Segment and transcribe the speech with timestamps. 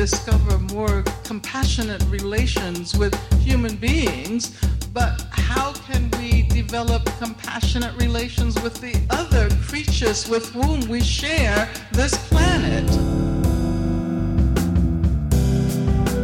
[0.00, 4.58] discover more compassionate relations with human beings,
[4.94, 11.68] but how can we develop compassionate relations with the other creatures with whom we share
[11.92, 12.86] this planet?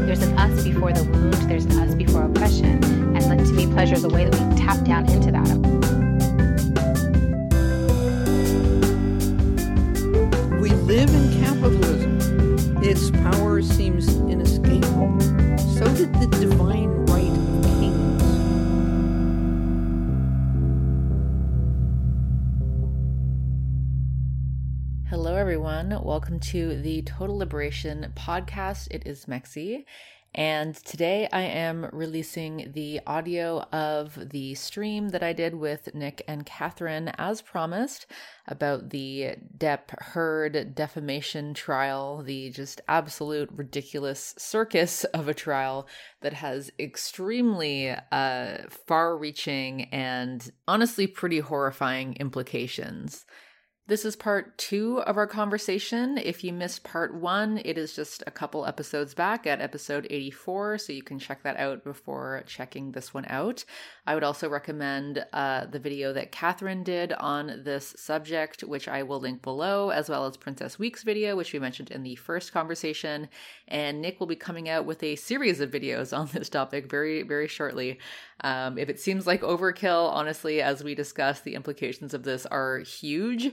[0.07, 2.83] There's an us before the wound, there's an us before oppression.
[2.83, 5.76] And like, to me, pleasure is a way that we tap down into that.
[12.99, 15.21] Its power seems inescapable.
[15.77, 18.23] So did the divine right of kings.
[25.11, 25.91] Hello, everyone.
[26.03, 28.89] Welcome to the Total Liberation podcast.
[28.91, 29.85] It is Mexie.
[30.35, 36.23] And today I am releasing the audio of the stream that I did with Nick
[36.29, 38.07] and Catherine, as promised,
[38.47, 45.89] about the Depp Heard defamation trial, the just absolute ridiculous circus of a trial
[46.21, 53.25] that has extremely uh, far reaching and honestly pretty horrifying implications.
[53.89, 56.19] This is part two of our conversation.
[56.19, 60.79] If you missed part one, it is just a couple episodes back at episode 84,
[60.79, 63.65] so you can check that out before checking this one out.
[64.05, 69.05] I would also recommend uh, the video that Catherine did on this subject, which I
[69.05, 72.53] will link below, as well as Princess Weekes' video, which we mentioned in the first
[72.53, 73.29] conversation.
[73.69, 77.23] And Nick will be coming out with a series of videos on this topic very,
[77.23, 78.01] very shortly.
[78.41, 82.81] Um, if it seems like overkill, honestly, as we discussed, the implications of this are
[82.81, 83.53] huge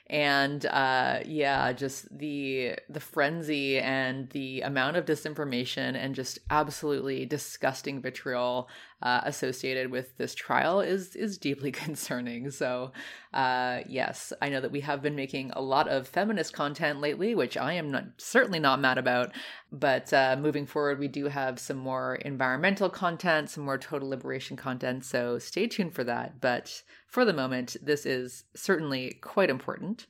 [0.09, 7.25] and uh, yeah just the the frenzy and the amount of disinformation and just absolutely
[7.25, 8.67] disgusting vitriol
[9.01, 12.51] uh, associated with this trial is is deeply concerning.
[12.51, 12.91] So
[13.33, 17.33] uh, yes i know that we have been making a lot of feminist content lately
[17.33, 19.31] which i am not certainly not mad about.
[19.71, 24.57] But uh, moving forward we do have some more environmental content some more total liberation
[24.57, 25.05] content.
[25.05, 26.41] So stay tuned for that.
[26.41, 30.00] But for the moment, this is certainly quite important.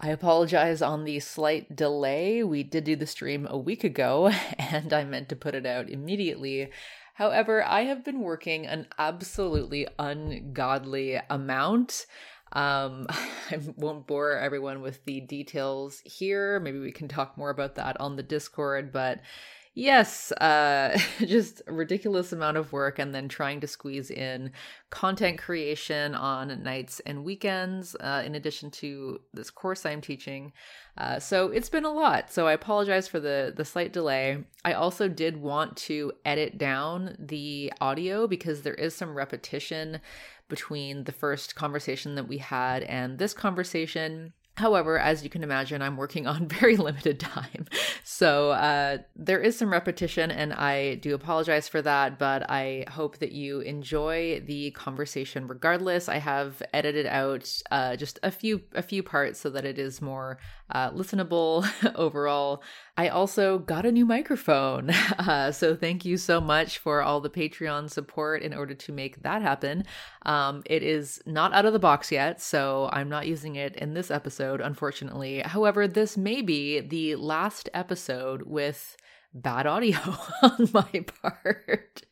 [0.00, 2.44] I apologize on the slight delay.
[2.44, 4.28] We did do the stream a week ago,
[4.58, 6.70] and I meant to put it out immediately.
[7.14, 12.06] However, I have been working an absolutely ungodly amount.
[12.52, 13.06] Um,
[13.50, 16.60] I won't bore everyone with the details here.
[16.60, 19.18] Maybe we can talk more about that on the Discord, but
[19.78, 24.50] Yes, uh, just ridiculous amount of work, and then trying to squeeze in
[24.90, 30.52] content creation on nights and weekends, uh, in addition to this course I'm teaching.
[30.96, 32.32] Uh, so it's been a lot.
[32.32, 34.42] So I apologize for the the slight delay.
[34.64, 40.00] I also did want to edit down the audio because there is some repetition
[40.48, 44.32] between the first conversation that we had and this conversation.
[44.58, 47.66] However, as you can imagine, I'm working on very limited time.
[48.02, 53.18] So uh, there is some repetition, and I do apologize for that, but I hope
[53.18, 56.08] that you enjoy the conversation regardless.
[56.08, 60.02] I have edited out uh, just a few a few parts so that it is
[60.02, 60.38] more
[60.70, 61.64] uh, listenable
[61.94, 62.62] overall.
[62.96, 64.90] I also got a new microphone.
[65.18, 69.22] Uh, so thank you so much for all the Patreon support in order to make
[69.22, 69.84] that happen.
[70.28, 73.94] Um, it is not out of the box yet, so I'm not using it in
[73.94, 75.40] this episode, unfortunately.
[75.40, 78.94] However, this may be the last episode with
[79.32, 79.98] bad audio
[80.42, 82.02] on my part.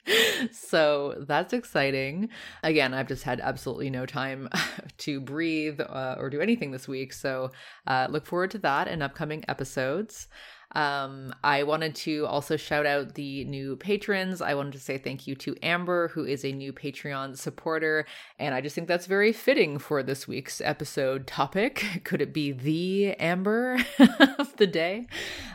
[0.50, 2.30] so that's exciting.
[2.62, 4.48] Again, I've just had absolutely no time
[4.98, 7.12] to breathe uh, or do anything this week.
[7.12, 7.50] So
[7.86, 10.28] uh, look forward to that in upcoming episodes.
[10.72, 14.42] Um, I wanted to also shout out the new patrons.
[14.42, 18.04] I wanted to say thank you to Amber, who is a new Patreon supporter.
[18.38, 21.84] And I just think that's very fitting for this week's episode topic.
[22.04, 23.78] Could it be the Amber
[24.38, 25.06] of the day?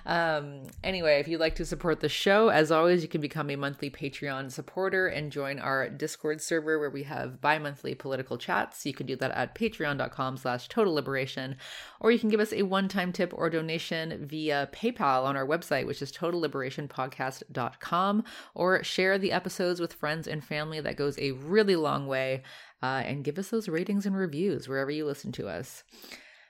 [0.05, 3.55] Um, anyway, if you'd like to support the show, as always, you can become a
[3.55, 8.85] monthly Patreon supporter and join our Discord server where we have bi-monthly political chats.
[8.85, 11.57] You can do that at patreon.com slash total liberation,
[11.99, 15.45] or you can give us a one-time tip or donation via PayPal PayPal on our
[15.45, 18.23] website, which is totalliberationpodcast.com,
[18.55, 20.81] or share the episodes with friends and family.
[20.81, 22.43] That goes a really long way.
[22.83, 25.83] Uh, and give us those ratings and reviews wherever you listen to us.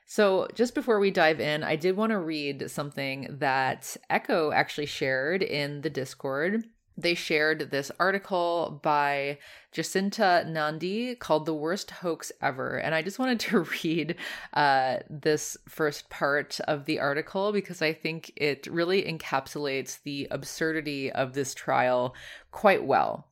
[0.06, 4.86] So, just before we dive in, I did want to read something that Echo actually
[4.86, 6.64] shared in the Discord
[6.96, 9.38] they shared this article by
[9.72, 12.76] Jacinta Nandi called The Worst Hoax Ever.
[12.76, 14.16] And I just wanted to read
[14.52, 21.10] uh, this first part of the article because I think it really encapsulates the absurdity
[21.10, 22.14] of this trial
[22.50, 23.28] quite well.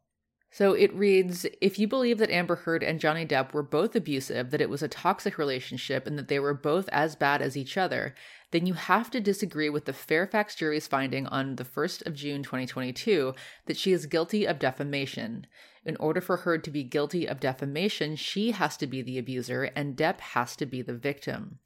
[0.52, 4.50] So it reads If you believe that Amber Heard and Johnny Depp were both abusive,
[4.50, 7.76] that it was a toxic relationship, and that they were both as bad as each
[7.76, 8.14] other,
[8.50, 12.42] then you have to disagree with the Fairfax jury's finding on the 1st of June
[12.42, 13.34] 2022
[13.66, 15.46] that she is guilty of defamation.
[15.84, 19.70] In order for her to be guilty of defamation, she has to be the abuser
[19.74, 21.58] and Depp has to be the victim.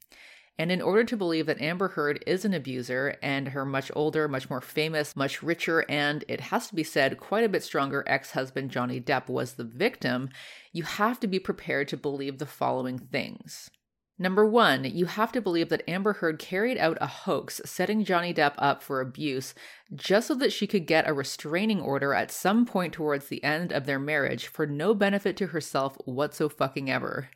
[0.57, 4.29] And in order to believe that Amber Heard is an abuser and her much older,
[4.29, 8.05] much more famous, much richer, and it has to be said, quite a bit stronger
[8.07, 10.29] ex husband Johnny Depp was the victim,
[10.71, 13.69] you have to be prepared to believe the following things.
[14.17, 18.33] Number one, you have to believe that Amber Heard carried out a hoax setting Johnny
[18.33, 19.53] Depp up for abuse
[19.93, 23.73] just so that she could get a restraining order at some point towards the end
[23.73, 27.29] of their marriage for no benefit to herself whatsoever.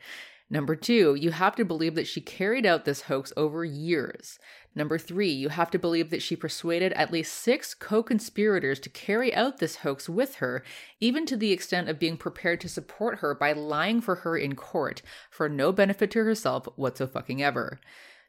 [0.50, 4.40] Number two, you have to believe that she carried out this hoax over years.
[4.76, 8.90] Number three, you have to believe that she persuaded at least six co conspirators to
[8.90, 10.64] carry out this hoax with her,
[11.00, 14.56] even to the extent of being prepared to support her by lying for her in
[14.56, 17.80] court for no benefit to herself whatsoever.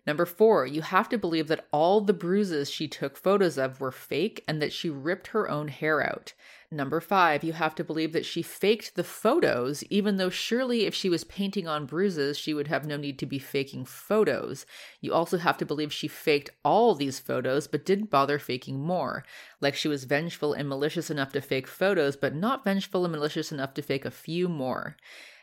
[0.07, 3.93] Number four, you have to believe that all the bruises she took photos of were
[3.93, 6.33] fake and that she ripped her own hair out.
[6.73, 10.95] Number five, you have to believe that she faked the photos, even though surely if
[10.95, 14.67] she was painting on bruises, she would have no need to be faking photos.
[15.01, 19.25] You also have to believe she faked all these photos, but didn't bother faking more.
[19.61, 23.51] Like she was vengeful and malicious enough to fake photos, but not vengeful and malicious
[23.51, 24.97] enough to fake a few more.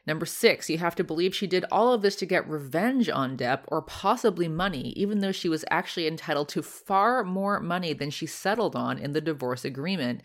[0.06, 3.36] Number six, you have to believe she did all of this to get revenge on
[3.36, 8.10] Depp or possibly money, even though she was actually entitled to far more money than
[8.10, 10.22] she settled on in the divorce agreement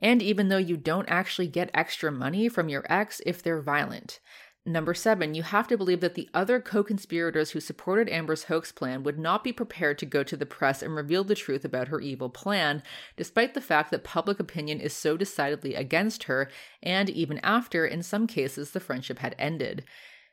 [0.00, 4.20] and even though you don't actually get extra money from your ex if they're violent.
[4.66, 8.72] Number seven, you have to believe that the other co conspirators who supported Amber's hoax
[8.72, 11.88] plan would not be prepared to go to the press and reveal the truth about
[11.88, 12.82] her evil plan,
[13.14, 16.48] despite the fact that public opinion is so decidedly against her,
[16.82, 19.84] and even after, in some cases, the friendship had ended.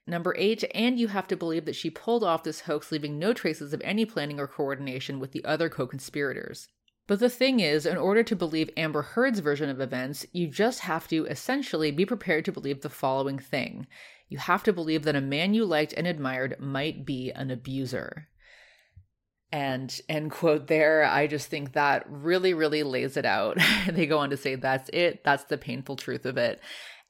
[0.08, 3.34] Number eight, and you have to believe that she pulled off this hoax, leaving no
[3.34, 6.70] traces of any planning or coordination with the other co conspirators.
[7.12, 10.80] But the thing is, in order to believe Amber Heard's version of events, you just
[10.80, 13.86] have to essentially be prepared to believe the following thing.
[14.30, 18.30] You have to believe that a man you liked and admired might be an abuser.
[19.52, 21.04] And end quote there.
[21.04, 23.58] I just think that really, really lays it out.
[23.92, 25.26] they go on to say that's it.
[25.26, 26.62] That's the painful truth of it.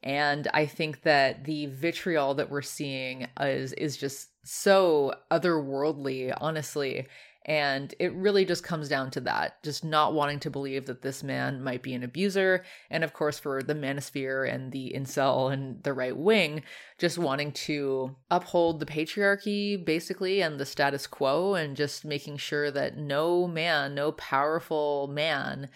[0.01, 7.07] And I think that the vitriol that we're seeing is is just so otherworldly, honestly.
[7.45, 11.23] And it really just comes down to that, just not wanting to believe that this
[11.23, 12.63] man might be an abuser.
[12.91, 16.61] And of course, for the manosphere and the incel and the right wing,
[16.99, 22.69] just wanting to uphold the patriarchy, basically, and the status quo, and just making sure
[22.69, 25.67] that no man, no powerful man,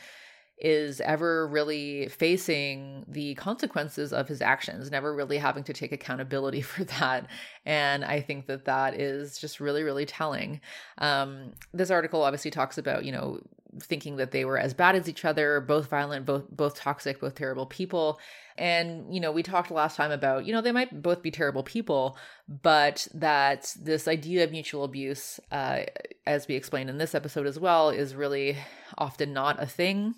[0.58, 6.62] is ever really facing the consequences of his actions, never really having to take accountability
[6.62, 7.28] for that.
[7.66, 10.62] And I think that that is just really, really telling.
[10.98, 13.40] Um, this article obviously talks about, you know,
[13.82, 17.36] thinking that they were as bad as each other, both violent, both both toxic, both
[17.36, 18.20] terrible people.
[18.58, 21.64] And you know, we talked last time about, you know, they might both be terrible
[21.64, 22.18] people,
[22.48, 25.82] but that this idea of mutual abuse, uh,
[26.26, 28.58] as we explained in this episode as well, is really
[28.98, 30.16] often not a thing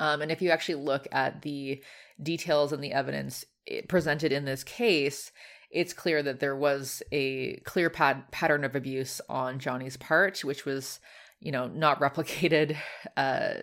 [0.00, 1.80] um, and if you actually look at the
[2.20, 5.30] details and the evidence eh, presented in this case,
[5.70, 10.64] it's clear that there was a clear pad- pattern of abuse on Johnny's part, which
[10.64, 11.00] was,
[11.38, 12.76] you know, not replicated
[13.18, 13.54] uh,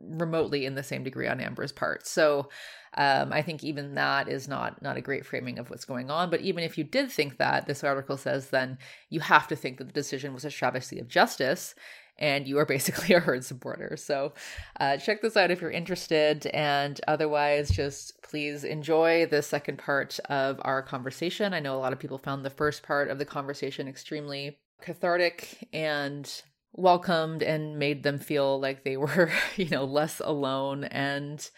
[0.00, 2.06] remotely in the same degree on Amber's part.
[2.06, 2.48] So
[2.94, 6.30] um, I think even that is not not a great framing of what's going on.
[6.30, 8.78] But even if you did think that, this article says then
[9.10, 11.74] you have to think that the decision was a travesty of justice
[12.22, 13.96] and you are basically a Heard supporter.
[13.98, 14.32] So
[14.80, 16.46] uh, check this out if you're interested.
[16.46, 21.52] And otherwise, just please enjoy the second part of our conversation.
[21.52, 25.68] I know a lot of people found the first part of the conversation extremely cathartic
[25.72, 31.50] and welcomed and made them feel like they were, you know, less alone and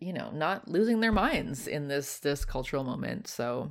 [0.00, 3.26] you know, not losing their minds in this this cultural moment.
[3.26, 3.70] So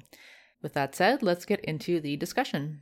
[0.62, 2.82] with that said, let's get into the discussion.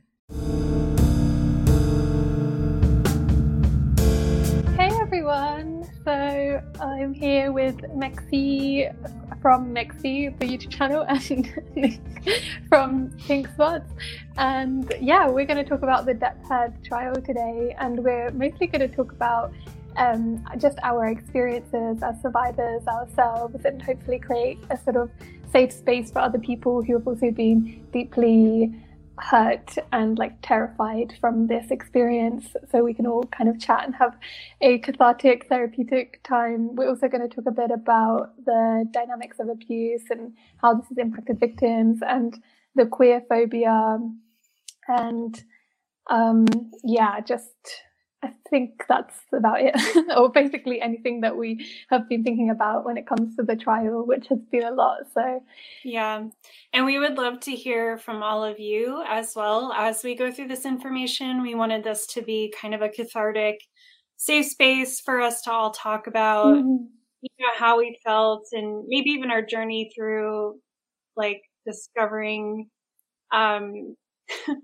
[6.06, 8.94] So I'm here with Mexie
[9.42, 12.00] from Mexie, the YouTube channel, and
[12.68, 13.90] from Pink Spots.
[14.38, 16.14] And yeah, we're going to talk about the
[16.48, 19.52] Heard trial today, and we're mostly going to talk about
[19.96, 25.10] um, just our experiences as survivors ourselves, and hopefully create a sort of
[25.50, 28.72] safe space for other people who have also been deeply
[29.18, 32.48] hurt and like terrified from this experience.
[32.70, 34.16] So we can all kind of chat and have
[34.60, 36.74] a cathartic therapeutic time.
[36.76, 40.88] We're also going to talk a bit about the dynamics of abuse and how this
[40.88, 42.36] has impacted victims and
[42.74, 43.98] the queer phobia.
[44.88, 45.44] And
[46.08, 46.46] um
[46.84, 47.82] yeah just
[48.22, 49.74] I think that's about it,
[50.16, 54.06] or basically anything that we have been thinking about when it comes to the trial,
[54.06, 55.00] which has been a lot.
[55.12, 55.42] So,
[55.84, 56.24] yeah.
[56.72, 60.32] And we would love to hear from all of you as well as we go
[60.32, 61.42] through this information.
[61.42, 63.60] We wanted this to be kind of a cathartic,
[64.16, 66.84] safe space for us to all talk about mm-hmm.
[67.20, 70.58] you know, how we felt and maybe even our journey through
[71.16, 72.68] like discovering
[73.32, 73.96] um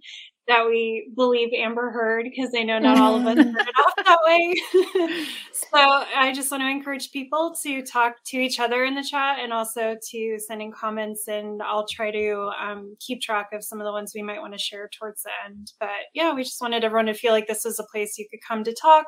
[0.49, 3.94] that we believe Amber Heard because I know not all of us heard it off
[4.04, 5.26] that way.
[5.52, 9.38] so I just want to encourage people to talk to each other in the chat
[9.40, 11.28] and also to send in comments.
[11.28, 14.52] And I'll try to um, keep track of some of the ones we might want
[14.54, 15.72] to share towards the end.
[15.78, 18.40] But yeah, we just wanted everyone to feel like this was a place you could
[18.46, 19.06] come to talk.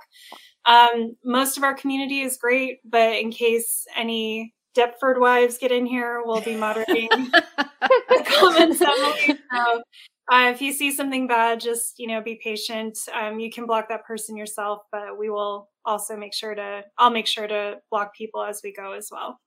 [0.67, 5.87] Um, most of our community is great, but in case any Deptford wives get in
[5.87, 8.81] here, we'll be moderating the comments.
[8.81, 9.39] Emily.
[9.53, 9.83] So
[10.31, 12.99] uh, if you see something bad, just you know, be patient.
[13.13, 16.83] Um, you can block that person yourself, but we will also make sure to.
[16.99, 19.39] I'll make sure to block people as we go as well.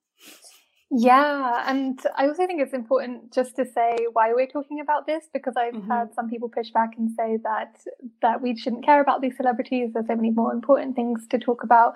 [0.90, 5.26] Yeah, and I also think it's important just to say why we're talking about this
[5.34, 5.92] because I've mm-hmm.
[5.92, 7.76] heard some people push back and say that
[8.22, 9.92] that we shouldn't care about these celebrities.
[9.94, 11.96] There's so many more important things to talk about,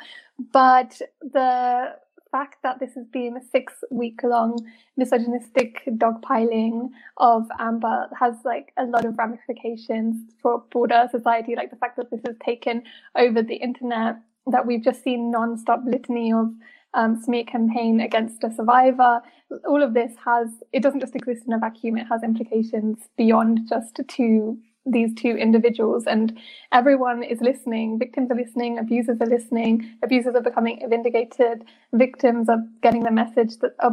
[0.51, 1.95] but the
[2.31, 4.57] fact that this has been a six week long
[4.97, 11.75] misogynistic dogpiling of Amber has like a lot of ramifications for broader society, like the
[11.75, 12.83] fact that this has taken
[13.15, 14.15] over the internet,
[14.47, 16.51] that we've just seen non-stop litany of
[16.93, 19.21] um, smear campaign against a survivor.
[19.67, 23.61] All of this has, it doesn't just exist in a vacuum, it has implications beyond
[23.69, 26.37] just to these two individuals and
[26.71, 32.63] everyone is listening victims are listening abusers are listening abusers are becoming vindicated victims are
[32.81, 33.91] getting the message that uh,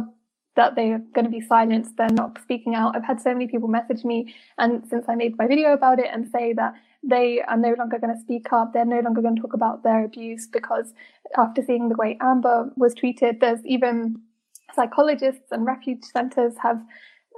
[0.55, 2.95] that they're going to be silenced they're not speaking out.
[2.95, 6.09] I've had so many people message me and since i made my video about it
[6.11, 9.35] and say that they are no longer going to speak up they're no longer going
[9.35, 10.93] to talk about their abuse because
[11.37, 14.19] after seeing the way amber was treated there's even
[14.75, 16.81] psychologists and refuge centers have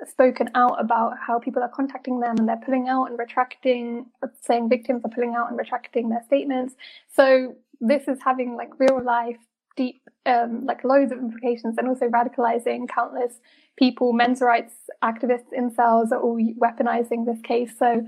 [0.10, 4.06] spoken out about how people are contacting them and they're pulling out and retracting,
[4.42, 6.76] saying victims are pulling out and retracting their statements.
[7.16, 9.38] So this is having like real life,
[9.76, 13.40] deep, um, like loads of implications and also radicalizing countless
[13.78, 14.14] people.
[14.14, 17.72] Men's rights activists incels are all weaponizing this case.
[17.78, 18.06] So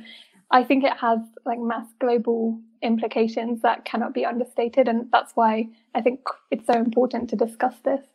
[0.52, 4.88] I think it has like mass global implications that cannot be understated.
[4.88, 6.20] And that's why I think
[6.52, 8.06] it's so important to discuss this.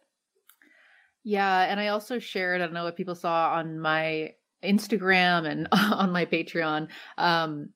[1.29, 4.33] Yeah, and I also shared, I don't know what people saw on my
[4.65, 7.69] Instagram and on my Patreon, um,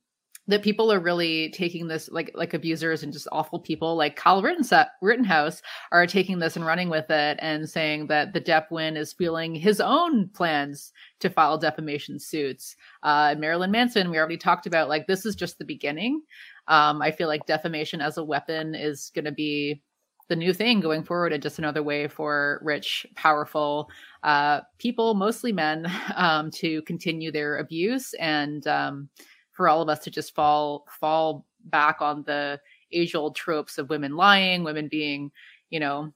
[0.46, 4.42] that people are really taking this like like abusers and just awful people like Kyle
[4.42, 5.60] Rittenhouse
[5.92, 9.54] are taking this and running with it and saying that the Depp win is fueling
[9.54, 10.90] his own plans
[11.20, 12.74] to file defamation suits.
[13.02, 16.22] Uh, Marilyn Manson, we already talked about like this is just the beginning.
[16.68, 19.82] Um, I feel like defamation as a weapon is going to be
[20.28, 23.90] the new thing going forward and just another way for rich, powerful
[24.22, 29.08] uh, people, mostly men, um, to continue their abuse and um,
[29.52, 32.58] for all of us to just fall fall back on the
[32.92, 35.30] age old tropes of women lying, women being,
[35.70, 36.12] you know,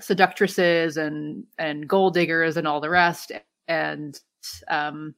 [0.00, 3.32] seductresses and and gold diggers and all the rest.
[3.68, 4.18] And
[4.68, 5.14] um,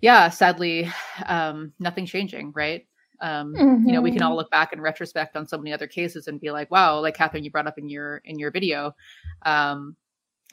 [0.00, 0.90] yeah, sadly,
[1.26, 2.86] um, nothing changing, right?
[3.22, 3.86] Um, mm-hmm.
[3.86, 4.38] you know we can all mm-hmm.
[4.38, 7.44] look back in retrospect on so many other cases and be like wow like catherine
[7.44, 8.94] you brought up in your in your video
[9.46, 9.96] um,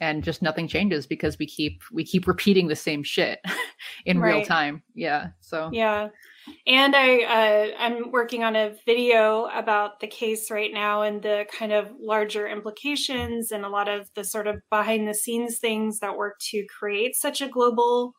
[0.00, 3.40] and just nothing changes because we keep we keep repeating the same shit
[4.06, 4.36] in right.
[4.36, 6.08] real time yeah so yeah
[6.66, 11.44] and i uh, i'm working on a video about the case right now and the
[11.52, 15.98] kind of larger implications and a lot of the sort of behind the scenes things
[15.98, 18.14] that work to create such a global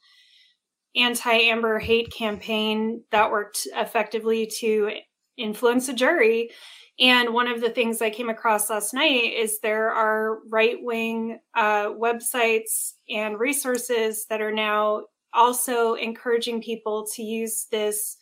[0.95, 4.91] anti Amber hate campaign that worked effectively to
[5.38, 6.51] influence a jury.
[7.00, 11.39] And one of the things I came across last night is there are right wing
[11.55, 18.17] uh, websites and resources that are now also encouraging people to use this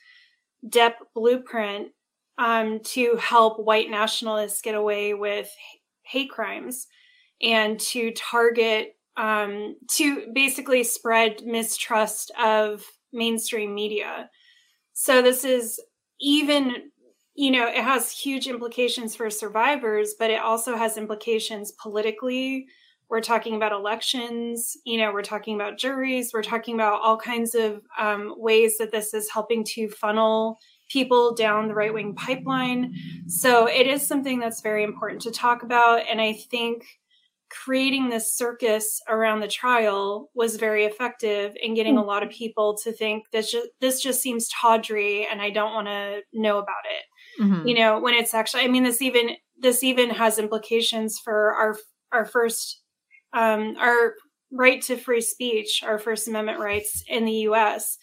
[0.68, 1.90] Depp blueprint
[2.38, 5.50] um, to help white nationalists get away with
[6.04, 6.88] hate crimes
[7.42, 14.30] and to target um, to basically spread mistrust of mainstream media.
[14.94, 15.80] So this is
[16.22, 16.92] even,
[17.36, 22.68] you know, it has huge implications for survivors, but it also has implications politically
[23.10, 27.56] we're talking about elections, you know, we're talking about juries, we're talking about all kinds
[27.56, 30.60] of um, ways that this is helping to funnel
[30.90, 32.94] people down the right wing pipeline.
[33.28, 36.04] So it is something that's very important to talk about.
[36.08, 36.86] And I think
[37.50, 42.78] creating this circus around the trial was very effective in getting a lot of people
[42.84, 46.84] to think this just, this just seems tawdry and I don't want to know about
[46.86, 47.42] it.
[47.44, 47.68] Mm-hmm.
[47.68, 51.78] You know, when it's actually I mean this even this even has implications for our
[52.12, 52.82] our first
[53.34, 54.14] um our
[54.52, 57.98] right to free speech, our first amendment rights in the US.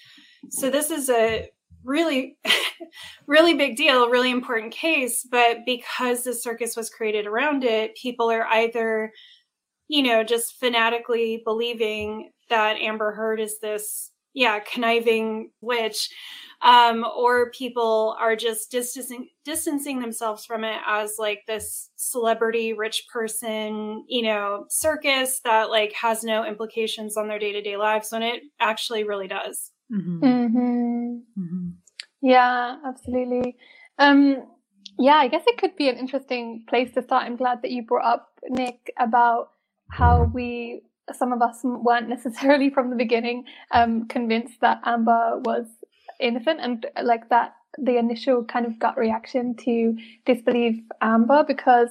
[0.51, 1.49] So this is a
[1.85, 2.37] really
[3.27, 8.31] really big deal, really important case, but because the circus was created around it, people
[8.31, 9.13] are either
[9.89, 16.11] you know, just fanatically believing that Amber Heard is this, yeah, conniving witch,
[16.63, 23.07] um, or people are just distancing distancing themselves from it as like this celebrity rich
[23.13, 28.11] person, you know, circus that like has no implications on their day to day lives
[28.11, 29.71] when it actually really does.
[29.93, 30.25] Mm-hmm.
[30.25, 31.41] Mm-hmm.
[31.41, 31.69] Mm-hmm.
[32.23, 33.57] Yeah, absolutely.
[33.99, 34.47] Um,
[34.99, 37.25] yeah, I guess it could be an interesting place to start.
[37.25, 39.51] I'm glad that you brought up Nick about
[39.91, 45.67] how we some of us weren't necessarily from the beginning um, convinced that Amber was
[46.21, 51.91] innocent, and like that the initial kind of gut reaction to disbelieve Amber because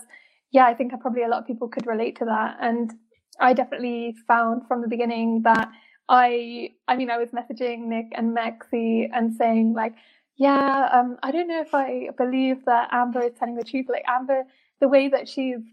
[0.52, 2.94] yeah, I think probably a lot of people could relate to that, and
[3.40, 5.70] I definitely found from the beginning that
[6.10, 9.96] I I mean I was messaging Nick and Mexie and saying like
[10.38, 13.88] yeah um, I don't know if I believe that Amber is telling the truth.
[13.90, 14.44] Like Amber
[14.82, 15.64] the way that she's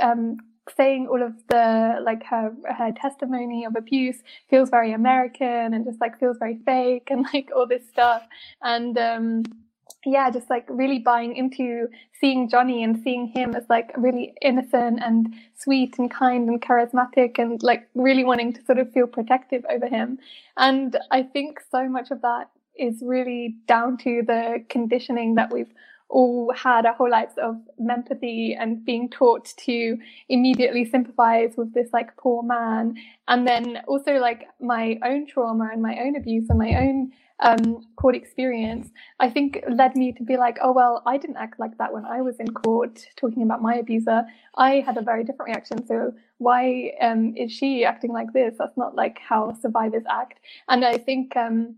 [0.00, 0.38] um,
[0.76, 4.18] saying all of the like her her testimony of abuse
[4.48, 8.22] feels very American and just like feels very fake and like all this stuff.
[8.62, 9.44] And um
[10.06, 11.88] yeah just like really buying into
[12.20, 17.38] seeing Johnny and seeing him as like really innocent and sweet and kind and charismatic
[17.38, 20.18] and like really wanting to sort of feel protective over him.
[20.56, 25.72] And I think so much of that is really down to the conditioning that we've
[26.08, 27.56] all had our whole lives of
[27.90, 32.96] empathy and being taught to immediately sympathize with this like poor man.
[33.28, 37.84] And then also like my own trauma and my own abuse and my own um,
[37.96, 41.76] court experience i think led me to be like oh well i didn't act like
[41.78, 44.22] that when i was in court talking about my abuser.
[44.56, 45.86] I had a very different reaction.
[45.86, 48.54] So why um, is she acting like this?
[48.58, 50.38] That's not like how survivors act.
[50.68, 51.74] And i think um,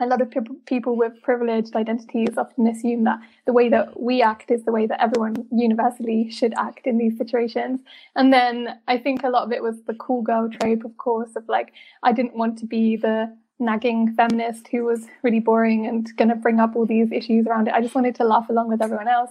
[0.00, 0.32] a lot of
[0.66, 4.86] people with privileged identities often assume that the way that we act is the way
[4.86, 7.80] that everyone universally should act in these situations.
[8.14, 11.36] And then I think a lot of it was the cool girl trope, of course,
[11.36, 16.14] of like, I didn't want to be the nagging feminist who was really boring and
[16.16, 17.74] going to bring up all these issues around it.
[17.74, 19.30] I just wanted to laugh along with everyone else.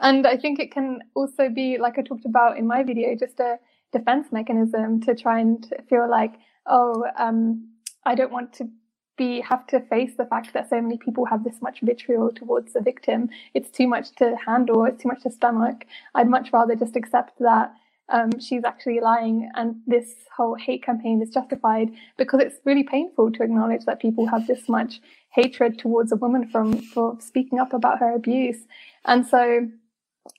[0.00, 3.38] And I think it can also be, like I talked about in my video, just
[3.40, 3.58] a
[3.92, 6.34] defense mechanism to try and feel like,
[6.66, 7.68] oh, um,
[8.04, 8.68] I don't want to
[9.16, 12.72] be have to face the fact that so many people have this much vitriol towards
[12.72, 13.28] the victim.
[13.54, 14.84] It's too much to handle.
[14.84, 15.84] It's too much to stomach.
[16.14, 17.72] I'd much rather just accept that
[18.08, 23.32] um, she's actually lying and this whole hate campaign is justified because it's really painful
[23.32, 25.00] to acknowledge that people have this much
[25.30, 28.58] hatred towards a woman from for speaking up about her abuse.
[29.04, 29.68] And so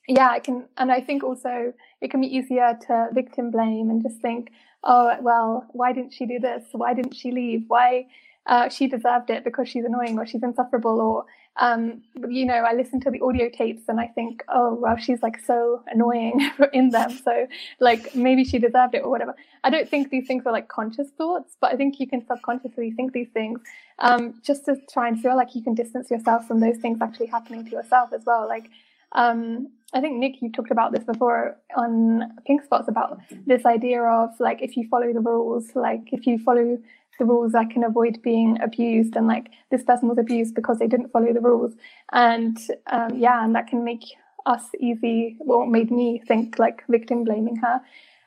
[0.06, 4.02] yeah, I can and I think also it can be easier to victim blame and
[4.02, 4.50] just think,
[4.84, 6.64] oh well, why didn't she do this?
[6.72, 7.64] Why didn't she leave?
[7.68, 8.06] Why
[8.48, 11.24] uh, she deserved it because she's annoying or she's insufferable or
[11.60, 15.22] um, you know i listen to the audio tapes and i think oh well she's
[15.22, 17.10] like so annoying in them.
[17.10, 17.46] So
[17.80, 19.34] like maybe she deserved it or whatever.
[19.64, 22.92] I don't think these things are like conscious thoughts but i think you can subconsciously
[22.92, 23.60] think these things
[23.98, 27.26] um, just to try and feel like you can distance yourself from those things actually
[27.26, 28.46] happening to yourself as well.
[28.46, 28.70] Like
[29.12, 34.02] um, I think Nick, you talked about this before on Pink Spots about this idea
[34.02, 36.78] of like if you follow the rules, like if you follow
[37.18, 39.16] the rules, I can avoid being abused.
[39.16, 41.74] And like this person was abused because they didn't follow the rules.
[42.12, 44.04] And um, yeah, and that can make
[44.46, 47.80] us easy, well, made me think like victim blaming her.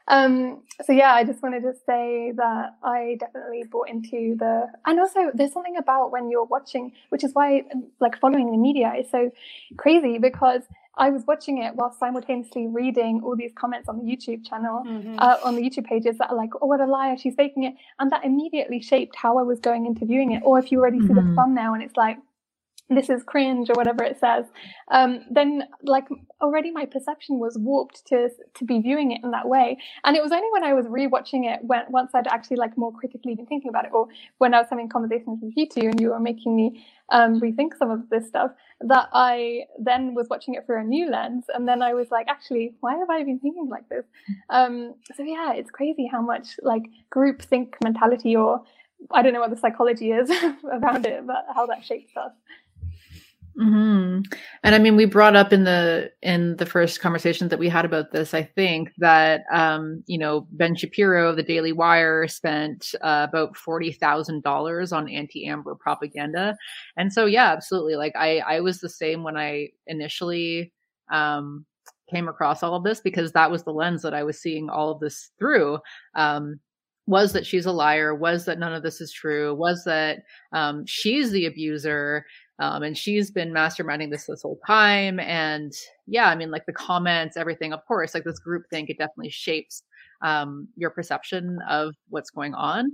[0.07, 4.99] Um, so yeah, I just wanted to say that I definitely bought into the, and
[4.99, 7.63] also there's something about when you're watching, which is why
[7.99, 9.31] like following the media is so
[9.77, 10.63] crazy because
[10.97, 15.15] I was watching it while simultaneously reading all these comments on the YouTube channel, mm-hmm.
[15.19, 17.17] uh, on the YouTube pages that are like, "Oh, what a liar!
[17.17, 20.41] She's faking it," and that immediately shaped how I was going into viewing it.
[20.43, 21.07] Or if you already mm-hmm.
[21.07, 21.35] see the mm-hmm.
[21.35, 22.17] thumbnail and it's like,
[22.95, 24.45] this is cringe or whatever it says.
[24.89, 26.07] Um, then like
[26.41, 29.77] already my perception was warped to to be viewing it in that way.
[30.03, 32.91] And it was only when i was rewatching it when once i'd actually like more
[32.91, 34.07] critically been thinking about it or
[34.39, 37.77] when i was having conversations with you two and you were making me um, rethink
[37.77, 38.51] some of this stuff
[38.81, 41.45] that i then was watching it through a new lens.
[41.53, 44.05] And then i was like actually why have i been thinking like this?
[44.49, 48.63] Um, so yeah it's crazy how much like group think mentality or
[49.09, 50.29] I don't know what the psychology is
[50.63, 52.31] around it, but how that shapes us.
[53.59, 54.21] Mm-hmm.
[54.63, 57.83] And I mean, we brought up in the in the first conversation that we had
[57.83, 58.33] about this.
[58.33, 63.57] I think that um, you know Ben Shapiro of the Daily Wire spent uh, about
[63.57, 66.55] forty thousand dollars on anti-Amber propaganda,
[66.95, 67.95] and so yeah, absolutely.
[67.95, 70.71] Like I I was the same when I initially
[71.11, 71.65] um,
[72.09, 74.91] came across all of this because that was the lens that I was seeing all
[74.91, 75.79] of this through.
[76.15, 76.59] Um,
[77.07, 80.19] was that she's a liar was that none of this is true was that
[80.53, 82.25] um, she's the abuser
[82.61, 85.19] um, and she's been masterminding this this whole time.
[85.19, 85.73] And
[86.05, 89.31] yeah, I mean, like the comments, everything, of course, like this group think, it definitely
[89.31, 89.81] shapes
[90.21, 92.91] um, your perception of what's going on.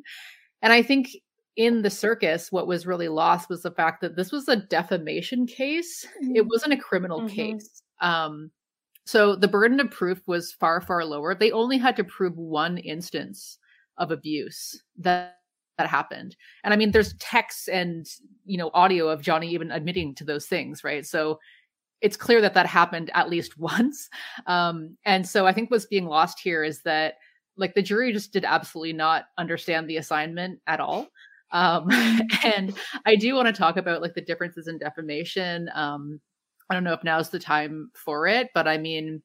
[0.61, 1.09] And I think
[1.57, 5.45] in the circus, what was really lost was the fact that this was a defamation
[5.45, 6.07] case.
[6.23, 6.37] Mm-hmm.
[6.37, 7.35] It wasn't a criminal mm-hmm.
[7.35, 7.83] case.
[7.99, 8.51] Um,
[9.05, 11.35] so the burden of proof was far, far lower.
[11.35, 13.57] They only had to prove one instance
[13.97, 15.39] of abuse that
[15.77, 16.35] that happened.
[16.63, 18.05] And I mean, there's texts and
[18.45, 21.05] you know audio of Johnny even admitting to those things, right?
[21.05, 21.39] So
[22.01, 24.09] it's clear that that happened at least once.
[24.45, 27.15] Um, and so I think what's being lost here is that
[27.57, 31.07] like the jury just did absolutely not understand the assignment at all.
[31.51, 31.87] Um,
[32.43, 35.69] and I do want to talk about like the differences in defamation.
[35.73, 36.19] Um,
[36.69, 39.23] I don't know if now's the time for it, but I mean,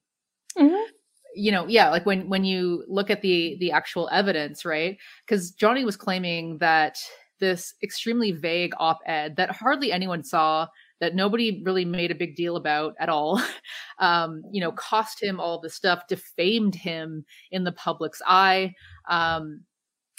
[0.58, 0.90] mm-hmm
[1.35, 5.51] you know yeah like when when you look at the the actual evidence right because
[5.53, 6.99] johnny was claiming that
[7.40, 10.66] this extremely vague op-ed that hardly anyone saw
[11.01, 13.42] that nobody really made a big deal about at all
[13.99, 18.73] um, you know cost him all this stuff defamed him in the public's eye
[19.09, 19.62] um,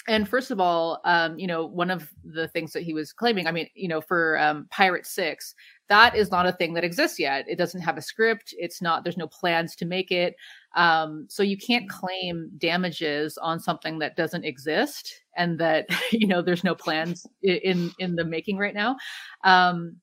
[0.06, 3.46] and first of all, um, you know, one of the things that he was claiming,
[3.46, 5.54] I mean, you know, for um, Pirate Six,
[5.88, 7.46] that is not a thing that exists yet.
[7.48, 8.54] It doesn't have a script.
[8.58, 9.02] It's not.
[9.02, 10.34] There's no plans to make it.
[10.74, 16.42] Um, so you can't claim damages on something that doesn't exist and that you know
[16.42, 18.96] there's no plans in in the making right now.
[19.44, 19.96] Um,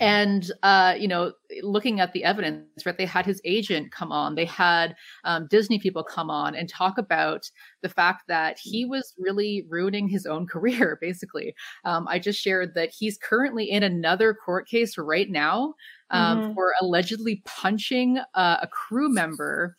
[0.00, 4.34] and uh, you know looking at the evidence right they had his agent come on
[4.34, 7.48] they had um, disney people come on and talk about
[7.82, 12.74] the fact that he was really ruining his own career basically um, i just shared
[12.74, 15.74] that he's currently in another court case right now
[16.10, 16.54] um, mm-hmm.
[16.54, 19.76] for allegedly punching uh, a crew member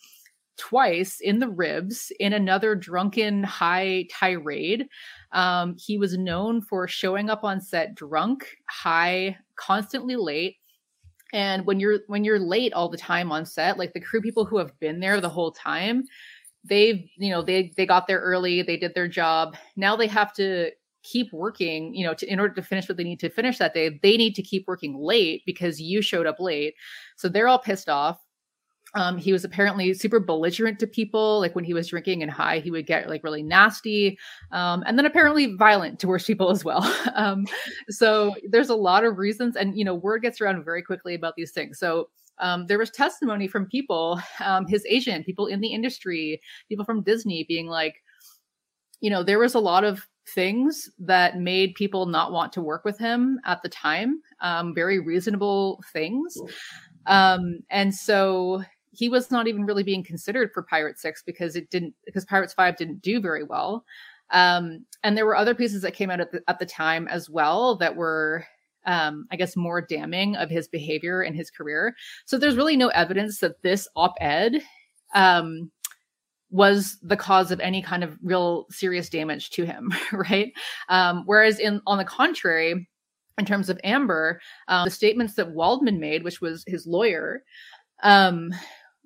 [0.58, 4.88] twice in the ribs in another drunken high tirade.
[5.32, 10.58] Um, he was known for showing up on set drunk, high, constantly late.
[11.34, 14.46] And when you're when you're late all the time on set, like the crew people
[14.46, 16.04] who have been there the whole time,
[16.64, 19.56] they've you know they they got there early, they did their job.
[19.76, 20.72] Now they have to
[21.04, 23.74] keep working you know to, in order to finish what they need to finish that
[23.74, 26.76] day they need to keep working late because you showed up late
[27.16, 28.20] so they're all pissed off
[28.94, 31.40] um, he was apparently super belligerent to people.
[31.40, 34.18] Like when he was drinking and high, he would get like really nasty,
[34.52, 36.84] um, and then apparently violent towards people as well.
[37.16, 37.46] um,
[37.90, 41.36] so there's a lot of reasons, and you know, word gets around very quickly about
[41.36, 41.80] these things.
[41.80, 46.86] So um, there was testimony from people, um, his agent, people in the industry, people
[46.86, 47.96] from Disney, being like,
[49.00, 52.86] you know, there was a lot of things that made people not want to work
[52.86, 54.22] with him at the time.
[54.42, 56.38] Um, very reasonable things.
[57.08, 58.64] Um, and so
[59.02, 62.54] he was not even really being considered for Pirate Six because it didn't because Pirates
[62.54, 63.84] Five didn't do very well.
[64.30, 67.28] Um, and there were other pieces that came out at the, at the time as
[67.28, 68.46] well that were
[68.86, 71.96] um, I guess, more damning of his behavior and his career.
[72.26, 74.62] So there's really no evidence that this op ed
[75.16, 75.72] um,
[76.52, 80.54] was the cause of any kind of real serious damage to him, right?
[80.90, 82.88] Um, whereas, in on the contrary,
[83.40, 87.44] in terms of Amber, um, the statements that Waldman made, which was his lawyer,
[88.04, 88.54] um,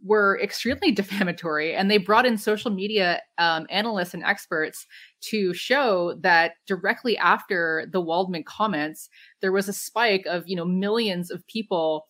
[0.06, 4.86] were extremely defamatory and they brought in social media um, analysts and experts
[5.22, 9.10] to show that directly after the waldman comments
[9.42, 12.06] there was a spike of you know millions of people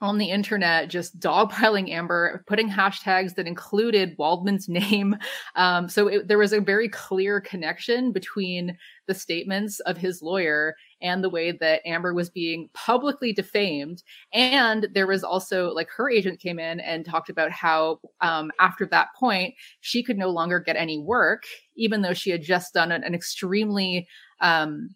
[0.00, 5.16] on the internet just dogpiling Amber, putting hashtags that included Waldman's name.
[5.56, 10.76] Um, so it, there was a very clear connection between the statements of his lawyer
[11.00, 14.02] and the way that Amber was being publicly defamed.
[14.32, 18.86] And there was also like her agent came in and talked about how um, after
[18.86, 21.44] that point, she could no longer get any work,
[21.76, 24.06] even though she had just done an, an extremely
[24.40, 24.90] um,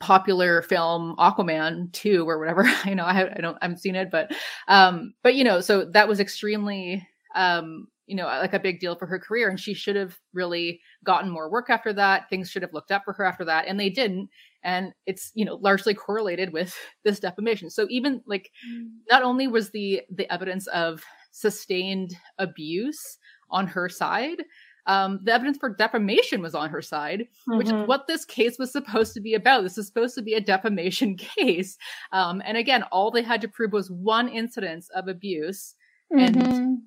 [0.00, 2.64] popular film Aquaman 2 or whatever.
[2.84, 4.32] I know I, I don't I haven't seen it, but
[4.68, 8.96] um but you know, so that was extremely um you know like a big deal
[8.96, 12.62] for her career and she should have really gotten more work after that things should
[12.62, 14.28] have looked up for her after that and they didn't
[14.64, 18.88] and it's you know largely correlated with this defamation so even like mm.
[19.10, 23.18] not only was the the evidence of sustained abuse
[23.50, 24.42] on her side
[24.86, 27.58] um, the evidence for defamation was on her side, mm-hmm.
[27.58, 27.86] which is mm-hmm.
[27.86, 29.62] what this case was supposed to be about.
[29.62, 31.76] This is supposed to be a defamation case.
[32.10, 35.74] Um, and again, all they had to prove was one incidence of abuse.
[36.10, 36.40] Mm-hmm.
[36.40, 36.78] And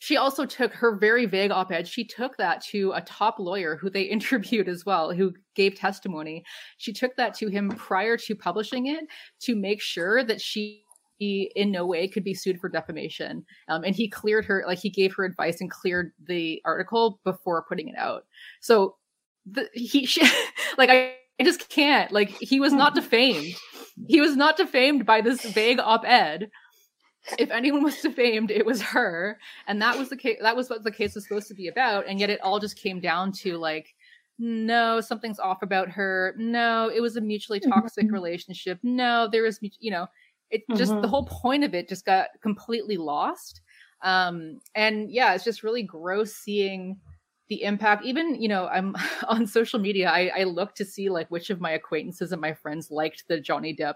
[0.00, 3.76] she also took her very vague op ed, she took that to a top lawyer
[3.76, 6.42] who they interviewed as well, who gave testimony.
[6.78, 9.04] She took that to him prior to publishing it
[9.42, 10.84] to make sure that she
[11.20, 13.44] in no way could be sued for defamation.
[13.68, 17.66] Um, and he cleared her, like he gave her advice and cleared the article before
[17.68, 18.24] putting it out.
[18.62, 18.96] So
[19.44, 20.22] the, he, she,
[20.78, 22.10] like I, I just can't.
[22.10, 23.54] Like he was not defamed.
[24.08, 26.48] He was not defamed by this vague op-ed
[27.38, 30.38] if anyone was defamed, it was her, and that was the case.
[30.40, 32.76] That was what the case was supposed to be about, and yet it all just
[32.76, 33.94] came down to like,
[34.38, 36.34] no, something's off about her.
[36.38, 38.14] No, it was a mutually toxic mm-hmm.
[38.14, 38.78] relationship.
[38.82, 40.06] No, there was, you know,
[40.50, 41.02] it just mm-hmm.
[41.02, 43.60] the whole point of it just got completely lost.
[44.02, 46.98] Um, and yeah, it's just really gross seeing
[47.50, 48.94] the impact even you know i'm
[49.28, 52.54] on social media I, I look to see like which of my acquaintances and my
[52.54, 53.94] friends liked the johnny depp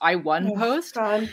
[0.00, 0.94] i won oh, post.
[0.94, 1.28] God.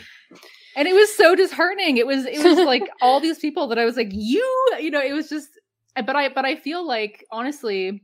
[0.76, 1.98] And it was so disheartening.
[1.98, 5.02] It was it was like all these people that i was like you you know
[5.02, 5.48] it was just
[5.94, 8.02] but i but i feel like honestly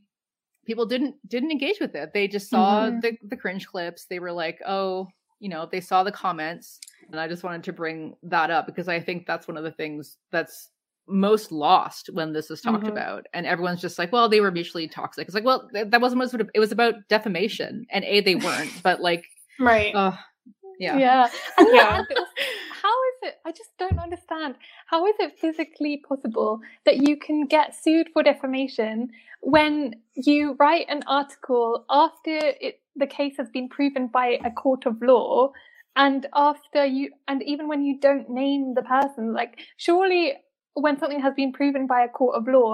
[0.67, 2.13] people didn't didn't engage with it.
[2.15, 3.01] They just saw mm-hmm.
[3.01, 4.07] the the cringe clips.
[4.07, 5.09] They were like oh
[5.41, 6.79] you know they saw the comments.
[7.11, 9.73] And i just wanted to bring that up because i think that's one of the
[9.73, 10.71] things that's
[11.09, 12.93] most lost when this is talked mm-hmm.
[12.93, 13.27] about.
[13.35, 15.27] And everyone's just like well they were mutually toxic.
[15.27, 17.87] It's like well that wasn't what it was about defamation.
[17.91, 19.25] And a they weren't but like
[19.59, 19.95] right.
[19.95, 20.13] uh,
[20.81, 20.99] yeah.
[20.99, 21.29] Yeah.
[21.73, 22.03] Yeah.
[22.83, 24.55] how is it i just don't understand.
[24.87, 30.87] How is it physically possible that you can get sued for defamation when you write
[30.89, 35.53] an article after it, the case has been proven by a court of law
[35.97, 39.33] and after you and even when you don't name the person?
[39.33, 40.35] Like surely
[40.75, 42.73] when something has been proven by a court of law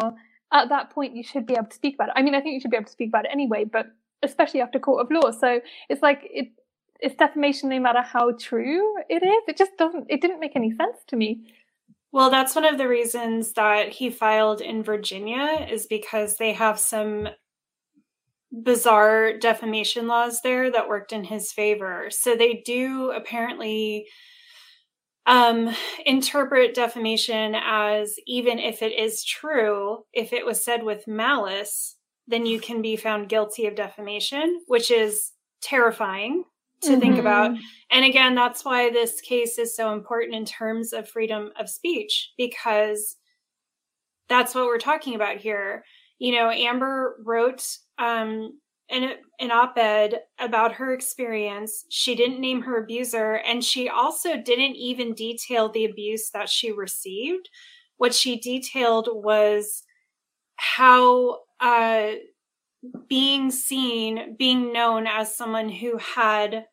[0.52, 2.14] at that point you should be able to speak about it.
[2.16, 3.86] I mean i think you should be able to speak about it anyway but
[4.22, 5.30] especially after court of law.
[5.30, 6.48] So it's like it
[7.00, 9.42] it's defamation no matter how true it is.
[9.48, 11.40] It just doesn't, it didn't make any sense to me.
[12.12, 16.78] Well, that's one of the reasons that he filed in Virginia is because they have
[16.78, 17.28] some
[18.50, 22.08] bizarre defamation laws there that worked in his favor.
[22.10, 24.06] So they do apparently
[25.26, 25.74] um,
[26.06, 31.96] interpret defamation as even if it is true, if it was said with malice,
[32.28, 36.44] then you can be found guilty of defamation, which is terrifying
[36.82, 37.00] to mm-hmm.
[37.00, 37.52] think about.
[37.52, 37.62] Mm-hmm.
[37.90, 42.32] And again, that's why this case is so important in terms of freedom of speech,
[42.36, 43.16] because
[44.28, 45.84] that's what we're talking about here.
[46.18, 47.66] You know, Amber wrote
[47.98, 48.58] um,
[48.90, 51.84] an, an op ed about her experience.
[51.90, 56.72] She didn't name her abuser, and she also didn't even detail the abuse that she
[56.72, 57.48] received.
[57.98, 59.82] What she detailed was
[60.56, 62.12] how uh,
[63.08, 66.64] being seen, being known as someone who had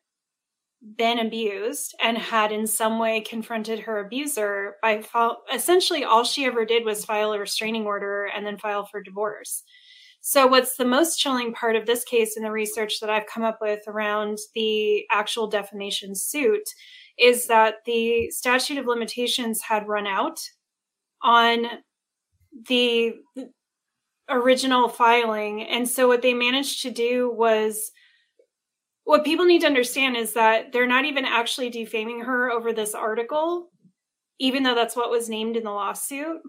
[0.98, 5.02] been abused and had in some way confronted her abuser by
[5.54, 9.64] essentially all she ever did was file a restraining order and then file for divorce.
[10.20, 13.44] So, what's the most chilling part of this case in the research that I've come
[13.44, 16.64] up with around the actual defamation suit
[17.18, 20.40] is that the statute of limitations had run out
[21.22, 21.66] on
[22.68, 23.16] the
[24.30, 25.64] original filing.
[25.64, 27.92] And so what they managed to do was
[29.04, 32.96] what people need to understand is that they're not even actually defaming her over this
[32.96, 33.70] article,
[34.40, 36.42] even though that's what was named in the lawsuit.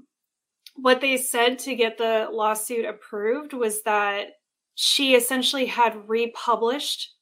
[0.76, 4.28] What they said to get the lawsuit approved was that
[4.74, 7.12] she essentially had republished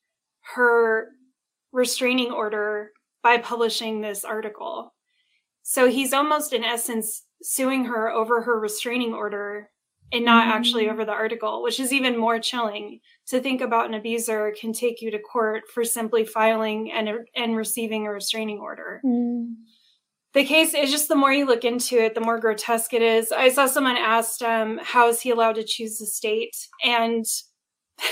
[0.54, 1.08] her
[1.72, 2.90] restraining order
[3.22, 4.92] by publishing this article.
[5.62, 9.70] So he's almost, in essence, suing her over her restraining order
[10.12, 13.94] and not actually over the article, which is even more chilling to think about an
[13.94, 19.00] abuser can take you to court for simply filing and and receiving a restraining order.
[19.04, 19.54] Mm.
[20.34, 23.32] The case is just the more you look into it, the more grotesque it is.
[23.32, 27.24] I saw someone asked, um, "How is he allowed to choose the state?" and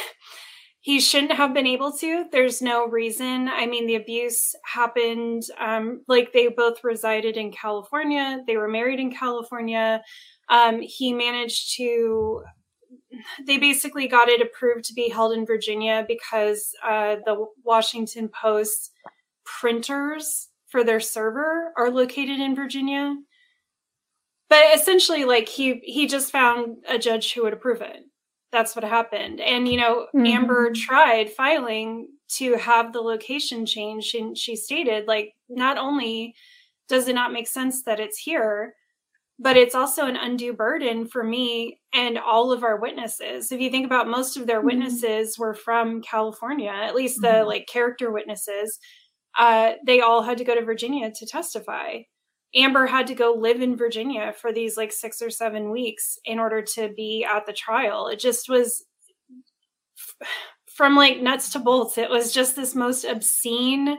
[0.91, 2.25] he shouldn't have been able to.
[2.33, 3.49] There's no reason.
[3.49, 5.45] I mean, the abuse happened.
[5.57, 8.43] Um, like they both resided in California.
[8.45, 10.03] They were married in California.
[10.49, 12.43] Um, he managed to
[13.47, 18.91] they basically got it approved to be held in Virginia because uh, the Washington Post
[19.45, 23.15] printers for their server are located in Virginia.
[24.49, 28.10] But essentially, like he he just found a judge who would approve it.
[28.53, 29.41] That's what happened.
[29.41, 30.27] And you know, mm-hmm.
[30.27, 36.35] Amber tried filing to have the location changed, and she stated like not only
[36.89, 38.75] does it not make sense that it's here,
[39.39, 43.51] but it's also an undue burden for me and all of our witnesses.
[43.51, 44.67] If you think about most of their mm-hmm.
[44.67, 47.47] witnesses were from California, at least the mm-hmm.
[47.47, 48.79] like character witnesses,
[49.39, 51.99] uh, they all had to go to Virginia to testify.
[52.55, 56.39] Amber had to go live in Virginia for these like six or seven weeks in
[56.39, 58.09] order to be at the trial.
[58.09, 58.85] It just was
[60.67, 61.99] from like nuts to bolts.
[61.99, 63.99] It was just this most obscene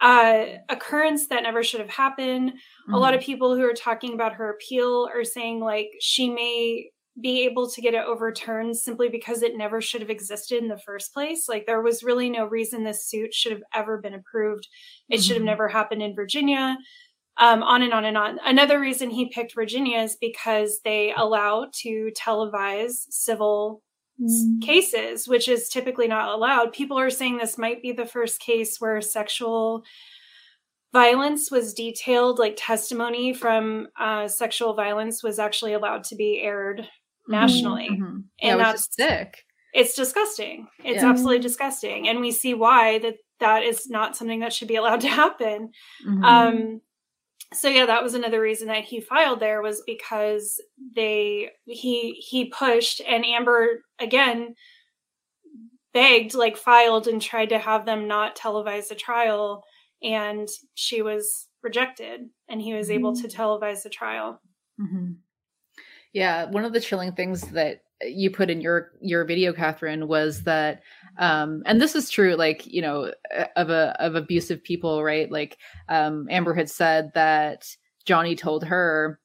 [0.00, 2.50] uh, occurrence that never should have happened.
[2.50, 2.94] Mm-hmm.
[2.94, 3.26] A lot of mm-hmm.
[3.26, 6.90] people who are talking about her appeal are saying like she may
[7.20, 10.78] be able to get it overturned simply because it never should have existed in the
[10.78, 11.48] first place.
[11.48, 14.66] Like there was really no reason this suit should have ever been approved.
[15.08, 15.22] It mm-hmm.
[15.22, 15.46] should have mm-hmm.
[15.46, 16.76] never happened in Virginia.
[17.38, 18.38] Um, on and on and on.
[18.44, 23.82] Another reason he picked Virginia is because they allow to televise civil
[24.20, 24.60] mm.
[24.60, 26.72] cases, which is typically not allowed.
[26.72, 29.82] People are saying this might be the first case where sexual
[30.92, 36.80] violence was detailed, like testimony from uh, sexual violence was actually allowed to be aired
[36.80, 37.32] mm-hmm.
[37.32, 37.88] nationally.
[37.90, 38.18] Mm-hmm.
[38.40, 39.38] Yeah, and that's sick.
[39.72, 40.68] It's disgusting.
[40.84, 41.08] It's yeah.
[41.08, 42.08] absolutely disgusting.
[42.08, 45.70] And we see why that that is not something that should be allowed to happen.
[46.06, 46.24] Mm-hmm.
[46.24, 46.80] Um,
[47.52, 50.60] so yeah that was another reason that he filed there was because
[50.94, 54.54] they he he pushed and amber again
[55.92, 59.64] begged like filed and tried to have them not televise the trial
[60.02, 62.98] and she was rejected and he was mm-hmm.
[62.98, 64.40] able to televise the trial
[64.80, 65.12] mm-hmm.
[66.12, 70.44] yeah one of the chilling things that you put in your your video catherine was
[70.44, 70.82] that
[71.18, 73.12] um and this is true like you know
[73.56, 75.30] of a of abusive people right?
[75.30, 77.66] Like um amber had said that
[78.04, 79.20] johnny told her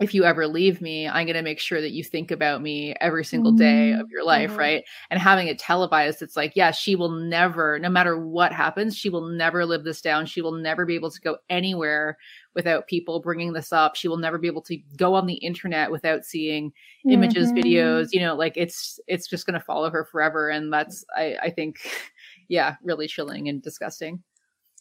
[0.00, 2.96] if you ever leave me, I'm going to make sure that you think about me
[3.00, 4.58] every single day of your life, mm-hmm.
[4.58, 4.84] right?
[5.10, 9.08] And having it televised, it's like, yeah, she will never, no matter what happens, she
[9.08, 10.26] will never live this down.
[10.26, 12.18] She will never be able to go anywhere
[12.56, 13.94] without people bringing this up.
[13.94, 16.72] She will never be able to go on the internet without seeing
[17.08, 17.58] images, mm-hmm.
[17.58, 20.50] videos, you know, like it's, it's just going to follow her forever.
[20.50, 21.76] And that's, I, I think,
[22.48, 24.24] yeah, really chilling and disgusting.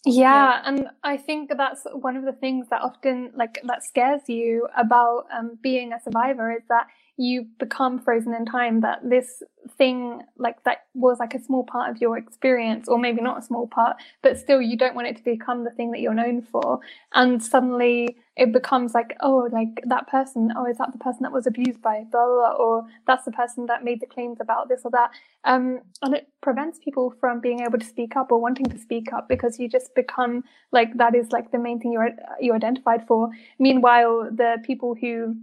[0.06, 4.68] Yeah, and I think that's one of the things that often like that scares you
[4.78, 9.44] about um, being a survivor is that you become frozen in time that this
[9.78, 13.42] thing like that was like a small part of your experience or maybe not a
[13.42, 16.42] small part but still you don't want it to become the thing that you're known
[16.42, 16.80] for.
[17.14, 21.32] And suddenly it becomes like oh like that person oh is that the person that
[21.32, 24.68] was abused by blah blah, blah or that's the person that made the claims about
[24.68, 25.12] this or that.
[25.44, 29.14] Um and it prevents people from being able to speak up or wanting to speak
[29.14, 33.06] up because you just become like that is like the main thing you're you identified
[33.08, 33.30] for.
[33.60, 35.36] Meanwhile the people who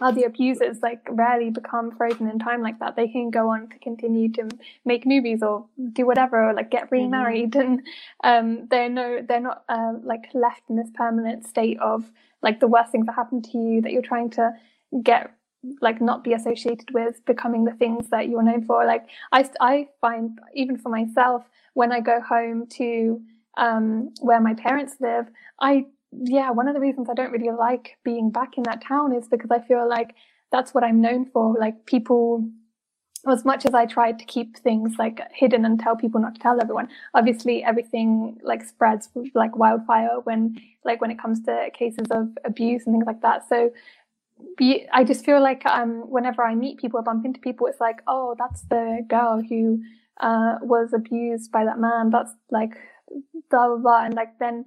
[0.00, 2.96] are the abusers like rarely become frozen in time like that.
[2.96, 4.48] They can go on to continue to
[4.84, 7.78] make movies or do whatever, or like get remarried, mm-hmm.
[8.24, 12.10] and um, they're no, they're not uh, like left in this permanent state of
[12.42, 14.52] like the worst things that happen to you that you're trying to
[15.02, 15.30] get
[15.80, 18.84] like not be associated with becoming the things that you're known for.
[18.84, 23.20] Like I, I find even for myself when I go home to
[23.56, 25.26] um, where my parents live,
[25.60, 25.86] I
[26.22, 29.28] yeah, one of the reasons I don't really like being back in that town is
[29.28, 30.14] because I feel like
[30.52, 31.54] that's what I'm known for.
[31.58, 32.48] Like people,
[33.26, 36.40] as much as I tried to keep things like hidden and tell people not to
[36.40, 42.06] tell everyone, obviously everything like spreads like wildfire when like when it comes to cases
[42.10, 43.48] of abuse and things like that.
[43.48, 43.72] So
[44.92, 48.02] I just feel like um, whenever I meet people, I bump into people, it's like,
[48.06, 49.82] oh, that's the girl who
[50.20, 52.10] uh, was abused by that man.
[52.10, 52.76] That's like
[53.50, 54.64] blah blah blah, and like then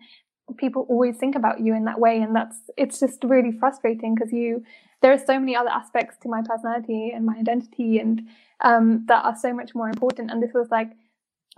[0.58, 4.32] people always think about you in that way and that's it's just really frustrating because
[4.32, 4.64] you
[5.02, 8.22] there are so many other aspects to my personality and my identity and
[8.62, 10.90] um, that are so much more important and this was like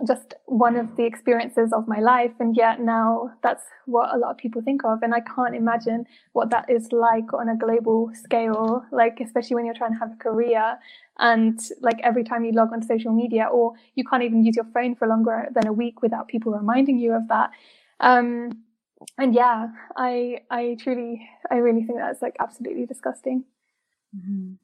[0.06, 4.30] just one of the experiences of my life and yet now that's what a lot
[4.30, 8.10] of people think of and i can't imagine what that is like on a global
[8.14, 10.78] scale like especially when you're trying to have a career
[11.20, 14.56] and like every time you log on to social media or you can't even use
[14.56, 17.50] your phone for longer than a week without people reminding you of that.
[18.00, 18.62] Um,
[19.18, 23.44] and yeah, I I truly I really think that's like absolutely disgusting.
[24.16, 24.54] Mm-hmm.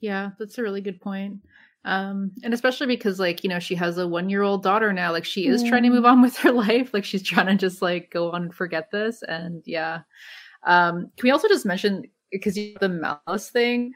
[0.00, 1.40] Yeah, that's a really good point.
[1.84, 5.12] Um, and especially because like, you know, she has a one year old daughter now,
[5.12, 6.92] like she is trying to move on with her life.
[6.94, 9.22] Like she's trying to just like go on and forget this.
[9.22, 10.02] And yeah.
[10.64, 13.94] Um, can we also just mention because the malice thing?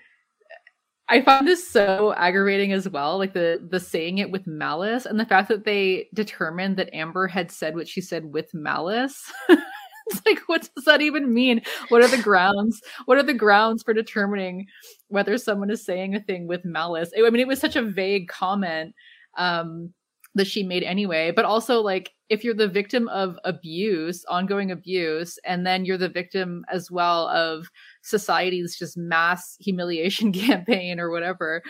[1.08, 5.20] I find this so aggravating as well, like the the saying it with malice and
[5.20, 9.32] the fact that they determined that Amber had said what she said with malice.
[9.48, 11.62] it's like what does that even mean?
[11.90, 12.80] What are the grounds?
[13.04, 14.66] What are the grounds for determining
[15.08, 17.12] whether someone is saying a thing with malice?
[17.16, 18.94] I mean, it was such a vague comment
[19.38, 19.92] um
[20.34, 25.38] that she made anyway, but also like if you're the victim of abuse, ongoing abuse,
[25.44, 27.68] and then you're the victim as well of
[28.06, 31.62] society's just mass humiliation campaign or whatever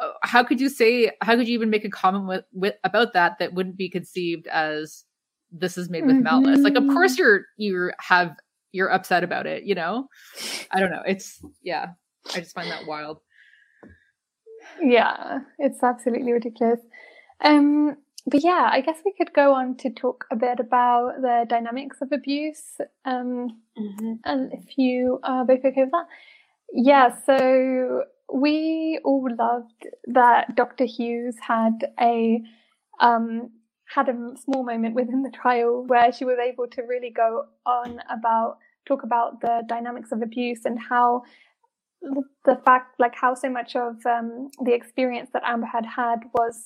[0.00, 3.12] uh, how could you say how could you even make a comment with, with about
[3.14, 5.04] that that wouldn't be conceived as
[5.50, 6.24] this is made with mm-hmm.
[6.24, 6.60] malice?
[6.60, 8.36] Like of course you're you have
[8.72, 10.08] you're upset about it you know?
[10.70, 11.02] I don't know.
[11.06, 11.90] It's yeah.
[12.34, 13.20] I just find that wild.
[14.82, 15.38] Yeah.
[15.58, 16.80] It's absolutely ridiculous.
[17.42, 17.96] Um
[18.26, 21.98] but yeah, I guess we could go on to talk a bit about the dynamics
[22.02, 22.80] of abuse.
[23.04, 24.14] Um, mm-hmm.
[24.24, 26.06] And if you are both okay with that.
[26.72, 28.02] Yeah, so
[28.32, 30.84] we all loved that Dr.
[30.84, 32.42] Hughes had a
[32.98, 33.50] um,
[33.94, 38.00] had a small moment within the trial where she was able to really go on
[38.10, 41.22] about talk about the dynamics of abuse and how
[42.44, 46.64] the fact like how so much of um, the experience that Amber had had was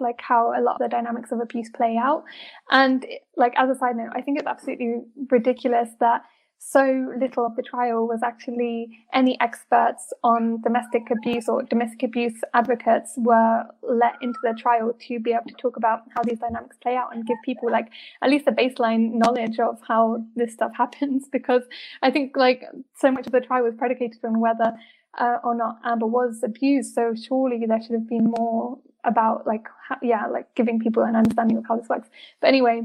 [0.00, 2.24] like how a lot of the dynamics of abuse play out.
[2.70, 6.22] And like as a side note, I think it's absolutely ridiculous that
[6.64, 12.40] so little of the trial was actually any experts on domestic abuse or domestic abuse
[12.54, 16.76] advocates were let into the trial to be able to talk about how these dynamics
[16.80, 17.88] play out and give people like
[18.22, 21.62] at least a baseline knowledge of how this stuff happens because
[22.00, 22.62] i think like
[22.94, 24.72] so much of the trial was predicated on whether
[25.18, 29.66] uh, or not amber was abused so surely there should have been more about like
[29.88, 32.08] how, yeah like giving people an understanding of how this works.
[32.40, 32.82] But anyway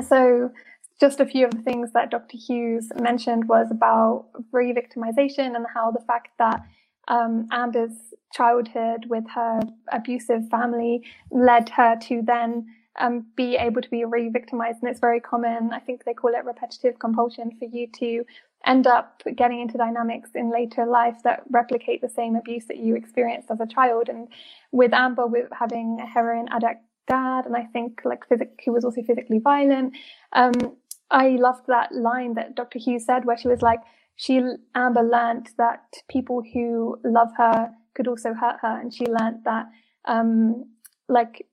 [0.00, 0.50] so
[1.00, 5.90] just a few of the things that dr hughes mentioned was about re-victimization and how
[5.90, 6.62] the fact that
[7.08, 7.92] um, amber's
[8.32, 9.60] childhood with her
[9.92, 12.66] abusive family led her to then
[12.98, 14.78] um, be able to be re-victimized.
[14.82, 15.70] And it's very common.
[15.72, 18.24] I think they call it repetitive compulsion for you to
[18.66, 22.94] end up getting into dynamics in later life that replicate the same abuse that you
[22.94, 24.08] experienced as a child.
[24.08, 24.28] And
[24.70, 28.84] with Amber, with having a heroin addict dad, and I think like physic- who was
[28.84, 29.96] also physically violent.
[30.32, 30.52] Um,
[31.10, 32.78] I loved that line that Dr.
[32.78, 33.80] Hughes said, where she was like,
[34.16, 34.40] she
[34.74, 39.66] Amber learned that people who love her could also hurt her, and she learned that,
[40.06, 40.64] um,
[41.08, 41.46] like,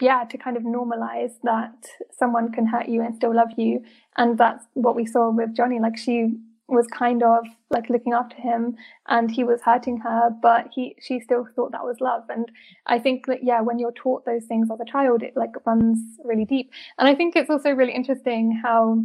[0.00, 1.86] yeah, to kind of normalize that
[2.16, 3.82] someone can hurt you and still love you,
[4.16, 5.80] and that's what we saw with Johnny.
[5.80, 6.38] Like she
[6.72, 8.76] was kind of like looking after him
[9.08, 12.22] and he was hurting her but he she still thought that was love.
[12.28, 12.50] And
[12.86, 15.98] i think that yeah when you're taught those things as a child it like runs
[16.24, 16.70] really deep.
[16.98, 19.02] And i think it's also really interesting how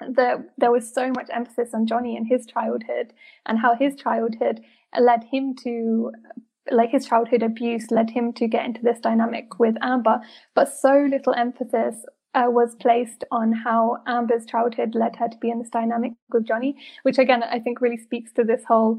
[0.00, 3.14] the, there was so much emphasis on johnny and his childhood
[3.46, 4.60] and how his childhood
[4.98, 6.12] led him to
[6.70, 10.20] like his childhood abuse led him to get into this dynamic with amber
[10.54, 12.04] but so little emphasis
[12.34, 16.46] uh, was placed on how Amber's childhood led her to be in this dynamic with
[16.46, 18.98] Johnny, which again, I think really speaks to this whole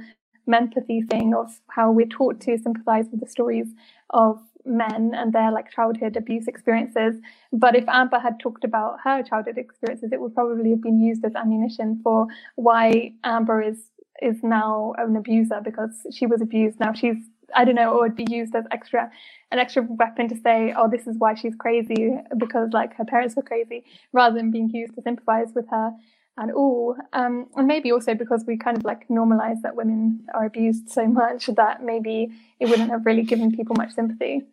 [0.51, 3.67] empathy thing of how we're taught to sympathize with the stories
[4.09, 7.15] of men and their like childhood abuse experiences.
[7.53, 11.23] But if Amber had talked about her childhood experiences, it would probably have been used
[11.23, 13.89] as ammunition for why Amber is
[14.19, 16.79] is now an abuser because she was abused.
[16.79, 17.17] Now she's
[17.55, 19.09] I don't know, it would be used as extra
[19.51, 23.35] an extra weapon to say, oh, this is why she's crazy because like her parents
[23.35, 25.91] were crazy, rather than being used to sympathize with her.
[26.39, 26.95] And all.
[27.13, 31.07] um, and maybe also because we kind of like normalize that women are abused so
[31.07, 32.29] much that maybe
[32.59, 34.43] it wouldn't have really given people much sympathy.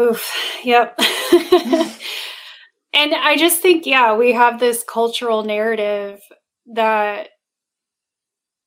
[0.00, 0.60] Oof.
[0.64, 0.98] Yep.
[2.92, 6.20] and I just think, yeah, we have this cultural narrative
[6.74, 7.28] that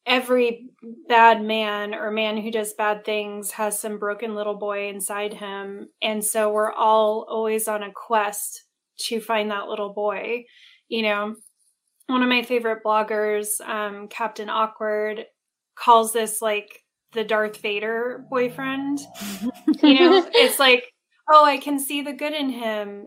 [0.06, 0.70] every
[1.08, 5.90] bad man or man who does bad things has some broken little boy inside him.
[6.02, 8.64] And so we're all always on a quest
[9.02, 10.46] to find that little boy.
[10.90, 11.36] You know,
[12.08, 15.26] one of my favorite bloggers, um, Captain Awkward,
[15.76, 16.84] calls this like
[17.14, 19.00] the Darth Vader boyfriend.
[19.84, 20.84] you know, it's like,
[21.30, 23.06] oh, I can see the good in him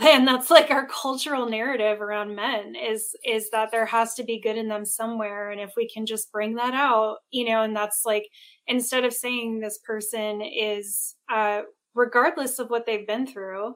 [0.00, 4.40] and that's like our cultural narrative around men is is that there has to be
[4.40, 5.50] good in them somewhere.
[5.50, 8.26] And if we can just bring that out you know and that's like
[8.66, 11.62] instead of saying this person is uh
[11.94, 13.74] regardless of what they've been through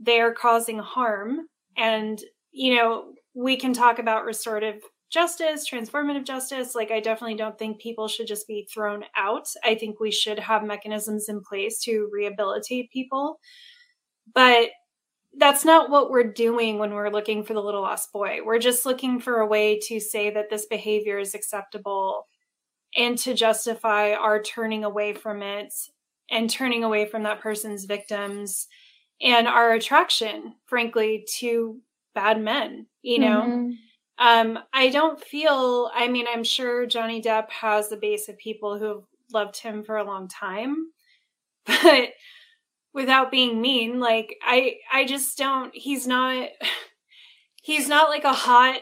[0.00, 1.40] they are causing harm.
[1.76, 2.20] And
[2.52, 6.74] you know we can talk about restorative justice transformative justice.
[6.74, 9.48] Like i definitely don't think people should just be thrown out.
[9.64, 13.40] I think we should have mechanisms in place to rehabilitate people.
[14.34, 14.70] But
[15.36, 18.38] that's not what we're doing when we're looking for the little lost boy.
[18.44, 22.26] We're just looking for a way to say that this behavior is acceptable
[22.96, 25.72] and to justify our turning away from it
[26.30, 28.66] and turning away from that person's victims
[29.20, 31.80] and our attraction, frankly, to
[32.14, 33.42] bad men, you know?
[33.42, 33.70] Mm-hmm.
[34.18, 38.78] Um, I don't feel, I mean, I'm sure Johnny Depp has a base of people
[38.78, 40.88] who have loved him for a long time,
[41.66, 42.10] but
[42.92, 46.48] without being mean, like, I, I just don't, he's not,
[47.62, 48.80] he's not like a hot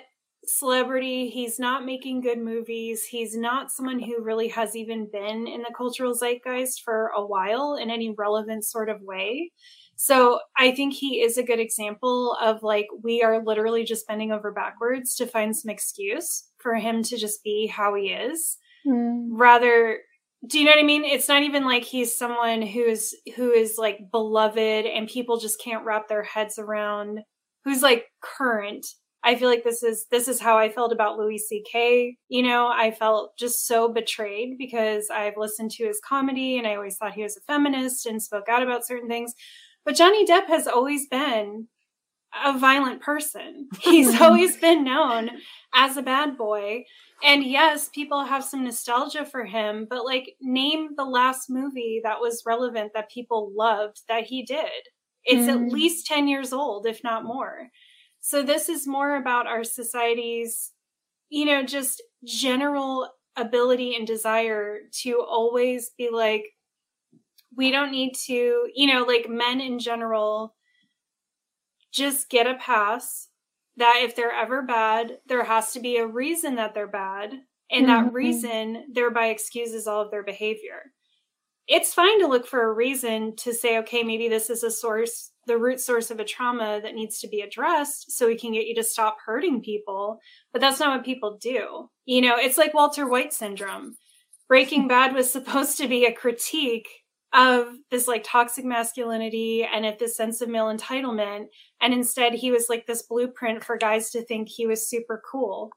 [0.49, 1.29] celebrity.
[1.29, 3.05] He's not making good movies.
[3.05, 7.77] He's not someone who really has even been in the cultural zeitgeist for a while
[7.81, 9.53] in any relevant sort of way.
[9.97, 14.33] So I think he is a good example of like, we are literally just bending
[14.33, 18.59] over backwards to find some excuse for him to just be how he is.
[18.87, 19.31] Mm.
[19.33, 19.99] Rather,
[20.47, 21.05] do you know what I mean?
[21.05, 25.85] It's not even like he's someone who's, who is like beloved and people just can't
[25.85, 27.21] wrap their heads around,
[27.65, 28.87] who's like current.
[29.25, 32.17] I feel like this is this is how I felt about Louis C.K.
[32.29, 36.77] You know, I felt just so betrayed because I've listened to his comedy and I
[36.77, 39.35] always thought he was a feminist and spoke out about certain things.
[39.85, 41.67] But Johnny Depp has always been
[42.45, 43.69] a violent person.
[43.81, 45.31] He's always been known
[45.75, 46.85] as a bad boy.
[47.23, 52.21] And yes, people have some nostalgia for him, but like name the last movie that
[52.21, 54.71] was relevant that people loved that he did.
[55.25, 55.67] It's mm.
[55.67, 57.69] at least 10 years old, if not more.
[58.21, 60.73] So this is more about our society's,
[61.29, 66.45] you know, just general ability and desire to always be like,
[67.57, 70.55] we don't need to, you know, like men in general
[71.93, 73.28] just get a pass
[73.79, 77.33] that if they're ever bad, there has to be a reason that they're bad.
[77.71, 78.05] And mm-hmm.
[78.07, 80.93] that reason thereby excuses all of their behavior.
[81.67, 85.33] It's fine to look for a reason to say, okay, maybe this is a source,
[85.47, 88.67] the root source of a trauma that needs to be addressed so we can get
[88.67, 90.19] you to stop hurting people.
[90.51, 91.91] But that's not what people do.
[92.07, 93.97] You know, it's like Walter White syndrome.
[94.49, 96.89] Breaking Bad was supposed to be a critique
[97.35, 101.47] of this like toxic masculinity and at this sense of male entitlement.
[101.81, 105.71] And instead, he was like this blueprint for guys to think he was super cool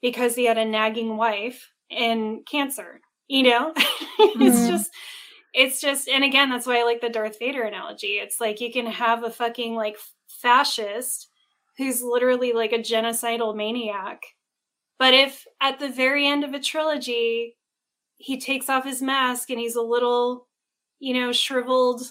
[0.00, 3.00] because he had a nagging wife and cancer.
[3.28, 4.42] You know, mm-hmm.
[4.42, 4.90] it's just,
[5.52, 8.18] it's just, and again, that's why I like the Darth Vader analogy.
[8.18, 9.96] It's like you can have a fucking like
[10.28, 11.28] fascist
[11.76, 14.20] who's literally like a genocidal maniac.
[14.98, 17.56] But if at the very end of a trilogy,
[18.16, 20.46] he takes off his mask and he's a little
[20.98, 22.02] you know, shriveled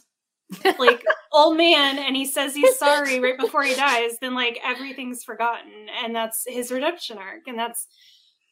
[0.80, 5.24] like old man and he says he's sorry right before he dies, then like everything's
[5.24, 5.88] forgotten.
[6.04, 7.48] And that's his redemption arc.
[7.48, 7.88] And that's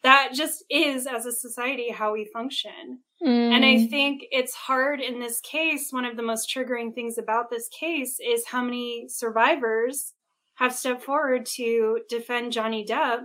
[0.03, 2.99] that just is as a society how we function.
[3.23, 3.51] Mm.
[3.53, 3.89] And I mm.
[3.89, 5.91] think it's hard in this case.
[5.91, 10.13] One of the most triggering things about this case is how many survivors
[10.55, 13.21] have stepped forward to defend Johnny Depp.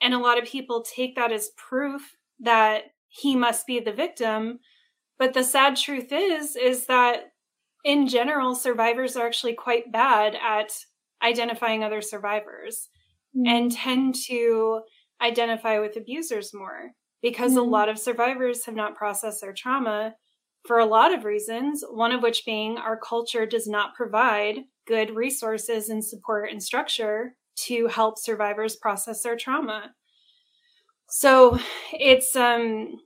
[0.00, 4.60] And a lot of people take that as proof that he must be the victim
[5.22, 7.30] but the sad truth is, is that
[7.84, 10.72] in general, survivors are actually quite bad at
[11.22, 12.88] identifying other survivors
[13.32, 13.46] mm.
[13.46, 14.80] and tend to
[15.20, 16.90] identify with abusers more
[17.22, 17.58] because mm.
[17.58, 20.12] a lot of survivors have not processed their trauma
[20.66, 24.56] for a lot of reasons, one of which being our culture does not provide
[24.88, 29.92] good resources and support and structure to help survivors process their trauma.
[31.08, 31.60] So
[31.92, 32.96] it's um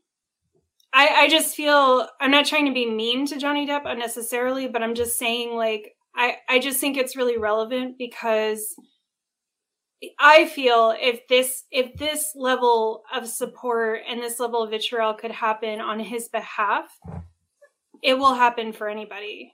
[0.96, 4.82] I, I just feel I'm not trying to be mean to Johnny Depp unnecessarily, but
[4.82, 8.74] I'm just saying like I, I just think it's really relevant because
[10.18, 15.32] I feel if this if this level of support and this level of vitriol could
[15.32, 16.86] happen on his behalf,
[18.02, 19.52] it will happen for anybody.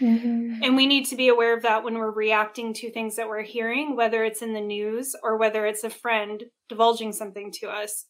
[0.00, 0.64] Mm-hmm.
[0.64, 3.42] And we need to be aware of that when we're reacting to things that we're
[3.42, 8.06] hearing, whether it's in the news or whether it's a friend divulging something to us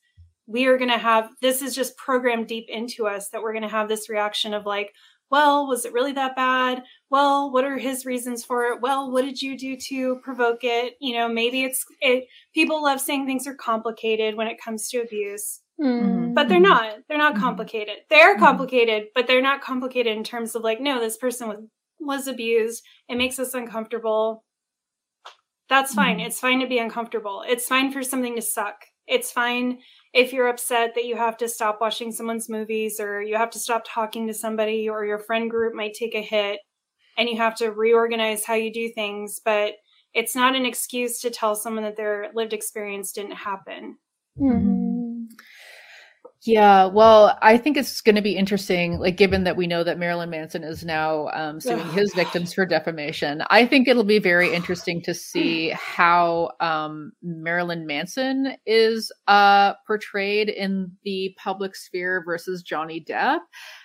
[0.47, 3.63] we are going to have this is just programmed deep into us that we're going
[3.63, 4.93] to have this reaction of like
[5.31, 6.83] well was it really that bad?
[7.11, 8.81] Well what are his reasons for it?
[8.81, 10.95] Well what did you do to provoke it?
[11.01, 15.01] You know maybe it's it people love saying things are complicated when it comes to
[15.01, 15.61] abuse.
[15.81, 16.35] Mm-hmm.
[16.35, 16.99] but they're not.
[17.09, 17.43] They're not mm-hmm.
[17.43, 17.97] complicated.
[18.11, 18.45] They're mm-hmm.
[18.45, 21.59] complicated but they're not complicated in terms of like no this person was
[21.99, 22.85] was abused.
[23.09, 24.45] It makes us uncomfortable.
[25.69, 26.19] That's fine.
[26.19, 26.27] Mm-hmm.
[26.27, 27.43] it's fine to be uncomfortable.
[27.47, 28.85] It's fine for something to suck.
[29.07, 29.79] It's fine
[30.13, 33.59] if you're upset that you have to stop watching someone's movies or you have to
[33.59, 36.61] stop talking to somebody or your friend group might take a hit
[37.17, 39.75] and you have to reorganize how you do things but
[40.15, 43.97] it's not an excuse to tell someone that their lived experience didn't happen
[44.39, 44.92] mm-hmm.
[46.45, 49.97] Yeah, well, I think it's going to be interesting, like given that we know that
[49.97, 53.45] Marilyn Manson is now um, suing his victims for defamation.
[53.49, 60.49] I think it'll be very interesting to see how um, Marilyn Manson is uh, portrayed
[60.49, 63.39] in the public sphere versus Johnny Depp.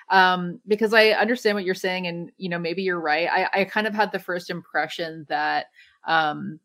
[0.10, 3.30] Um, because I understand what you're saying, and you know maybe you're right.
[3.30, 5.68] I, I kind of had the first impression that
[6.08, 6.60] um,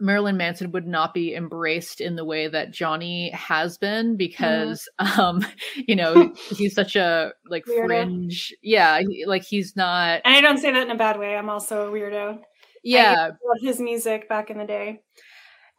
[0.00, 5.20] Marilyn Manson would not be embraced in the way that Johnny has been because mm-hmm.
[5.20, 7.86] um you know he's such a like weirdo.
[7.86, 11.36] fringe yeah he, like he's not and I don't say that in a bad way
[11.36, 12.40] I'm also a weirdo
[12.82, 15.02] yeah love his music back in the day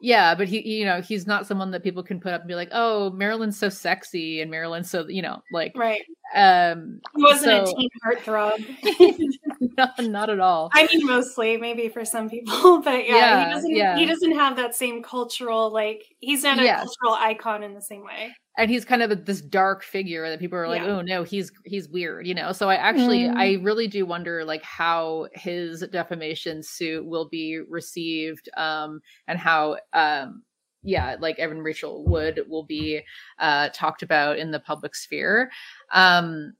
[0.03, 2.55] yeah, but he, you know, he's not someone that people can put up and be
[2.55, 6.01] like, "Oh, Marilyn's so sexy," and Marilyn's so, you know, like, right.
[6.33, 9.77] Um, he wasn't so, a teen heartthrob.
[9.77, 10.69] no, not at all.
[10.73, 13.75] I mean, mostly maybe for some people, but yeah, yeah he doesn't.
[13.75, 13.97] Yeah.
[13.97, 16.05] He doesn't have that same cultural like.
[16.19, 16.79] He's not a yes.
[16.79, 20.39] cultural icon in the same way and he's kind of a, this dark figure that
[20.39, 20.89] people are like, yeah.
[20.89, 22.51] oh no, he's he's weird, you know.
[22.51, 23.35] So I actually mm.
[23.35, 29.77] I really do wonder like how his defamation suit will be received, um, and how
[29.93, 30.43] um
[30.83, 33.01] yeah, like Evan Rachel Wood will be
[33.39, 35.51] uh talked about in the public sphere.
[35.93, 36.53] Um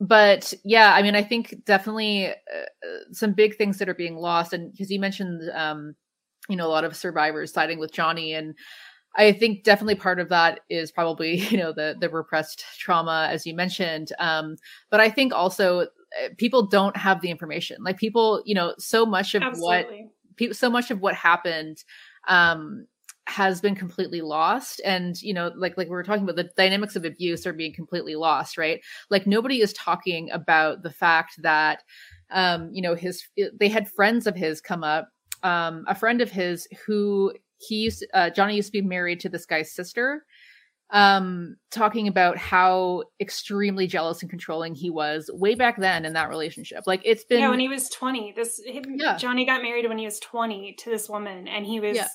[0.00, 2.32] but yeah, I mean, I think definitely uh,
[3.12, 5.94] some big things that are being lost, and because you mentioned, um,
[6.48, 8.54] you know, a lot of survivors siding with Johnny, and
[9.16, 13.46] I think definitely part of that is probably you know the the repressed trauma as
[13.46, 14.56] you mentioned, um,
[14.90, 17.78] but I think also eh, people don't have the information.
[17.82, 20.02] Like people, you know, so much of Absolutely.
[20.02, 21.84] what people, so much of what happened
[22.26, 22.86] um,
[23.26, 26.94] has been completely lost and you know like like we were talking about the dynamics
[26.94, 31.82] of abuse are being completely lost right like nobody is talking about the fact that
[32.30, 33.22] um you know his
[33.58, 35.08] they had friends of his come up
[35.42, 39.28] um a friend of his who he used uh, Johnny used to be married to
[39.30, 40.24] this guy's sister
[40.90, 46.28] um talking about how extremely jealous and controlling he was way back then in that
[46.28, 49.16] relationship like it's been yeah when he was 20 this him, yeah.
[49.16, 52.06] johnny got married when he was 20 to this woman and he was yeah.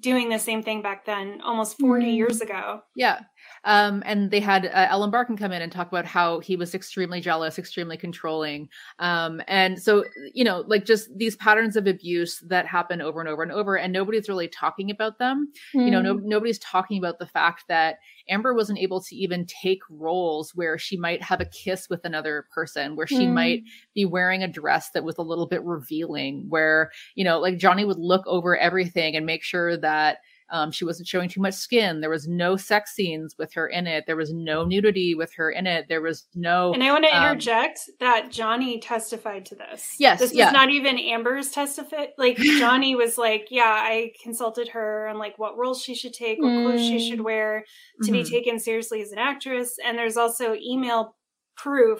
[0.00, 2.16] Doing the same thing back then almost 40 mm.
[2.16, 3.20] years ago yeah
[3.64, 6.74] um, and they had uh, Ellen Barkin come in and talk about how he was
[6.74, 8.68] extremely jealous, extremely controlling.
[8.98, 13.28] Um, and so, you know, like just these patterns of abuse that happen over and
[13.28, 15.50] over and over, and nobody's really talking about them.
[15.74, 15.84] Mm.
[15.84, 16.28] You know, no, hmm.
[16.28, 20.96] nobody's talking about the fact that Amber wasn't able to even take roles where she
[20.96, 23.32] might have a kiss with another person, where she mm.
[23.32, 23.62] might
[23.94, 27.84] be wearing a dress that was a little bit revealing, where, you know, like Johnny
[27.84, 30.18] would look over everything and make sure that
[30.54, 32.00] um, she wasn't showing too much skin.
[32.00, 34.04] There was no sex scenes with her in it.
[34.06, 35.86] There was no nudity with her in it.
[35.88, 36.72] There was no.
[36.72, 39.96] And I want to um, interject that Johnny testified to this.
[39.98, 40.46] Yes, this yeah.
[40.46, 42.06] was not even Amber's testify.
[42.16, 46.38] Like Johnny was like, "Yeah, I consulted her on like what roles she should take,
[46.38, 46.62] what mm.
[46.62, 47.24] clothes she should mm.
[47.24, 47.64] wear
[48.04, 48.22] to mm-hmm.
[48.22, 51.16] be taken seriously as an actress." And there's also email
[51.56, 51.98] proof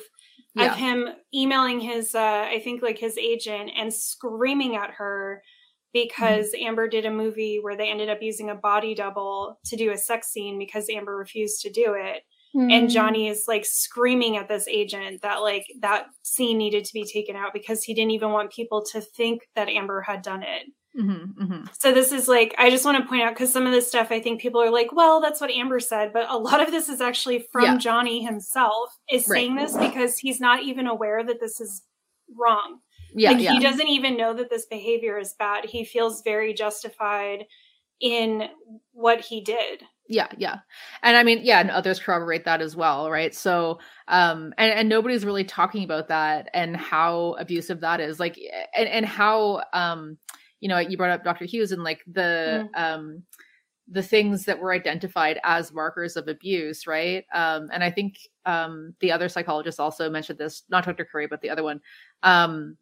[0.55, 0.71] yeah.
[0.71, 5.43] of him emailing his, uh, I think like his agent and screaming at her
[5.95, 6.67] because mm-hmm.
[6.67, 9.97] Amber did a movie where they ended up using a body double to do a
[9.97, 12.25] sex scene because Amber refused to do it.
[12.55, 12.71] Mm-hmm.
[12.71, 17.05] And Johnny is like screaming at this agent that like that scene needed to be
[17.05, 20.67] taken out because he didn't even want people to think that Amber had done it.
[20.97, 21.65] Mm-hmm, mm-hmm.
[21.77, 24.13] So this is like I just want to point out because some of this stuff
[24.13, 26.89] I think people are like, well, that's what Amber said, but a lot of this
[26.89, 27.77] is actually from yeah.
[27.77, 29.39] Johnny himself is right.
[29.39, 31.83] saying this because he's not even aware that this is
[32.39, 32.79] wrong.
[33.15, 33.53] Yeah, like yeah.
[33.53, 35.65] he doesn't even know that this behavior is bad.
[35.65, 37.47] He feels very justified
[38.01, 38.49] in
[38.93, 39.85] what he did.
[40.09, 40.59] Yeah, yeah.
[41.03, 43.35] And I mean, yeah, and others corroborate that as well, right?
[43.35, 48.21] So um and, and nobody's really talking about that and how abusive that is.
[48.21, 48.39] Like
[48.77, 50.19] and, and how um
[50.61, 51.45] you know, you brought up Dr.
[51.45, 52.81] Hughes and like the mm.
[52.81, 53.23] um
[53.89, 57.25] the things that were identified as markers of abuse, right?
[57.35, 61.05] Um, and I think um, the other psychologist also mentioned this, not Dr.
[61.05, 61.81] Curry, but the other one,
[62.23, 62.79] um,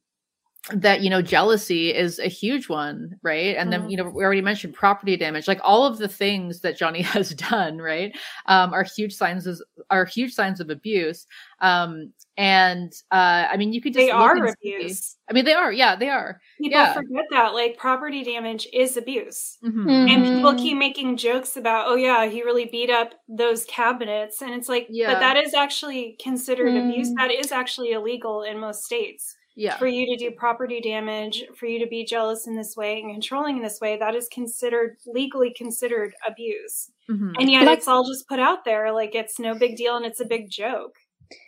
[0.71, 3.83] that you know jealousy is a huge one right and mm-hmm.
[3.83, 7.03] then you know we already mentioned property damage like all of the things that johnny
[7.03, 9.61] has done right um, are huge signs of
[9.91, 11.27] are huge signs of abuse
[11.61, 15.73] um, and uh, i mean you could just they are abuse i mean they are
[15.73, 16.95] yeah they are people yeah.
[16.95, 19.81] forget that like property damage is abuse mm-hmm.
[19.81, 20.09] Mm-hmm.
[20.09, 24.55] and people keep making jokes about oh yeah he really beat up those cabinets and
[24.55, 25.13] it's like yeah.
[25.13, 27.17] but that is actually considered abuse mm.
[27.17, 29.77] that is actually illegal in most states yeah.
[29.77, 33.13] for you to do property damage, for you to be jealous in this way and
[33.13, 36.91] controlling in this way, that is considered legally considered abuse.
[37.11, 37.33] Mm-hmm.
[37.39, 40.21] And yet it's all just put out there like it's no big deal and it's
[40.21, 40.97] a big joke.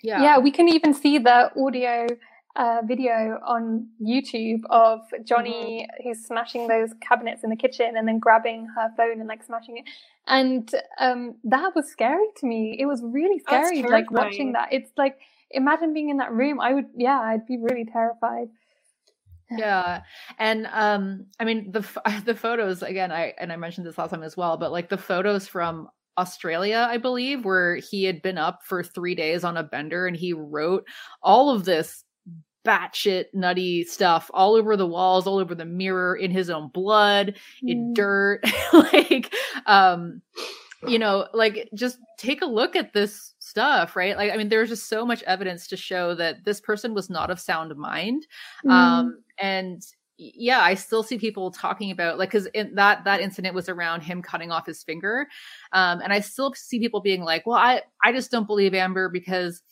[0.03, 0.23] Yeah.
[0.23, 2.07] Yeah, we can even see the audio
[2.57, 6.09] uh, video on YouTube of Johnny mm-hmm.
[6.09, 9.79] who's smashing those cabinets in the kitchen and then grabbing her phone and like smashing
[9.79, 9.85] it.
[10.29, 12.77] and um, that was scary to me.
[12.79, 14.69] It was really scary, like watching that.
[14.73, 15.19] It's like
[15.55, 16.61] imagine being in that room.
[16.61, 18.49] I would, yeah, I'd be really terrified.
[19.59, 20.01] yeah
[20.39, 21.85] and um i mean the
[22.25, 24.97] the photos again i and i mentioned this last time as well but like the
[24.97, 25.87] photos from
[26.17, 30.17] australia i believe where he had been up for three days on a bender and
[30.17, 30.85] he wrote
[31.23, 32.05] all of this
[32.65, 37.35] batshit nutty stuff all over the walls all over the mirror in his own blood
[37.63, 37.95] in Mm.
[37.95, 38.41] dirt
[38.73, 39.35] like
[39.67, 40.23] um
[40.89, 44.69] you know like just take a look at this stuff right like i mean there's
[44.69, 48.27] just so much evidence to show that this person was not of sound mind
[48.65, 48.71] Mm.
[48.73, 49.81] um and
[50.19, 54.23] yeah i still see people talking about like because that that incident was around him
[54.23, 55.29] cutting off his finger
[55.73, 59.09] um and i still see people being like well i i just don't believe amber
[59.09, 59.63] because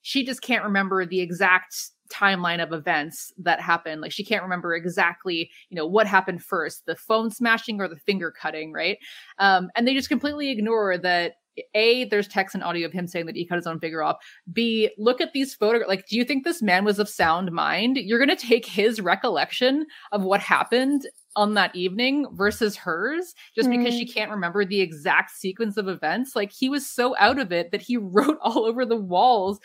[0.00, 1.76] she just can't remember the exact
[2.10, 6.86] timeline of events that happened like she can't remember exactly you know what happened first
[6.86, 8.96] the phone smashing or the finger cutting right
[9.40, 11.34] um and they just completely ignore that
[11.74, 14.16] a there's text and audio of him saying that he cut his own finger off.
[14.52, 17.96] B look at these photographs like do you think this man was of sound mind?
[17.96, 23.68] You're going to take his recollection of what happened on that evening versus hers just
[23.68, 24.18] because she mm-hmm.
[24.18, 26.34] can't remember the exact sequence of events?
[26.34, 29.60] Like he was so out of it that he wrote all over the walls.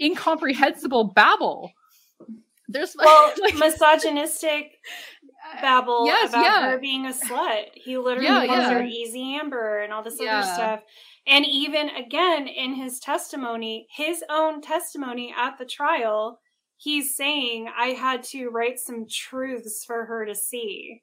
[0.00, 1.72] Incomprehensible babble.
[2.68, 4.78] There's Well, like, misogynistic
[5.60, 6.70] babble yes, about yeah.
[6.70, 7.66] her being a slut.
[7.74, 8.82] He literally Yeah, calls her.
[8.84, 10.38] Easy Amber and all this Yeah.
[10.40, 10.80] other stuff.
[11.26, 16.40] And even again in his testimony, his own testimony at the trial,
[16.76, 21.02] he's saying, I had to write some truths for her to see.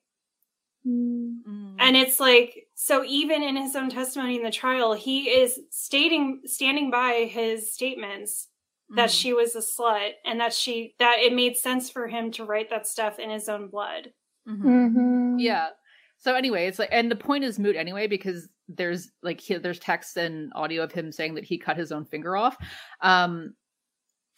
[0.85, 1.37] Mm.
[1.47, 1.75] Mm.
[1.79, 6.41] And it's like, so even in his own testimony in the trial, he is stating,
[6.45, 8.47] standing by his statements
[8.95, 9.21] that Mhm.
[9.21, 12.69] she was a slut and that she, that it made sense for him to write
[12.71, 14.13] that stuff in his own blood.
[14.49, 14.63] Mhm.
[14.63, 15.35] Mhm.
[15.39, 15.69] Yeah.
[16.17, 19.79] So anyway, it's like, and the point is moot anyway because there's like he, there's
[19.79, 22.57] text and audio of him saying that he cut his own finger off.
[23.01, 23.53] Um,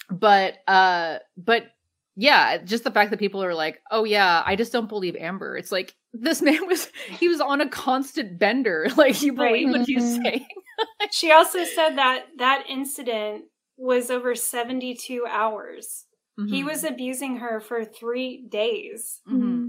[0.09, 1.67] but uh, but
[2.15, 5.57] yeah, just the fact that people are like, oh yeah, I just don't believe Amber.
[5.57, 6.87] It's like this man was
[7.19, 8.87] he was on a constant bender.
[8.97, 9.79] Like you believe Right.
[9.79, 10.23] what he's Mhm.
[10.23, 10.45] saying.
[11.11, 13.45] She also said that that incident
[13.77, 16.05] was over 72 hours.
[16.47, 16.65] He Mhm.
[16.65, 19.19] was abusing her for three days.
[19.27, 19.60] Mhm.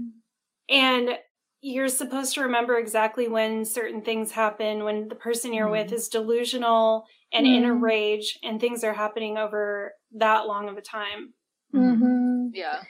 [0.69, 1.17] And
[1.61, 5.93] you're supposed to remember exactly when certain things happen, when the person you're with Mhm.
[5.93, 7.81] is delusional and in a Mhm.
[7.81, 11.33] rage, and things are happening over that long of a time.
[11.73, 11.97] Mhm.
[11.99, 12.49] Mhm.
[12.53, 12.83] Yeah.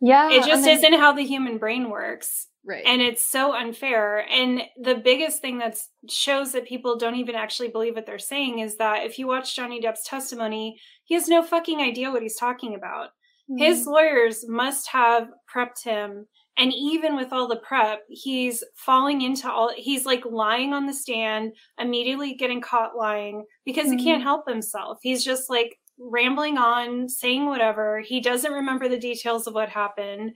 [0.00, 0.30] Yeah.
[0.30, 2.48] It just then- isn't how the human brain works.
[2.64, 2.84] Right.
[2.86, 5.76] and it's so unfair and the biggest thing that
[6.08, 9.56] shows that people don't even actually believe what they're saying is that if you watch
[9.56, 13.10] johnny depp's testimony he has no fucking idea what he's talking about
[13.58, 16.28] his lawyers must have prepped him
[16.58, 20.92] and even with all the prep he's falling into all he's like lying on the
[20.92, 24.98] stand immediately getting caught lying because he can't help himself.
[25.02, 28.00] He's just like rambling on saying whatever.
[28.00, 30.32] He doesn't remember the details of what happened.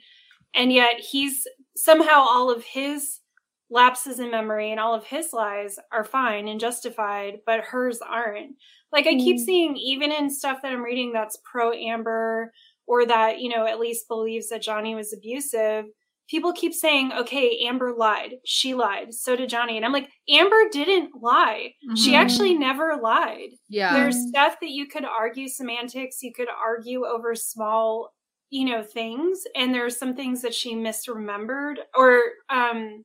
[0.55, 1.47] And yet he's
[1.77, 3.21] somehow all of his
[3.69, 8.53] lapses in memory and all of his lies are fine and justified but hers aren't.
[8.93, 9.45] Like i keep Mm.
[9.45, 12.53] seeing even in stuff that i'm reading that's pro amber
[12.87, 15.87] or that you know at least believes that johnny was abusive
[16.29, 18.35] people keep saying okay amber lied.
[18.45, 19.15] She lied.
[19.15, 19.77] So did johnny.
[19.77, 21.73] And i'm like amber didn't lie.
[21.95, 22.19] She Mhm.
[22.19, 23.51] actually never lied.
[23.69, 23.93] Yeah.
[23.95, 26.23] there's stuff that you could argue semantics.
[26.23, 28.13] You could argue over small
[28.51, 29.43] you know things.
[29.57, 33.05] And there's some things that she misremembered or um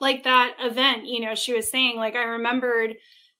[0.00, 2.94] like that event you know she was saying like i remembered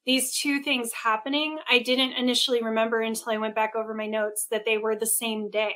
[0.06, 1.56] these two things happening.
[1.70, 5.06] I didn't initially remember until i went back over my notes that they were the
[5.06, 5.74] same day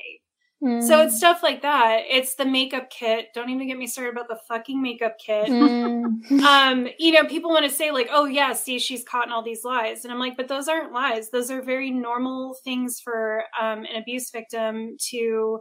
[0.62, 0.82] Mm.
[0.82, 2.02] so it's stuff like that.
[2.10, 3.28] It's the makeup kit.
[3.32, 5.48] Don't even get me started about the fucking makeup kit.
[5.48, 6.22] Mm.
[6.44, 9.42] um you know people want to say like oh yeah see she's caught in all
[9.42, 10.04] these lies.
[10.04, 11.30] And i'm like but those aren't lies.
[11.30, 15.60] Those are very normal things for um an abuse victim to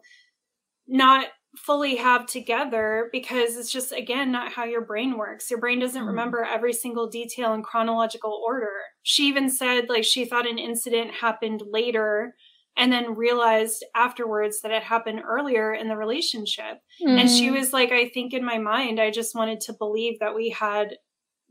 [0.88, 1.28] not
[1.58, 5.50] fully have together because it's just again not how your brain works.
[5.50, 6.08] Your brain doesn't Mhm.
[6.08, 8.72] remember every single detail in chronological order.
[9.04, 12.36] She even said like she thought an incident happened later
[12.78, 17.54] and then realized afterwards that it happened earlier in the relationship and she Mm.
[17.60, 20.98] was like i think in my mind i just wanted to believe that we had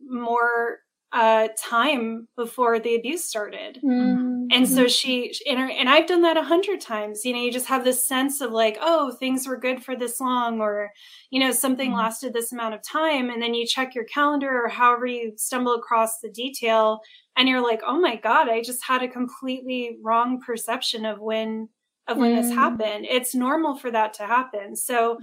[0.08, 0.78] more
[1.12, 4.48] uh time before the abuse started Mm.
[4.50, 7.52] and so she and, her, and i've done that a hundred times you know you
[7.52, 10.90] just have this sense of like oh things were good for this long or
[11.30, 11.96] you know something Mhm.
[11.96, 15.74] lasted this amount of time and then you check your calendar or however you stumble
[15.74, 17.00] across the detail
[17.36, 21.68] and you're like oh my god i just had a completely wrong perception of when
[22.08, 22.54] of when this Mm.
[22.54, 23.06] happened.
[23.10, 24.76] It's normal for that to happen.
[24.76, 25.18] So,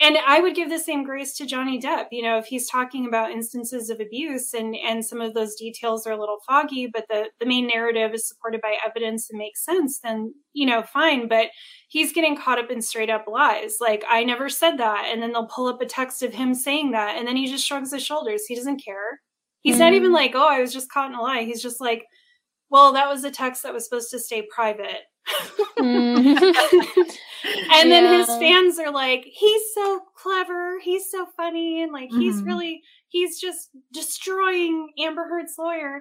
[0.00, 2.06] and I would give the same grace to Johnny Depp.
[2.10, 6.06] You know, if he's talking about instances of abuse and and some of those details
[6.06, 9.62] are a little foggy, but the the main narrative is supported by evidence and makes
[9.62, 11.28] sense, then you know, fine.
[11.28, 11.48] But
[11.88, 13.76] he's getting caught up in straight up lies.
[13.78, 16.92] Like I never said that, and then they'll pull up a text of him saying
[16.92, 18.46] that, and then he just shrugs his shoulders.
[18.46, 19.20] He doesn't care.
[19.62, 20.14] He's not even Mm.
[20.14, 21.42] like, oh, I was just caught in a lie.
[21.44, 22.06] He's just like,
[22.70, 25.02] well, that was a text that was supposed to stay private.
[25.78, 26.26] Mm.
[27.72, 32.40] and then his fans are like he's so clever he's so funny and like he's
[32.42, 32.46] Mhm.
[32.46, 32.82] really
[33.12, 36.00] he's just destroying amber heard's lawyer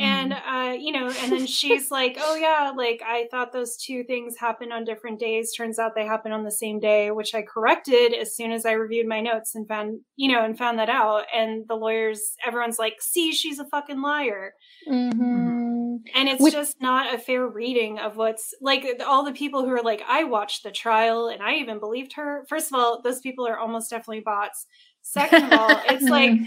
[0.00, 4.02] and uh you know and then she's like oh yeah like i thought those two
[4.04, 7.42] things happened on different days turns out they happened on the same day which i
[7.42, 10.88] corrected as soon as i reviewed my notes and found you know and found that
[10.88, 14.54] out and the lawyers everyone's like see she's a fucking liar
[14.88, 16.00] Mhm.
[16.14, 19.70] and it's Which- just not a fair reading of what's like all the people who
[19.70, 22.44] are like, I watched the trial and I even believed her.
[22.48, 24.66] First of all, those people are almost definitely bots.
[25.02, 26.38] Second of all, it's like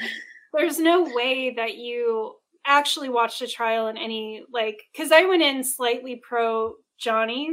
[0.53, 2.35] there's no way that you
[2.65, 7.51] actually watched a trial in any like because I went in slightly pro Johnny,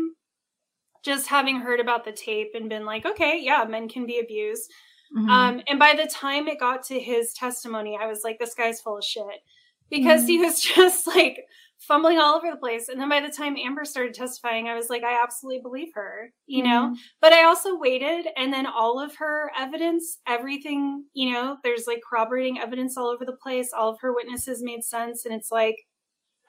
[1.05, 4.71] just having heard about the tape and been like, okay, yeah, men can be abused.
[5.17, 5.29] Mhm.
[5.29, 8.81] Um, and by the time it got to his testimony, I was like, this guy's
[8.81, 9.43] full of shit
[9.91, 11.45] because he was just like
[11.87, 12.89] fumbling all over the place.
[12.89, 16.33] And then by the time Amber started testifying, I was like, I absolutely believe her,
[16.47, 16.95] you know?
[17.21, 22.01] But I also waited, and then all of her evidence, everything, you know, there's like
[22.09, 23.73] corroborating evidence all over the place.
[23.73, 25.25] All of her witnesses made sense.
[25.27, 25.77] And it's like,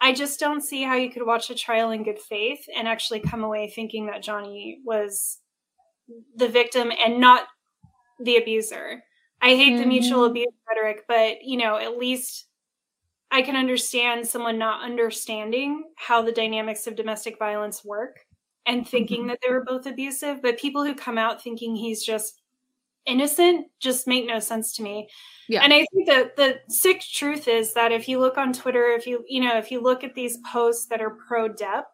[0.02, 3.22] I just don't see how you could watch a trial in good faith and actually
[3.22, 5.40] come away thinking that Johnny was
[6.36, 7.46] the victim and not
[8.20, 9.02] the abuser.
[9.42, 10.30] I hate the mutual Mhm.
[10.30, 12.48] abuse rhetoric, but you know, at least
[13.34, 18.26] I can understand someone not understanding how the dynamics of domestic violence work
[18.66, 19.30] and thinking Mhm.
[19.30, 20.42] that they were both abusive.
[20.42, 22.42] But people who come out thinking he's just
[23.06, 25.10] innocent just make no sense to me.
[25.50, 25.64] Yeah.
[25.64, 29.08] And I think that the sick truth is that if you look on Twitter, if
[29.08, 31.86] you you know, if you look at these posts that are pro Depp,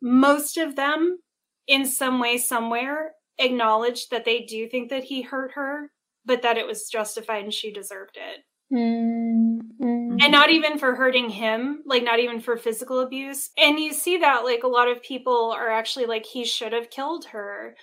[0.00, 1.18] most of them
[1.66, 5.92] in some way somewhere acknowledge that they do think that he hurt her,
[6.24, 8.44] but that it was justified and she deserved it.
[8.72, 10.16] Mm-hmm.
[10.20, 13.50] And not even for hurting him, like not even for physical abuse.
[13.56, 16.90] And you see that like a lot of people are actually like he should have
[16.90, 17.76] killed her.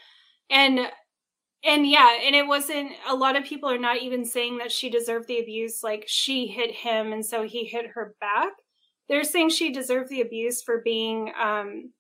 [0.50, 0.80] And
[1.64, 4.90] and yeah, and it wasn't a lot of people are not even saying that she
[4.90, 8.52] deserved the abuse like she hit him and so he hit her back.
[9.10, 11.92] They're saying she deserved the abuse for being um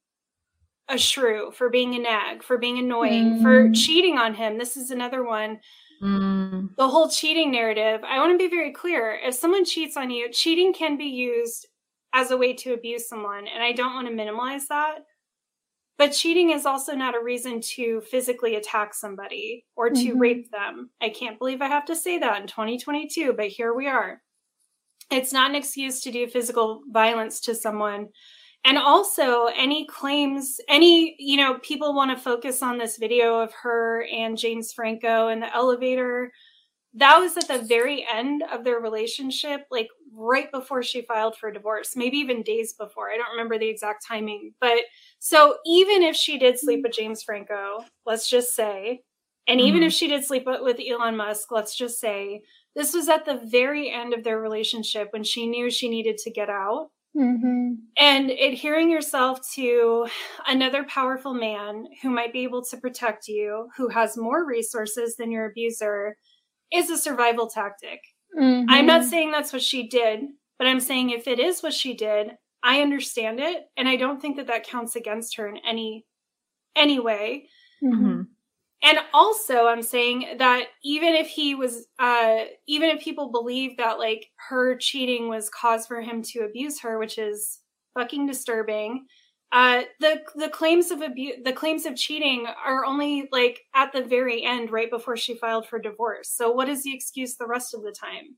[0.88, 3.75] a shrew, for being a nag, for being annoying, for Mm.
[3.75, 4.59] cheating on him.
[4.59, 5.59] This is another one
[6.01, 6.75] Mm.
[6.75, 9.11] the whole cheating narrative, I want to be very clear.
[9.23, 11.67] If someone cheats on you, cheating can be used
[12.13, 14.99] as a way to abuse someone, and I don't want to minimize that.
[15.97, 20.19] But cheating is also not a reason to physically attack somebody or to Mhm.
[20.19, 20.89] rape them.
[21.01, 24.21] I can't believe I have to say that in 2022, but here we are.
[25.09, 28.09] It's not an excuse to do physical violence to someone.
[28.66, 33.53] And also, any claims, any, you know, people want to focus on this video of
[33.53, 36.32] her and James Franco in the elevator.
[36.93, 41.51] That was at the very end of their relationship, like right before she filed for
[41.51, 43.11] divorce, maybe even days before.
[43.11, 44.53] I don't remember the exact timing.
[44.61, 44.80] But
[45.20, 49.01] so even if she did sleep with James Franco, let's just say,
[49.47, 49.88] and even Mhm.
[49.88, 52.41] if she did sleep with Elon Musk, let's just say,
[52.76, 56.32] this was at the very end of their relationship when she knew she needed to
[56.32, 57.74] get out Mm-hmm.
[57.97, 60.07] and adhering yourself to
[60.47, 65.32] another powerful man who might be able to protect you, who has more resources than
[65.32, 66.18] your abuser,
[66.74, 68.01] is a survival tactic.
[68.38, 68.86] I'm Mm-hmm.
[68.86, 70.26] not saying that's what she did,
[70.57, 72.32] but I'm saying if it is what she did,
[72.63, 76.05] I understand it, and I don't think that that counts against her in any
[76.76, 77.47] any way.
[77.82, 78.24] Mm-hmm.
[78.86, 83.97] And also, I'm saying that even if he was, uh, even if people believe that
[83.97, 87.61] like her cheating was cause for him to abuse her, which is
[87.95, 89.07] fucking disturbing,
[89.51, 94.03] uh, the the claims of abuse, the claims of cheating are only like at the
[94.03, 96.29] very end, right before she filed for divorce.
[96.29, 98.36] So, what is the excuse the rest of the time?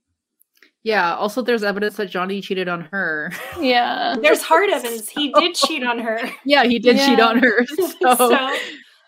[0.84, 1.16] Yeah.
[1.16, 3.34] Also, there's evidence that Johnny cheated on her.
[3.60, 4.16] Yeah.
[4.22, 6.20] There's hard evidence he did cheat on her.
[6.46, 7.66] yeah, he did cheat on her.
[8.00, 8.58] So, so,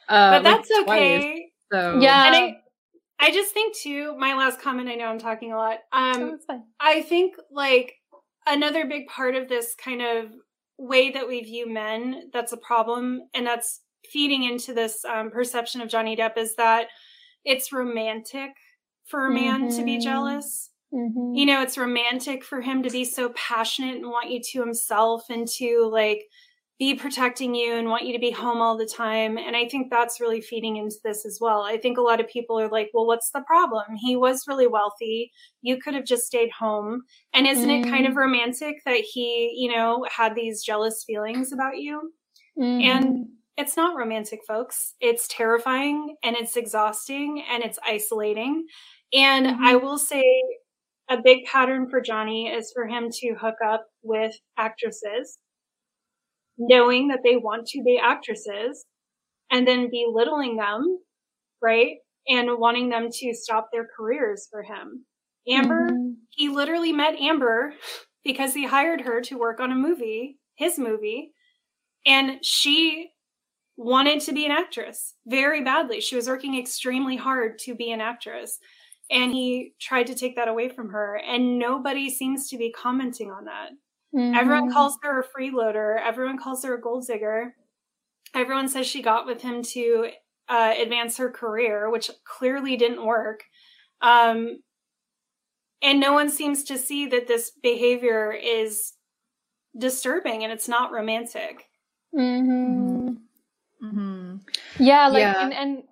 [0.09, 1.51] uh, but like that's twice, okay.
[1.71, 2.25] so Yeah.
[2.27, 2.57] And I,
[3.19, 4.15] I just think too.
[4.17, 4.89] My last comment.
[4.89, 5.79] I know I'm talking a lot.
[5.93, 6.61] Um, Oh.
[6.79, 7.93] I think like
[8.47, 10.31] another big part of this kind of
[10.77, 13.81] way that we view men that's a problem and that's
[14.11, 16.87] feeding into this um, perception of Johnny Depp is that
[17.45, 18.51] it's romantic
[19.05, 20.01] for a man to be Mhm.
[20.03, 20.69] jealous.
[20.93, 21.35] Mm-hmm.
[21.35, 25.23] You know, it's romantic for him to be so passionate and want you to himself
[25.29, 26.23] and to like
[26.79, 29.37] be protecting you and want you to be home all the time.
[29.37, 31.61] And I think that's really feeding into this as well.
[31.61, 33.83] I think a lot of people are like, well, what's the problem?
[33.97, 35.33] He was really wealthy.
[35.61, 37.01] You could have just stayed home.
[37.33, 37.85] And isn't mm.
[37.85, 38.17] it kind of mm.
[38.17, 42.13] romantic that he, you know, had these jealous feelings about you?
[42.57, 42.81] Mm.
[42.83, 43.25] And
[43.57, 44.95] it's not romantic, folks.
[45.01, 48.65] It's terrifying and it's exhausting and it's isolating.
[49.11, 49.63] And mm-hmm.
[49.65, 50.23] I will say
[51.09, 55.39] a big pattern for Johnny is for him to hook up with actresses
[56.59, 58.85] knowing that they want to be actresses
[59.51, 60.99] and then belittling them,
[61.61, 61.95] right?
[62.27, 65.05] And wanting them to stop their careers for him.
[65.47, 66.11] Amber, mm-hmm.
[66.29, 67.73] he literally met Amber
[68.23, 71.31] because he hired her to work on a movie, his movie,
[72.05, 73.11] and she
[73.77, 76.01] wanted to be an actress very badly.
[76.01, 78.59] She was working extremely hard to be an actress.
[79.09, 81.15] And he tried to take that away from her.
[81.15, 83.69] And nobody seems to be commenting on that.
[84.15, 84.35] Mm-hmm.
[84.35, 85.99] Everyone calls her a freeloader.
[86.01, 87.55] Everyone calls her a gold digger.
[88.33, 90.09] Everyone says she got with him to
[90.47, 93.43] uh, advance her career, which clearly didn't work.
[94.01, 94.61] Um,
[95.81, 98.93] and no one seems to see that this behavior is
[99.77, 101.65] disturbing and it's not romantic.
[102.17, 103.09] Mm-hmm.
[103.83, 104.37] Mm-hmm.
[104.79, 105.45] Yeah, like yeah.
[105.45, 105.83] In, in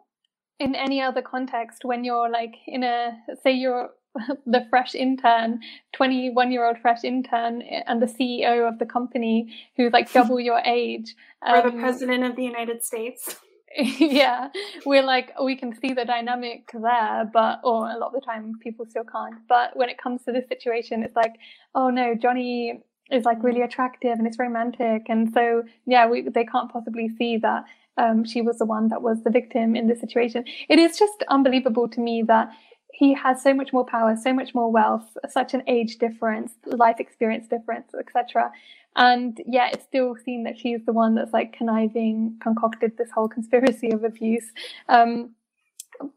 [0.59, 3.11] in any other context, when you're like in a
[3.43, 3.91] say you're
[4.45, 5.59] the fresh intern,
[5.93, 10.59] 21 year old fresh intern, and the CEO of the company who's like double your
[10.59, 11.15] age.
[11.41, 13.37] Um, or the um, president of the United States.
[13.77, 14.49] yeah,
[14.85, 18.53] we're like, we can see the dynamic there, but, or a lot of the time
[18.61, 19.35] people still can't.
[19.47, 21.35] But when it comes to this situation, it's like,
[21.75, 25.03] oh no, Johnny is like really attractive and it's romantic.
[25.09, 27.65] And so, yeah, we, they can't possibly see that
[27.97, 30.45] um, she was the one that was the victim in this situation.
[30.69, 32.49] It is just unbelievable to me that
[32.97, 36.99] he has so much more power, so much more wealth, such an age difference, life
[36.99, 38.51] experience difference, etc.
[38.95, 43.27] And yet it's still seen that she's the one that's like conniving, concocted this whole
[43.27, 44.47] conspiracy of abuse.
[44.89, 45.35] Um,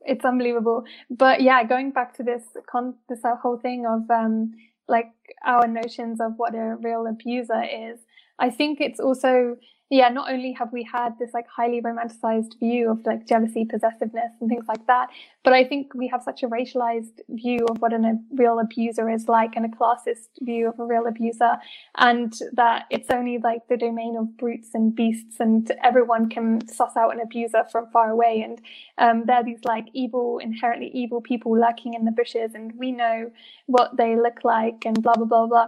[0.06, 0.84] it's unbelievable.
[1.10, 4.54] But yeah, going back to this con- this whole thing of um,
[4.88, 5.12] like
[5.44, 7.98] our notions of what a real abuser is,
[8.38, 9.58] I think it's also
[9.92, 14.30] yeah, not only have we had this like highly romanticized view of like jealousy, possessiveness,
[14.40, 15.08] and things like that,
[15.42, 19.26] but I think we have such a racialized view of what a real abuser is
[19.26, 21.56] like and a classist view of a real abuser,
[21.98, 26.96] and that it's only like the domain of brutes and beasts, and everyone can suss
[26.96, 28.60] out an abuser from far away, and
[28.98, 33.32] um, they're these like evil, inherently evil people lurking in the bushes, and we know
[33.66, 35.66] what they look like, and blah blah blah blah.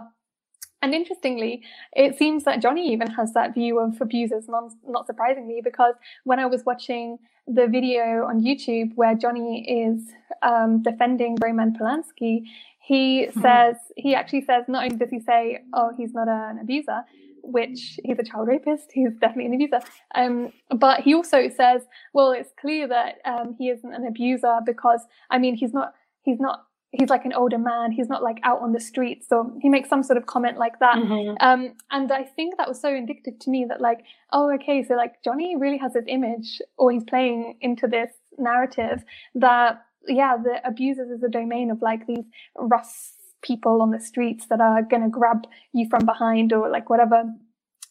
[0.83, 1.63] And interestingly,
[1.93, 6.39] it seems that Johnny even has that view of abusers, not, not surprisingly, because when
[6.39, 10.11] I was watching the video on YouTube where Johnny is
[10.41, 12.43] um, defending Roman Polanski,
[12.79, 13.41] he mm-hmm.
[13.41, 17.03] says, he actually says, not only does he say, oh, he's not an abuser,
[17.43, 19.79] which he's a child rapist, he's definitely an abuser.
[20.15, 25.07] Um, but he also says, well, it's clear that um, he isn't an abuser because,
[25.31, 27.91] I mean, he's not, he's not he's like an older man.
[27.91, 29.27] He's not like out on the streets.
[29.27, 30.95] So he makes some sort of comment like that.
[30.95, 31.35] Mm-hmm.
[31.39, 34.93] Um, and I think that was so indicative to me that like, oh, okay, so
[34.93, 39.03] like Johnny really has this image or he's playing into this narrative
[39.35, 42.25] that, yeah, the abusers is a domain of like these
[42.57, 46.89] rough people on the streets that are going to grab you from behind or like
[46.91, 47.23] whatever.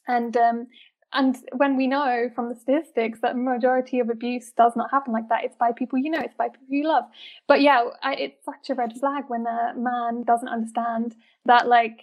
[0.07, 0.69] And, um,
[1.13, 5.29] and when we know from the statistics that majority of abuse does not happen like
[5.29, 7.05] that, it's by people you know, it's by people you love.
[7.47, 12.01] But yeah, I, it's such a red flag when a man doesn't understand that, like,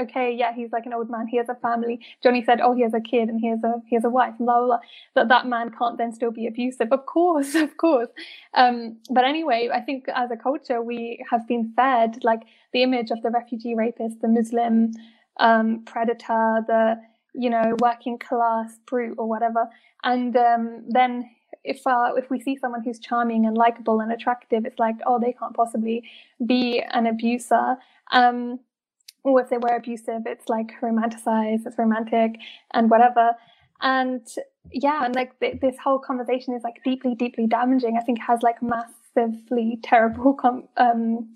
[0.00, 1.26] okay, yeah, he's like an old man.
[1.26, 2.00] He has a family.
[2.22, 4.34] Johnny said, oh, he has a kid and he has a he has a wife.
[4.38, 4.66] Blah blah.
[4.66, 4.78] blah.
[5.14, 6.88] That that man can't then still be abusive.
[6.92, 8.08] Of course, of course.
[8.54, 12.42] Um, but anyway, I think as a culture we have been fed like
[12.72, 14.92] the image of the refugee rapist, the Muslim
[15.38, 16.96] um, predator, the
[17.38, 19.68] you know, working class brute or whatever.
[20.02, 21.30] And um, then
[21.64, 25.18] if uh, if we see someone who's charming and likable and attractive, it's like, oh,
[25.20, 26.04] they can't possibly
[26.44, 27.76] be an abuser.
[28.12, 28.60] Um,
[29.24, 32.36] or if they were abusive, it's like romanticized, it's romantic
[32.72, 33.32] and whatever.
[33.80, 34.26] And
[34.72, 37.96] yeah, and like th- this whole conversation is like deeply, deeply damaging.
[38.00, 41.34] I think has like massively terrible com- um,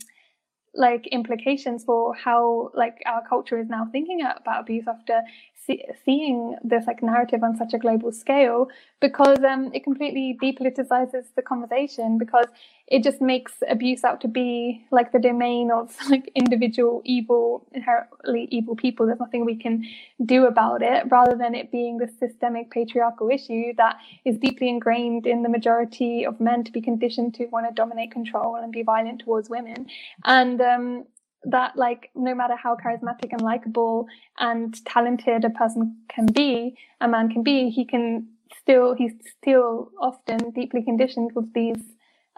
[0.74, 5.20] like implications for how like our culture is now thinking about abuse after
[5.66, 8.68] see, seeing this like narrative on such a global scale
[9.00, 12.46] because um, it completely depoliticizes the conversation because
[12.86, 18.48] it just makes abuse out to be like the domain of like individual evil, inherently
[18.50, 19.06] evil people.
[19.06, 19.84] There's nothing we can
[20.24, 25.26] do about it rather than it being the systemic patriarchal issue that is deeply ingrained
[25.26, 28.82] in the majority of men to be conditioned to want to dominate, control and be
[28.82, 29.86] violent towards women.
[30.24, 31.04] And, um,
[31.44, 34.06] that like no matter how charismatic and likable
[34.38, 38.28] and talented a person can be, a man can be, he can
[38.58, 41.82] still he's still often deeply conditioned with these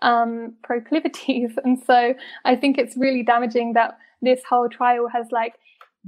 [0.03, 5.55] um, proclivities, and so I think it's really damaging that this whole trial has like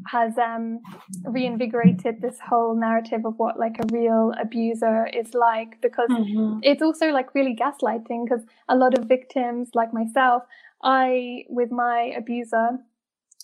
[0.08, 0.80] has um,
[1.24, 6.58] reinvigorated this whole narrative of what like a real abuser is like because mm-hmm.
[6.62, 10.42] it's also like really gaslighting because a lot of victims like myself
[10.84, 12.78] i with my abuser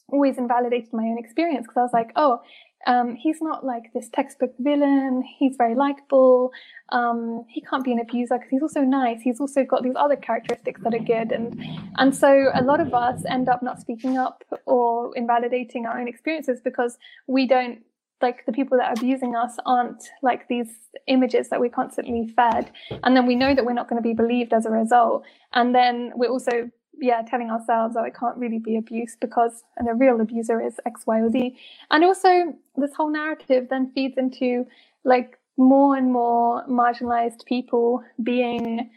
[0.09, 2.41] always invalidated my own experience because i was like oh
[2.87, 5.23] um, he's not like this textbook villain.
[5.39, 6.53] He's very likable.
[6.91, 9.21] Um, he can't be an abuser because he's also nice.
[9.21, 11.63] He's also got these other characteristics that are good, and
[11.99, 16.09] and so a lot of us end up not speaking up or invalidating our own
[16.09, 17.81] experiences because we don't
[18.23, 20.69] like the people that are abusing us aren't like these
[21.07, 22.71] images that we're constantly fed,
[23.05, 25.75] and then we know that we're not going to be believed as a result, and
[25.75, 26.71] then we're also
[27.01, 30.77] yeah, telling ourselves, oh, it can't really be abuse because and a real abuser is
[30.87, 31.57] X, Y, or Z.
[31.91, 34.67] And also this whole narrative then feeds into
[35.05, 38.91] like more and more marginalized people being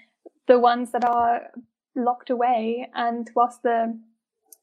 [0.47, 1.51] the ones that are
[1.95, 2.89] locked away.
[2.95, 3.97] And whilst the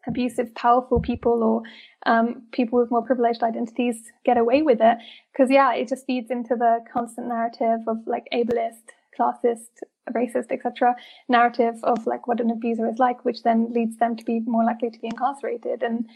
[0.07, 1.63] abusive, powerful people or
[2.11, 4.99] um, people with more privileged identities get away with it,
[5.33, 10.95] because yeah, it just feeds into the constant narrative of like ableist, classist, racist, etc.,
[11.29, 14.65] narrative of like what an abuser is like, which then leads them to be more
[14.65, 15.83] likely to be incarcerated.
[15.83, 16.09] And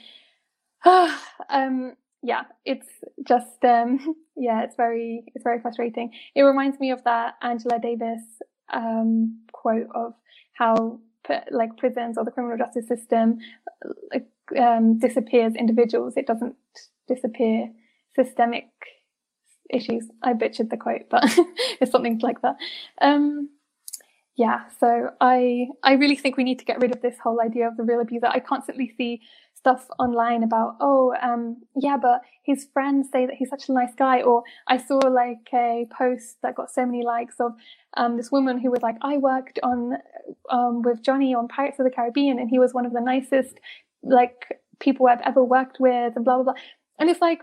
[0.84, 1.16] uh,
[1.48, 2.88] um, yeah, it's
[3.26, 6.12] just um, yeah, it's very it's very frustrating.
[6.34, 8.22] It reminds me of that Angela Davis
[8.72, 10.14] um, quote of
[10.54, 11.00] how
[11.50, 13.38] like prisons or the criminal justice system
[14.58, 16.14] um, disappears individuals.
[16.16, 16.56] It doesn't
[17.08, 17.70] disappear
[18.14, 18.68] systemic
[19.70, 20.08] issues.
[20.22, 21.24] I butchered the quote, but
[21.80, 22.56] it's something like that.
[23.00, 23.48] Um,
[24.36, 27.68] yeah, so I I really think we need to get rid of this whole idea
[27.68, 28.26] of the real abuser.
[28.26, 29.20] I constantly see
[29.64, 33.94] stuff online about oh um yeah but his friends say that he's such a nice
[33.96, 37.52] guy or i saw like a post that got so many likes of
[37.96, 39.94] um this woman who was like i worked on
[40.50, 43.58] um with johnny on pirates of the caribbean and he was one of the nicest
[44.02, 46.62] like people i've ever worked with and blah blah blah
[46.98, 47.40] and it's like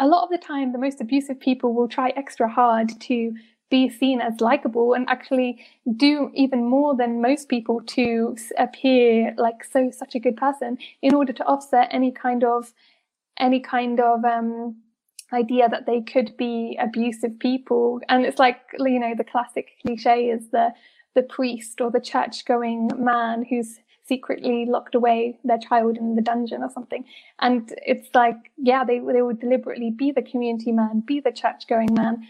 [0.00, 3.32] a lot of the time the most abusive people will try extra hard to
[3.70, 5.64] be seen as likable and actually
[5.96, 11.14] do even more than most people to appear like so such a good person in
[11.14, 12.72] order to offset any kind of
[13.38, 14.76] any kind of um,
[15.32, 18.00] idea that they could be abusive people.
[18.08, 20.70] And it's like you know the classic cliche is the
[21.14, 26.22] the priest or the church going man who's secretly locked away their child in the
[26.22, 27.04] dungeon or something.
[27.38, 31.68] And it's like yeah they they would deliberately be the community man be the church
[31.68, 32.26] going man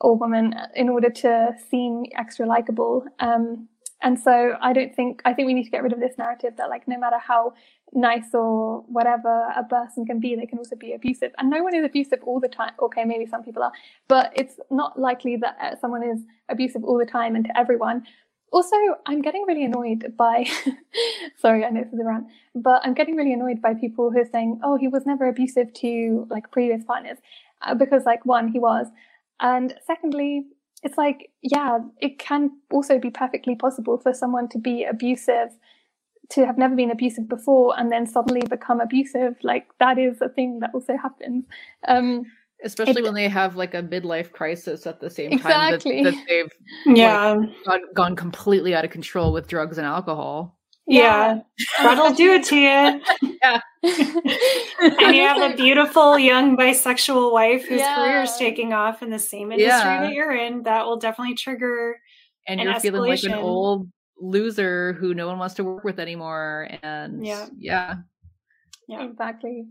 [0.00, 3.04] or woman in order to seem extra likable.
[3.20, 3.68] Um,
[4.02, 6.54] and so I don't think, I think we need to get rid of this narrative
[6.58, 7.54] that like no matter how
[7.94, 11.32] nice or whatever a person can be, they can also be abusive.
[11.38, 12.72] And no one is abusive all the time.
[12.82, 13.72] Okay, maybe some people are,
[14.08, 16.20] but it's not likely that uh, someone is
[16.50, 18.04] abusive all the time and to everyone.
[18.52, 18.76] Also,
[19.06, 20.46] I'm getting really annoyed by,
[21.38, 24.18] sorry, I know this is a rant, but I'm getting really annoyed by people who
[24.20, 27.18] are saying, oh, he was never abusive to like previous partners.
[27.62, 28.86] Uh, because like one, he was,
[29.44, 30.46] and secondly,
[30.82, 35.50] it's like, yeah, it can also be perfectly possible for someone to be abusive,
[36.30, 39.36] to have never been abusive before, and then suddenly become abusive.
[39.42, 41.44] Like that is a thing that also happens.
[41.86, 42.24] Um,
[42.64, 46.02] Especially it, when they have like a midlife crisis at the same exactly.
[46.02, 49.86] time that, that they've yeah like, gone, gone completely out of control with drugs and
[49.86, 50.58] alcohol.
[50.86, 51.40] Yeah,
[51.78, 53.00] that'll do it to you.
[53.42, 53.60] yeah.
[53.82, 57.96] and you have a beautiful young bisexual wife whose yeah.
[57.96, 60.02] career is taking off in the same industry yeah.
[60.02, 60.62] that you're in.
[60.64, 61.98] That will definitely trigger.
[62.46, 62.82] And an you're escalation.
[62.82, 66.68] feeling like an old loser who no one wants to work with anymore.
[66.82, 67.94] And yeah, yeah,
[68.88, 69.66] yeah, exactly.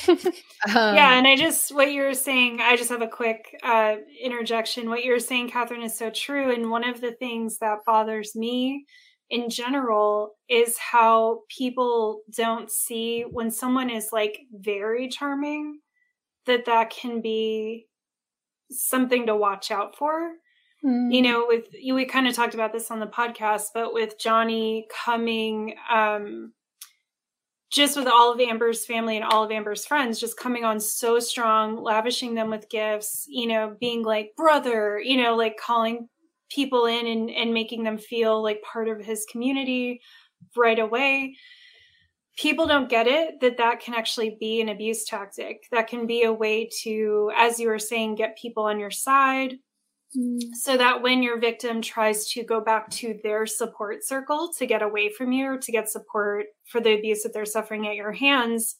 [0.08, 0.18] um,
[0.66, 2.60] yeah, and I just what you're saying.
[2.60, 4.88] I just have a quick uh, interjection.
[4.88, 6.52] What you're saying, Catherine, is so true.
[6.52, 8.86] And one of the things that bothers me
[9.30, 15.80] in general is how people don't see when someone is like very charming
[16.46, 17.86] that that can be
[18.70, 20.32] something to watch out for
[20.84, 21.12] mm.
[21.12, 24.18] you know with you we kind of talked about this on the podcast but with
[24.18, 26.52] johnny coming um
[27.70, 31.18] just with all of Amber's family and all of Amber's friends just coming on so
[31.18, 36.08] strong, lavishing them with gifts, you know, being like brother, you know, like calling
[36.50, 40.00] people in and, and making them feel like part of his community
[40.56, 41.34] right away
[42.36, 46.22] people don't get it that that can actually be an abuse tactic that can be
[46.22, 49.54] a way to as you were saying get people on your side
[50.16, 50.40] Mm.
[50.54, 54.82] So that when your victim tries to go back to their support circle to get
[54.82, 58.12] away from you or to get support for the abuse that they're suffering at your
[58.12, 58.76] hands,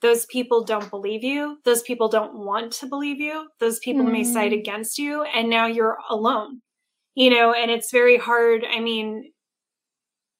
[0.00, 1.58] those people don't believe you.
[1.64, 3.48] Those people don't want to believe you.
[3.60, 4.10] Those people mm.
[4.10, 4.58] may side mm.
[4.58, 5.22] against you.
[5.22, 6.60] And now you're alone,
[7.14, 8.64] you know, and it's very hard.
[8.68, 9.32] I mean,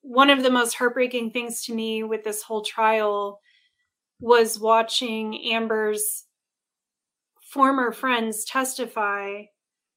[0.02, 3.40] one of the most heartbreaking things to me with this whole trial
[4.20, 6.24] was watching Amber's
[7.52, 9.42] former friends testify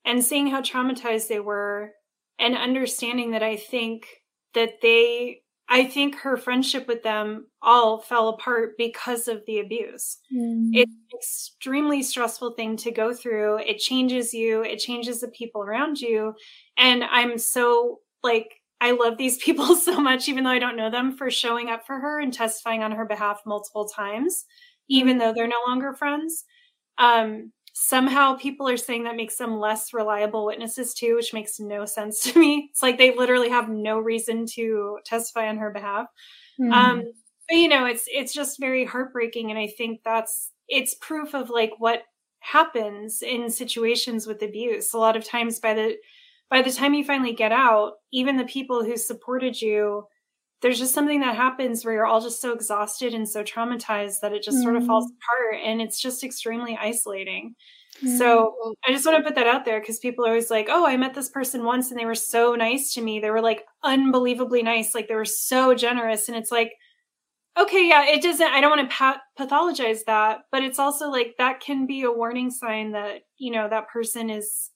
[0.04, 1.92] and seeing how traumatized they were
[2.38, 4.06] and understanding that I think
[4.54, 10.18] that they I think her friendship with them all fell apart because of the abuse.
[10.34, 10.70] Mm.
[10.74, 13.58] It's an extremely stressful thing to go through.
[13.60, 16.36] It changes you, it changes the people around you.
[16.78, 20.92] And I'm so like, I love these people so much, even though I don't know
[20.92, 24.46] them, for showing up for her and testifying on her behalf multiple times,
[24.88, 26.46] even though they're no longer friends.
[27.00, 31.86] Um, somehow people are saying that makes them less reliable witnesses too which makes no
[31.86, 32.70] sense to me.
[32.72, 36.08] It's like they literally have no reason to testify on her behalf.
[36.60, 36.72] Mm-hmm.
[36.72, 37.04] um
[37.50, 41.50] but you know it's it's just very heartbreaking and i think that's it's proof of
[41.50, 42.04] like what
[42.46, 44.94] happens in situations with abuse.
[44.94, 45.96] A lot of times by the
[46.50, 50.06] by the time you finally get out even the people who supported you
[50.62, 54.34] there's just something that happens where you're all just so exhausted and so traumatized that
[54.34, 54.64] it just mm.
[54.64, 55.16] sort of falls mm.
[55.16, 57.56] apart and it's just extremely isolating.
[58.18, 60.86] So I just want to put that out there because people are always like, oh,
[60.86, 63.20] I met this person once and they were so nice to me.
[63.20, 64.94] They were like unbelievably nice.
[64.94, 66.28] Like they were so generous.
[66.28, 66.74] And it's like,
[67.58, 71.62] okay, yeah, it doesn't, I don't want to pathologize that, but it's also like that
[71.62, 74.72] can be a warning sign that, you know, that person is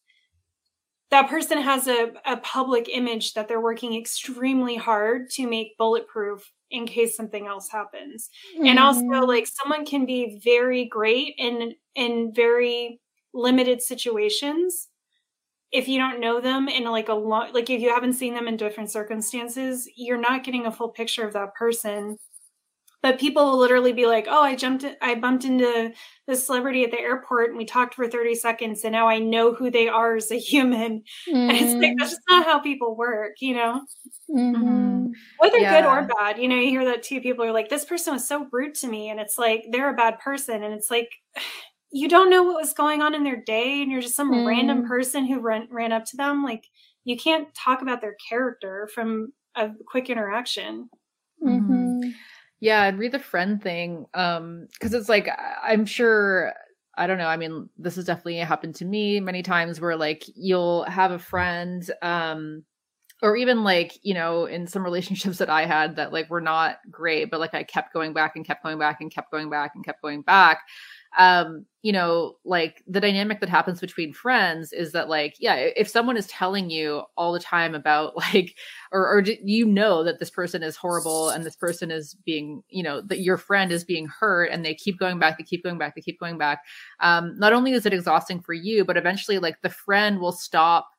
[1.12, 6.52] that person has a, a public image that they're working extremely hard to make bulletproof
[6.72, 8.30] in case something else happens.
[8.56, 8.68] Mm-hmm.
[8.68, 13.00] And also like someone can be very great in in very
[13.34, 14.88] limited situations
[15.72, 18.48] if you don't know them in like a lot like if you haven't seen them
[18.48, 22.18] in different circumstances you're not getting a full picture of that person
[23.02, 25.92] but people will literally be like oh i jumped i bumped into
[26.28, 29.54] this celebrity at the airport and we talked for 30 seconds and now i know
[29.54, 31.36] who they are as a human mm-hmm.
[31.50, 33.82] and it's like that's just not how people work you know
[34.30, 35.08] mm-hmm.
[35.40, 35.82] whether yeah.
[35.82, 38.28] good or bad you know you hear that too people are like this person was
[38.28, 41.10] so rude to me and it's like they're a bad person and it's like
[41.92, 44.46] you don't know what was going on in their day and you're just some mm.
[44.46, 46.68] random person who ran, ran up to them like
[47.04, 50.88] you can't talk about their character from a quick interaction
[51.44, 51.89] mm-hmm.
[52.60, 55.30] Yeah, I'd read the friend thing um because it's like
[55.64, 56.54] I'm sure
[56.98, 57.28] I don't know.
[57.28, 61.20] I mean, this has definitely happened to me many times where like you'll have a
[61.20, 62.64] friend um
[63.24, 66.80] or even like, you know, in some relationships that I had that like were not
[66.92, 69.74] great, but like I kept going back and kept going back and kept going back
[69.76, 70.60] and kept going back
[71.18, 75.88] um you know like the dynamic that happens between friends is that like yeah if
[75.88, 78.56] someone is telling you all the time about like
[78.92, 82.84] or or you know that this person is horrible and this person is being you
[82.84, 85.78] know that your friend is being hurt and they keep going back they keep going
[85.78, 86.60] back they keep going back
[87.00, 90.90] um not only is it exhausting for you but eventually like the friend will stop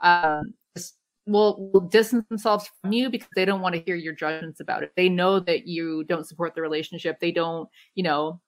[0.00, 0.54] um
[1.26, 4.82] will, will distance themselves from you because they don't want to hear your judgments about
[4.82, 4.92] it.
[4.96, 7.20] They know that you don't support the relationship.
[7.20, 8.40] They don't, you know,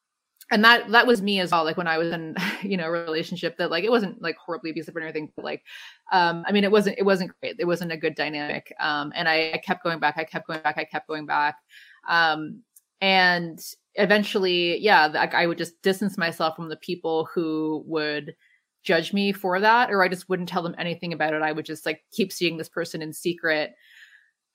[0.53, 2.91] and that that was me as well like when i was in you know a
[2.91, 5.65] relationship that like it wasn't like horribly abusive or anything but like
[6.13, 7.57] um i mean it wasn't it wasn't great.
[7.59, 10.63] It wasn't a good dynamic um and I, I kept going back i kept going
[10.63, 11.57] back i kept going back.
[12.09, 12.61] Um
[13.01, 13.59] and
[13.97, 18.35] eventually yeah like i would just distance myself from the people who would
[18.85, 21.43] judge me for that or i just wouldn't tell them anything about it.
[21.43, 23.75] I would just like keep seeing this person in secret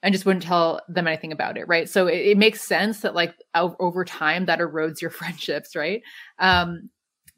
[0.03, 3.15] and just wouldn't tell them anything about it right so it, it makes sense that
[3.15, 6.01] like over time that erodes your friendships right
[6.39, 6.89] um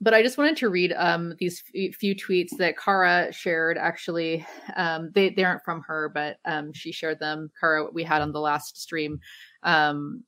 [0.01, 3.77] but I just wanted to read um, these f- few tweets that Kara shared.
[3.77, 4.45] Actually,
[4.75, 7.51] um, they they aren't from her, but um, she shared them.
[7.59, 9.19] Kara, we had on the last stream,
[9.63, 10.23] um,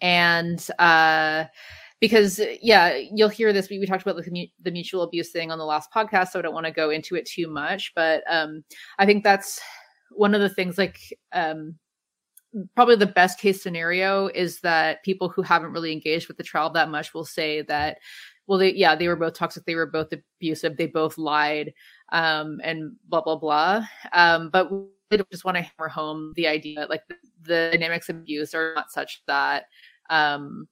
[0.00, 1.44] and uh,
[2.00, 3.70] because yeah, you'll hear this.
[3.70, 6.42] We, we talked about the the mutual abuse thing on the last podcast, so I
[6.42, 7.92] don't want to go into it too much.
[7.94, 8.64] But um,
[8.98, 9.60] I think that's
[10.10, 10.98] one of the things like
[11.32, 11.76] um
[12.76, 16.70] probably the best case scenario is that people who haven't really engaged with the trial
[16.70, 17.98] that much will say that
[18.46, 21.72] well they yeah they were both toxic they were both abusive they both lied
[22.12, 23.84] um and blah blah blah.
[24.12, 24.86] Um but we
[25.30, 28.74] just want to hammer home the idea that like the, the dynamics of abuse are
[28.74, 29.64] not such that
[30.10, 30.68] um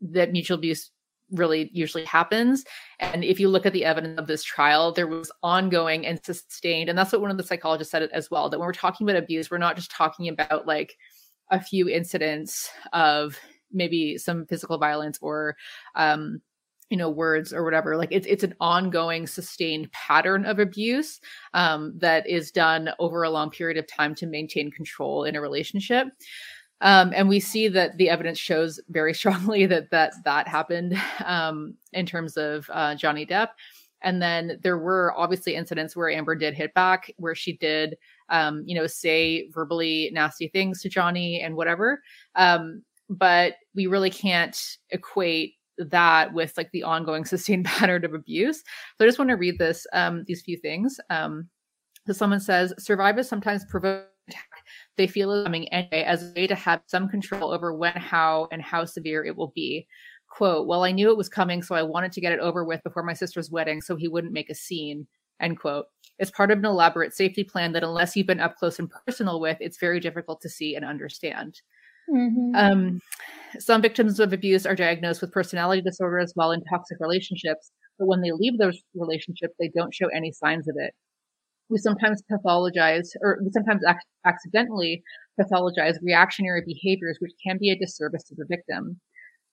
[0.00, 0.90] that mutual abuse
[1.32, 2.64] really usually happens.
[2.98, 6.88] And if you look at the evidence of this trial, there was ongoing and sustained,
[6.88, 9.22] and that's what one of the psychologists said as well, that when we're talking about
[9.22, 10.96] abuse, we're not just talking about like
[11.50, 13.38] a few incidents of
[13.72, 15.56] maybe some physical violence or
[15.94, 16.40] um
[16.90, 21.20] you know words or whatever like it's it's an ongoing sustained pattern of abuse
[21.54, 25.40] um, that is done over a long period of time to maintain control in a
[25.40, 26.08] relationship
[26.80, 31.74] um, and we see that the evidence shows very strongly that that that happened um,
[31.92, 33.48] in terms of uh, johnny depp
[34.02, 37.96] and then there were obviously incidents where amber did hit back where she did
[38.28, 42.00] um, you know say verbally nasty things to johnny and whatever
[42.34, 45.54] um, but we really can't equate
[45.88, 48.58] that with like the ongoing sustained pattern of abuse.
[48.96, 50.98] So I just want to read this um, these few things.
[51.10, 51.48] Um,
[52.06, 54.06] so someone says survivors sometimes provoke
[54.96, 58.48] they feel it coming anyway as a way to have some control over when, how,
[58.52, 59.86] and how severe it will be.
[60.28, 62.82] Quote, well, I knew it was coming, so I wanted to get it over with
[62.84, 65.06] before my sister's wedding so he wouldn't make a scene.
[65.40, 65.86] End quote.
[66.18, 69.40] It's part of an elaborate safety plan that unless you've been up close and personal
[69.40, 71.60] with, it's very difficult to see and understand.
[72.10, 72.54] Mm-hmm.
[72.54, 73.00] Um,
[73.58, 78.20] some victims of abuse are diagnosed with personality disorders while in toxic relationships, but when
[78.20, 80.94] they leave those relationships, they don't show any signs of it.
[81.70, 85.02] We sometimes pathologize, or we sometimes ac- accidentally
[85.40, 89.00] pathologize reactionary behaviors, which can be a disservice to the victim.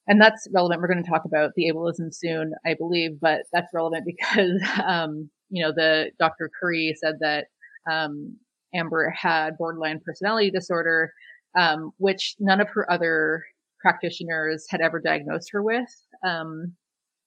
[0.06, 0.80] And that's relevant.
[0.80, 5.30] We're going to talk about the ableism soon, I believe, but that's relevant because, um,
[5.50, 6.50] you know, the Dr.
[6.60, 7.46] Curry said that
[7.90, 8.36] um,
[8.74, 11.12] Amber had borderline personality disorder
[11.56, 13.44] um, which none of her other
[13.80, 15.88] practitioners had ever diagnosed her with.
[16.24, 16.74] Um,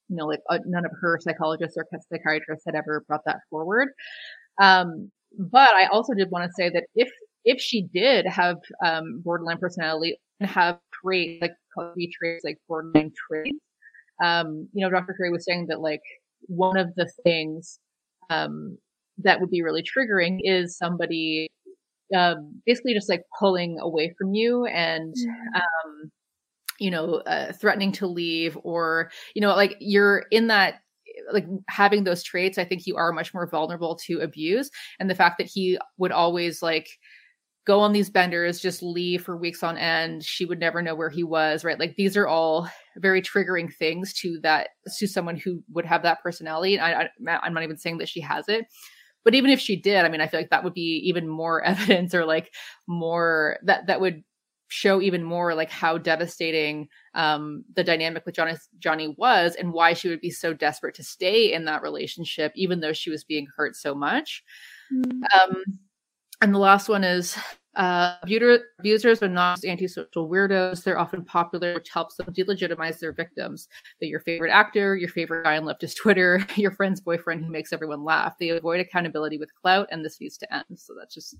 [0.09, 3.89] you know, like uh, none of her psychologists or psychiatrists had ever brought that forward.
[4.59, 7.09] Um, but I also did want to say that if
[7.45, 11.53] if she did have um, borderline personality and have traits like
[11.95, 13.57] be traits like borderline traits,
[14.23, 15.15] um, you know, Dr.
[15.17, 16.01] Curry was saying that like
[16.47, 17.79] one of the things
[18.29, 18.77] um,
[19.19, 21.49] that would be really triggering is somebody
[22.15, 25.13] um, basically just like pulling away from you and
[25.55, 26.11] um,
[26.79, 30.80] you know uh, threatening to leave or you know like you're in that
[31.31, 34.69] like having those traits i think you are much more vulnerable to abuse
[34.99, 36.89] and the fact that he would always like
[37.65, 41.09] go on these benders just leave for weeks on end she would never know where
[41.09, 41.79] he was right?
[41.79, 42.67] Like these are all
[42.97, 47.39] very triggering things to that to someone who would have that personality and I, I
[47.43, 48.65] i'm not even saying that she has it
[49.23, 51.61] but even if she did i mean i feel like that would be even more
[51.63, 52.51] evidence or like
[52.87, 54.23] more that that would
[54.71, 59.93] show even more like how devastating um, the dynamic with Johnny Johnny was and why
[59.93, 63.47] she would be so desperate to stay in that relationship even though she was being
[63.55, 64.43] hurt so much.
[64.93, 65.23] Mm-hmm.
[65.23, 65.63] Um,
[66.41, 67.37] and the last one is
[67.75, 68.15] uh,
[68.79, 70.83] abusers are not just antisocial weirdos.
[70.83, 73.67] They're often popular, which helps them delegitimize their victims.
[73.99, 77.71] They're your favorite actor, your favorite guy on leftist Twitter, your friend's boyfriend who makes
[77.71, 78.37] everyone laugh.
[78.39, 80.65] They avoid accountability with clout, and this needs to end.
[80.75, 81.35] So that's just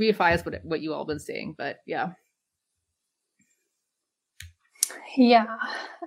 [0.00, 1.54] reifies what what you all been saying.
[1.56, 2.12] But yeah,
[5.16, 5.46] yeah,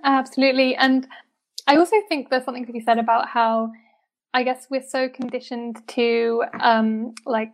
[0.04, 0.74] absolutely.
[0.76, 1.06] And
[1.66, 3.72] I also think there's something to be said about how
[4.34, 7.52] I guess we're so conditioned to um, like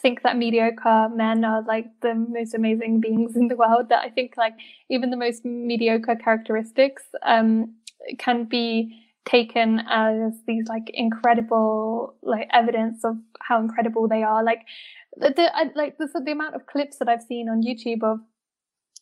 [0.00, 4.08] think that mediocre men are like the most amazing beings in the world that i
[4.08, 4.54] think like
[4.90, 7.74] even the most mediocre characteristics um,
[8.18, 14.60] can be taken as these like incredible like evidence of how incredible they are like
[15.16, 18.18] the, the like the, the amount of clips that i've seen on youtube of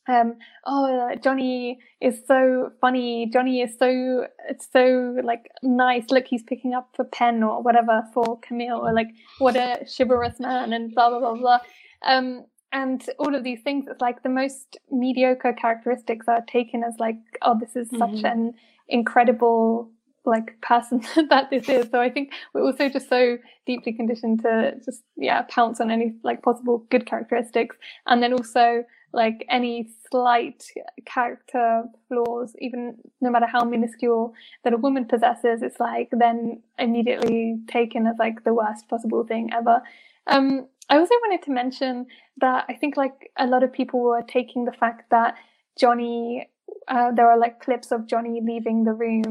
[0.08, 0.34] um
[0.66, 6.74] oh johnny is so funny johnny is so it's so like nice look he's picking
[6.74, 9.08] up a pen or whatever for camille or like
[9.38, 11.58] what a chivalrous man and blah blah blah blah
[12.04, 16.94] um and all of these things it's like the most mediocre characteristics are taken as
[16.98, 18.16] like oh this is mm-hmm.
[18.16, 18.54] such an
[18.88, 19.90] incredible
[20.24, 21.00] like person
[21.30, 23.36] that this is so i think we're also just so
[23.66, 27.76] deeply conditioned to just yeah pounce on any like possible good characteristics
[28.06, 30.64] and then also like any slight
[31.04, 34.34] character flaws, even no matter how minuscule
[34.64, 39.50] that a woman possesses, it's like then immediately taken as like the worst possible thing
[39.52, 39.82] ever.
[40.26, 42.06] Um, I also wanted to mention
[42.38, 45.34] that I think like a lot of people were taking the fact that
[45.78, 46.48] Johnny,
[46.88, 49.22] uh, there are like clips of Johnny leaving the room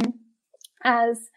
[0.84, 1.30] as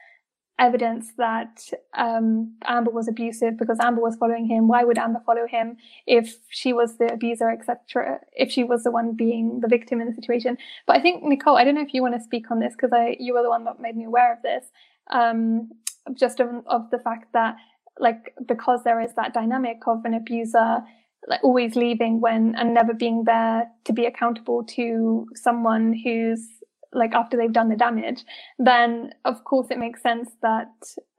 [0.59, 1.61] evidence that
[1.97, 4.69] um, Amber was abusive because Amber was following him.
[4.69, 5.77] Why would Amber follow him
[6.07, 8.21] if she was the abuser, etc.?
[8.33, 10.57] If she was the one being the victim in the situation.
[10.87, 12.93] But I think Nicole, I don't know if you want to speak on this because
[12.93, 14.65] I you were the one that made me aware of this.
[15.11, 15.71] Um,
[16.15, 17.57] just of, of the fact that
[17.99, 20.83] like because there is that dynamic of an abuser
[21.27, 26.47] like always leaving when and never being there to be accountable to someone who's
[26.95, 28.25] like after they've done the damage,
[28.59, 30.71] then of course it makes sense that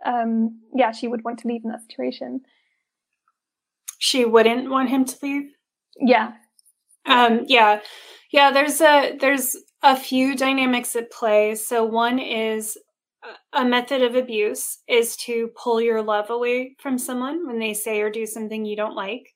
[0.05, 2.41] um, yeah, she would want to leave in that situation.
[3.99, 5.51] She wouldn't want him to leave.
[5.99, 6.33] Yeah.
[7.05, 7.81] Um, yeah,
[8.31, 8.51] yeah.
[8.51, 11.55] There's a there's a few dynamics at play.
[11.55, 12.77] So, one is
[13.53, 18.01] a method of abuse is to pull your love away from someone when they say
[18.01, 19.34] or do something you don't like.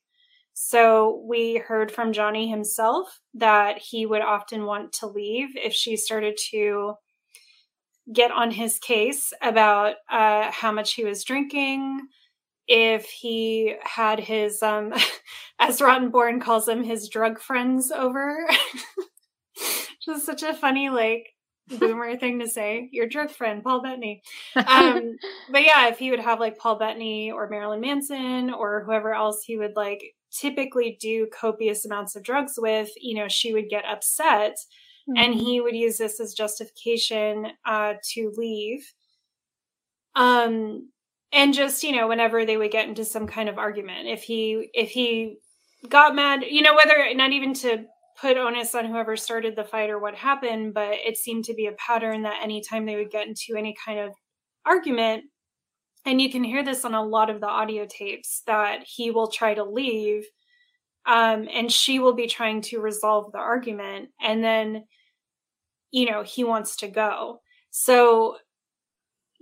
[0.62, 5.96] So, we heard from Johnny himself that he would often want to leave if she
[5.96, 6.96] started to
[8.12, 12.06] get on his case about uh, how much he was drinking,
[12.68, 14.92] if he had his, um,
[15.58, 18.46] as Rottenborn calls him, his drug friends over.
[20.04, 21.26] Just such a funny, like,
[21.78, 22.90] boomer thing to say.
[22.92, 24.22] Your drug friend, Paul Bettany.
[24.56, 25.16] Um,
[25.50, 29.42] but yeah, if he would have like Paul Bettany or Marilyn Manson or whoever else
[29.42, 33.84] he would like typically do copious amounts of drugs with, you know, she would get
[33.84, 34.56] upset
[35.08, 35.16] mm-hmm.
[35.16, 38.92] and he would use this as justification uh, to leave.
[40.14, 40.90] Um,
[41.32, 44.70] and just you know whenever they would get into some kind of argument if he
[44.74, 45.36] if he
[45.88, 47.84] got mad you know whether not even to
[48.20, 51.66] put onus on whoever started the fight or what happened but it seemed to be
[51.66, 54.12] a pattern that anytime they would get into any kind of
[54.66, 55.24] argument
[56.06, 59.28] and you can hear this on a lot of the audio tapes that he will
[59.28, 60.24] try to leave
[61.06, 64.84] um, and she will be trying to resolve the argument and then
[65.90, 67.40] you know he wants to go
[67.70, 68.36] so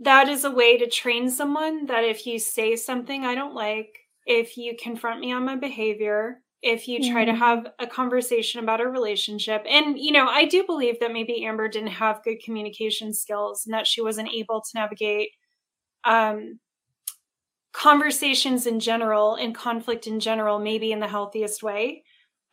[0.00, 3.98] that is a way to train someone that if you say something I don't like,
[4.26, 7.34] if you confront me on my behavior, if you try mm-hmm.
[7.34, 11.44] to have a conversation about a relationship, and you know, I do believe that maybe
[11.44, 15.30] Amber didn't have good communication skills and that she wasn't able to navigate
[16.08, 16.58] um,
[17.72, 22.02] conversations in general and conflict in general, maybe in the healthiest way.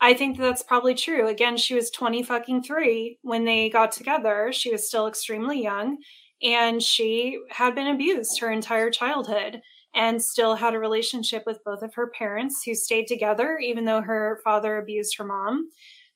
[0.02, 1.30] I think that's probably true.
[1.30, 4.52] Again, she was 20 fucking three when they got together.
[4.52, 5.98] She was still extremely young
[6.44, 9.62] and she had been abused her entire childhood
[9.96, 14.02] and still had a relationship with both of her parents who stayed together even though
[14.02, 15.70] her father abused her mom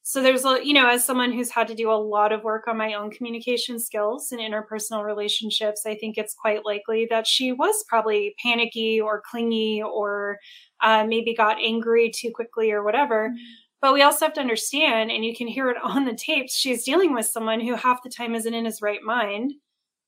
[0.09, 2.67] so there's a you know as someone who's had to do a lot of work
[2.67, 7.51] on my own communication skills and interpersonal relationships i think it's quite likely that she
[7.51, 10.39] was probably panicky or clingy or
[10.81, 13.43] uh, maybe got angry too quickly or whatever mm-hmm.
[13.81, 16.83] but we also have to understand and you can hear it on the tapes she's
[16.83, 19.53] dealing with someone who half the time isn't in his right mind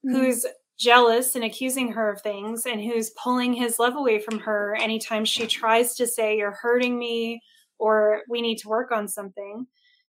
[0.04, 0.16] mm-hmm.
[0.16, 0.48] who's
[0.80, 5.24] jealous and accusing her of things and who's pulling his love away from her anytime
[5.24, 7.40] she tries to say you're hurting me
[7.78, 9.68] or we need to work on something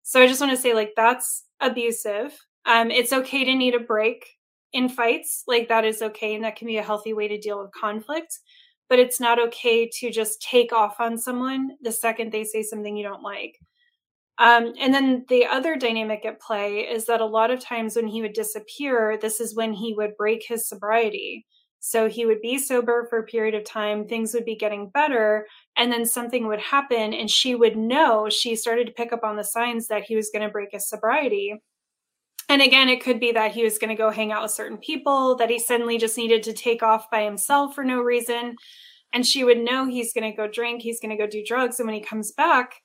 [0.09, 2.35] so i just want to say like that's abusive.
[2.65, 4.25] Um it's okay to need a break
[4.73, 5.43] in fights.
[5.47, 8.39] Like that is okay and that can be a healthy way to deal with conflict
[8.89, 12.97] but it's not okay to just take off on someone the second they say something
[12.97, 13.55] you don't like.
[14.39, 18.07] Um, and then the other dynamic at play is that a lot of times when
[18.07, 21.45] he would disappear, this is when he would break his sobriety.
[21.79, 25.47] So he would be sober for a period of time, things would be getting better,
[25.77, 29.37] and then something would happen, and she would know she started to pick up on
[29.37, 31.55] the signs that he was going to break his sobriety.
[32.49, 34.77] And again, it could be that he was going to go hang out with certain
[34.77, 38.55] people, that he suddenly just needed to take off by himself for no reason.
[39.13, 41.79] And she would know he's going to go drink, he's going to go do drugs.
[41.79, 42.81] And when he comes back,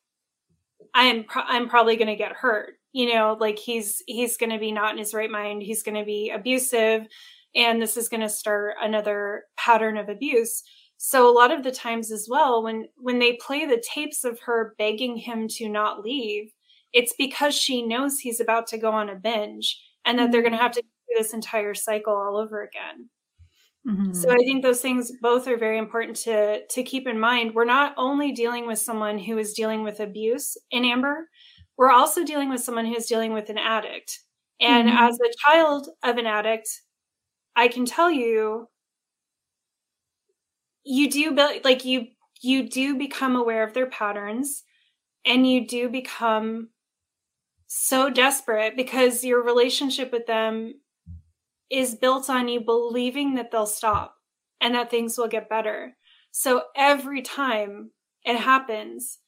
[0.95, 2.75] I am pro- I'm probably going to get hurt.
[2.93, 5.62] You know, like he's he's going to be not in his right mind.
[5.62, 7.09] He's going to be abusive
[7.55, 10.62] and this is going to start another pattern of abuse.
[10.97, 14.40] So a lot of the times as well when when they play the tapes of
[14.40, 16.51] her begging him to not leave,
[16.93, 20.32] it's because she knows he's about to go on a binge and that mm-hmm.
[20.32, 23.09] they're going to have to do this entire cycle all over again.
[23.86, 24.14] Mm-hmm.
[24.14, 27.55] So I think those things both are very important to to keep in mind.
[27.55, 31.28] We're not only dealing with someone who is dealing with abuse in Amber,
[31.76, 34.20] we're also dealing with someone who's dealing with an addict.
[34.60, 34.97] And mm-hmm.
[34.97, 36.68] as a child of an addict,
[37.56, 38.68] I can tell you
[40.85, 42.09] you do build like you
[42.40, 44.64] you do become aware of their patterns
[45.24, 46.68] and you do become
[47.66, 50.74] so desperate because your relationship with them
[51.70, 54.16] is built on you believing that they'll stop
[54.60, 55.97] and that things will get better.
[56.31, 57.90] So every time
[58.24, 59.18] it happens,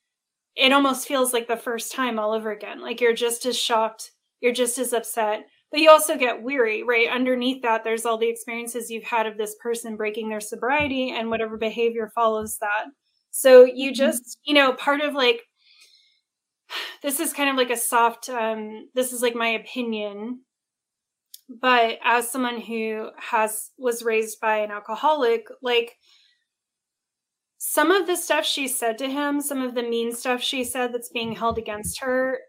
[0.54, 2.80] it almost feels like the first time all over again.
[2.80, 5.46] Like you're just as shocked, you're just as upset,
[5.76, 7.06] but you also get weary, right?
[7.10, 11.28] Underneath that, there's all the experiences you've had of this person breaking their sobriety and
[11.28, 12.86] whatever behavior follows that.
[13.30, 13.94] So you mm-hmm.
[13.94, 15.42] just, you know, part of like,
[17.02, 20.40] this is kind of like a soft, um, this is like my opinion
[21.60, 25.96] but as someone who has was raised by an alcoholic like
[27.58, 30.92] some of the stuff she said to him some of the mean stuff she said
[30.92, 32.40] that's being held against her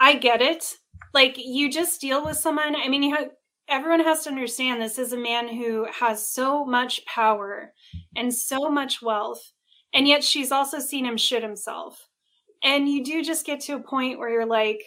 [0.00, 0.74] i get it
[1.14, 2.76] like you just deal with someone.
[2.76, 3.28] I mean you have
[3.68, 7.72] everyone has to understand this is a man who has so much power
[8.16, 9.52] and so much wealth
[9.92, 12.08] and yet she's also seen him shit himself.
[12.62, 14.82] And you do just get to a point where you're like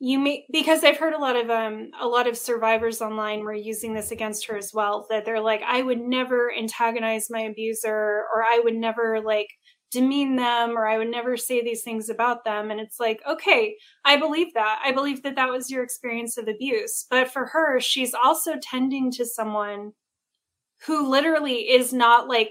[0.00, 3.54] you may because I've heard a lot of um a lot of survivors online were
[3.54, 8.24] using this against her as well that they're like I would never antagonize my abuser
[8.34, 9.48] or I would never like
[9.94, 13.76] demean them or I would never say these things about them and it's like okay
[14.04, 17.80] I believe that I believe that that was your experience of abuse but for her
[17.80, 19.92] she's also tending to someone
[20.86, 22.50] who literally is not like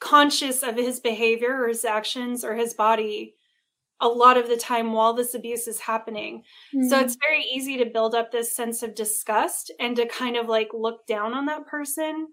[0.00, 3.34] conscious of his behavior or his actions or his body
[4.00, 6.42] a lot of the time while this abuse is happening.
[6.74, 6.88] Mm-hmm.
[6.88, 10.48] So it's very easy to build up this sense of disgust and to kind of
[10.48, 12.28] like look down on that person.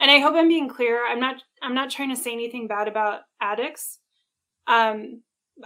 [0.00, 1.06] And I hope I'm being clear.
[1.06, 3.98] I'm not I'm not trying to say anything bad about addicts.
[4.66, 5.22] Um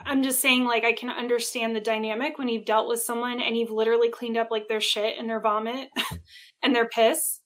[0.06, 3.56] I'm just saying like I can understand the dynamic when you've dealt with someone and
[3.56, 5.88] you've literally cleaned up like their shit and their vomit
[6.62, 7.40] and their piss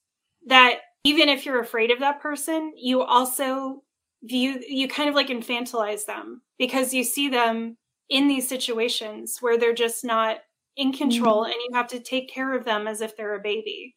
[0.47, 3.83] that even if you're afraid of that person, you also
[4.23, 7.77] view you kind of like infantilize them because you see them
[8.09, 10.37] in these situations where they're just not
[10.77, 11.51] in control mm-hmm.
[11.51, 13.95] and you have to take care of them as if they're a baby.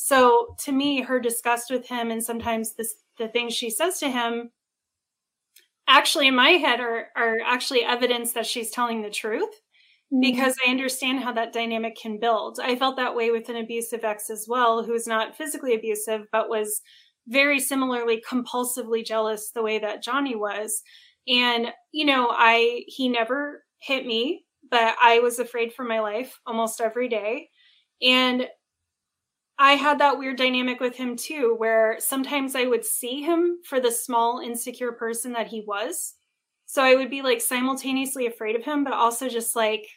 [0.00, 4.08] So to me, her disgust with him and sometimes this, the things she says to
[4.08, 4.52] him
[5.88, 10.20] actually in my head are, are actually evidence that she's telling the truth mm-hmm.
[10.20, 12.60] because I understand how that dynamic can build.
[12.62, 16.26] I felt that way with an abusive ex as well, who was not physically abusive,
[16.30, 16.80] but was
[17.26, 20.80] very similarly compulsively jealous the way that Johnny was.
[21.26, 26.38] And, you know, I, he never hit me, but I was afraid for my life
[26.46, 27.48] almost every day.
[28.00, 28.46] And
[29.58, 33.80] I had that weird dynamic with him too, where sometimes I would see him for
[33.80, 36.14] the small, insecure person that he was.
[36.66, 39.88] So I would be like simultaneously afraid of him, but also just like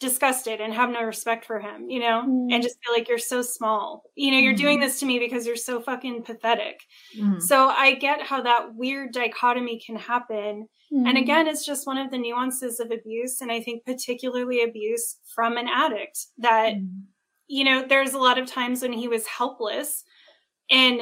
[0.00, 2.52] disgusted and have no respect for him, you know, mm.
[2.52, 4.04] and just feel like you're so small.
[4.14, 4.58] You know, you're mm.
[4.58, 6.80] doing this to me because you're so fucking pathetic.
[7.18, 7.42] Mm.
[7.42, 10.68] So I get how that weird dichotomy can happen.
[10.90, 11.20] And mm.
[11.20, 13.40] again, it's just one of the nuances of abuse.
[13.40, 16.88] And I think particularly abuse from an addict that, mm.
[17.48, 20.04] You know, there's a lot of times when he was helpless
[20.70, 21.00] and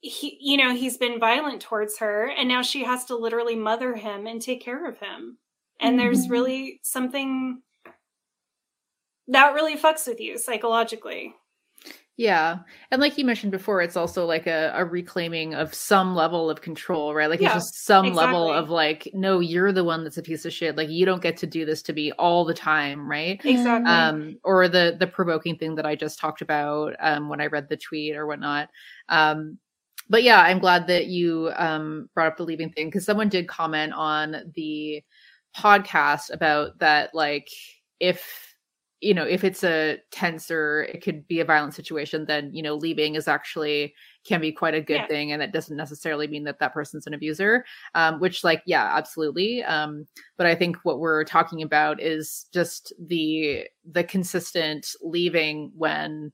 [0.00, 3.94] he, you know, he's been violent towards her and now she has to literally mother
[3.94, 5.38] him and take care of him.
[5.80, 6.32] And there's mm-hmm.
[6.32, 7.62] really something
[9.28, 11.34] that really fucks with you psychologically.
[12.18, 12.58] Yeah.
[12.90, 16.60] And like you mentioned before, it's also like a, a reclaiming of some level of
[16.60, 17.30] control, right?
[17.30, 18.26] Like yeah, it's just some exactly.
[18.26, 20.76] level of like, no, you're the one that's a piece of shit.
[20.76, 23.40] Like you don't get to do this to me all the time, right?
[23.44, 23.88] Exactly.
[23.88, 27.68] Um, or the the provoking thing that I just talked about um when I read
[27.68, 28.68] the tweet or whatnot.
[29.08, 29.58] Um
[30.10, 33.46] but yeah, I'm glad that you um brought up the leaving thing because someone did
[33.46, 35.04] comment on the
[35.56, 37.48] podcast about that, like
[38.00, 38.47] if
[39.00, 42.62] you know if it's a tense or it could be a violent situation then you
[42.62, 43.94] know leaving is actually
[44.24, 45.06] can be quite a good yeah.
[45.06, 47.64] thing and it doesn't necessarily mean that that person's an abuser
[47.94, 50.06] um, which like yeah absolutely um,
[50.36, 56.32] but i think what we're talking about is just the the consistent leaving when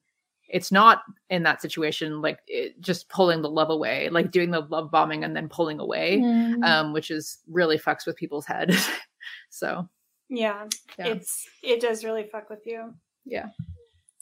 [0.48, 4.60] it's not in that situation like it, just pulling the love away like doing the
[4.60, 6.64] love bombing and then pulling away mm.
[6.64, 8.74] um, which is really fucks with people's head
[9.50, 9.88] so
[10.28, 10.66] yeah,
[10.98, 12.94] yeah, it's it does really fuck with you.
[13.24, 13.46] Yeah.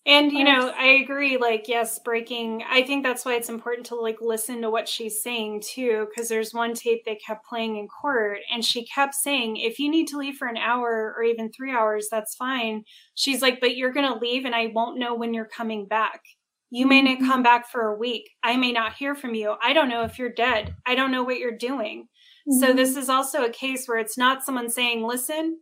[0.05, 3.95] And you know, I agree like yes, breaking I think that's why it's important to
[3.95, 7.87] like listen to what she's saying too because there's one tape they kept playing in
[7.87, 11.53] court and she kept saying if you need to leave for an hour or even
[11.53, 12.83] 3 hours that's fine.
[13.15, 16.20] She's like but you're going to leave and I won't know when you're coming back.
[16.70, 17.43] You may not come mm-hmm.
[17.43, 18.31] back for a week.
[18.43, 19.55] I may not hear from you.
[19.62, 20.74] I don't know if you're dead.
[20.85, 22.09] I don't know what you're doing.
[22.49, 22.59] Mm-hmm.
[22.59, 25.59] So this is also a case where it's not someone saying, "Listen,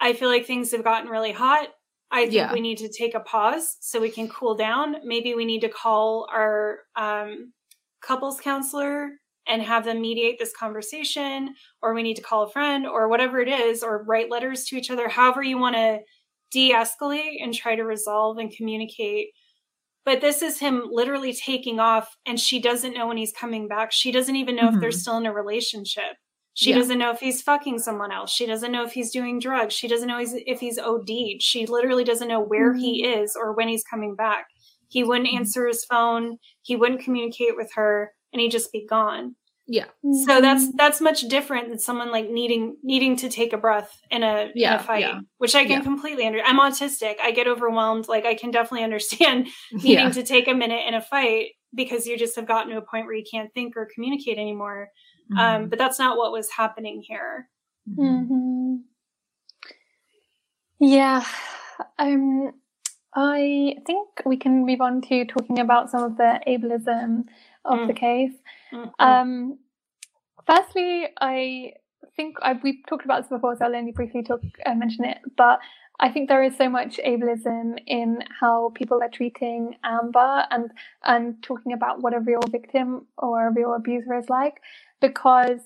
[0.00, 1.68] I feel like things have gotten really hot.
[2.10, 2.52] I think yeah.
[2.52, 4.96] we need to take a pause so we can cool down.
[5.04, 7.52] Maybe we need to call our um,
[8.00, 9.10] couples counselor
[9.48, 13.40] and have them mediate this conversation, or we need to call a friend, or whatever
[13.40, 16.00] it is, or write letters to each other, however you want to
[16.50, 19.28] de escalate and try to resolve and communicate.
[20.04, 23.92] But this is him literally taking off, and she doesn't know when he's coming back.
[23.92, 24.76] She doesn't even know mm-hmm.
[24.76, 24.98] if they're mm-hmm.
[24.98, 26.16] still in a relationship.
[26.56, 26.76] She yeah.
[26.78, 28.32] doesn't know if he's fucking someone else.
[28.32, 29.74] She doesn't know if he's doing drugs.
[29.74, 31.42] She doesn't know if he's OD'd.
[31.42, 32.80] She literally doesn't know where mm-hmm.
[32.80, 34.46] he is or when he's coming back.
[34.88, 35.36] He wouldn't mm-hmm.
[35.36, 36.38] answer his phone.
[36.62, 39.36] He wouldn't communicate with her, and he'd just be gone.
[39.66, 39.84] Yeah.
[40.02, 40.14] Mm-hmm.
[40.14, 44.22] So that's that's much different than someone like needing needing to take a breath in
[44.22, 45.20] a, yeah, in a fight, yeah.
[45.36, 46.40] which I can completely under.
[46.42, 47.16] I'm autistic.
[47.22, 48.08] I get overwhelmed.
[48.08, 52.16] Like I can definitely understand needing to take a minute in a fight because you
[52.16, 54.88] just have gotten to a point where you can't think or communicate anymore.
[55.30, 55.62] Um, mm-hmm.
[55.64, 57.48] Um, but that's not what was happening here.
[57.88, 58.76] Mm-hmm.
[60.78, 61.24] Yeah.
[61.98, 62.52] Um,
[63.14, 67.24] I think we can move on to talking about some of the ableism
[67.64, 67.86] of mm.
[67.86, 68.32] the case.
[68.72, 68.90] Mm-hmm.
[68.98, 69.58] Um,
[70.46, 71.72] firstly, I
[72.14, 75.18] think I, we've talked about this before, so I'll only briefly talk uh, mention it.
[75.36, 75.60] But
[75.98, 80.70] I think there is so much ableism in how people are treating Amber and
[81.04, 84.60] and talking about what a real victim or a real abuser is like,
[85.00, 85.60] because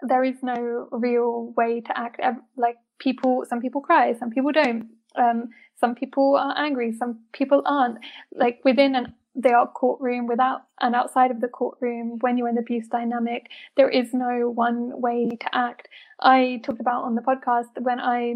[0.00, 2.20] there is no real way to act.
[2.56, 4.88] Like people, some people cry, some people don't.
[5.16, 7.98] Um, some people are angry, some people aren't.
[8.34, 12.60] Like within an the courtroom without and outside of the courtroom when you're in the
[12.60, 15.88] abuse dynamic there is no one way to act
[16.20, 18.34] i talked about on the podcast when i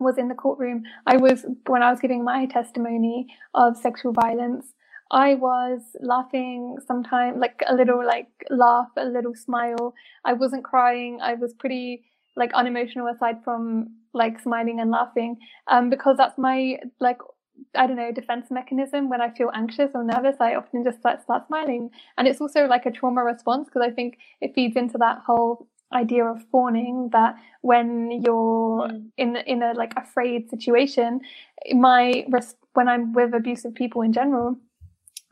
[0.00, 4.74] was in the courtroom i was when i was giving my testimony of sexual violence
[5.10, 9.94] i was laughing sometimes like a little like laugh a little smile
[10.24, 12.02] i wasn't crying i was pretty
[12.36, 15.36] like unemotional aside from like smiling and laughing
[15.66, 17.18] um because that's my like
[17.74, 21.22] I don't know, defense mechanism when I feel anxious or nervous, I often just start,
[21.22, 21.90] start smiling.
[22.16, 25.66] And it's also like a trauma response because I think it feeds into that whole
[25.92, 29.06] idea of fawning that when you're mm.
[29.16, 31.20] in in a like afraid situation,
[31.72, 32.26] my
[32.74, 34.56] when I'm with abusive people in general,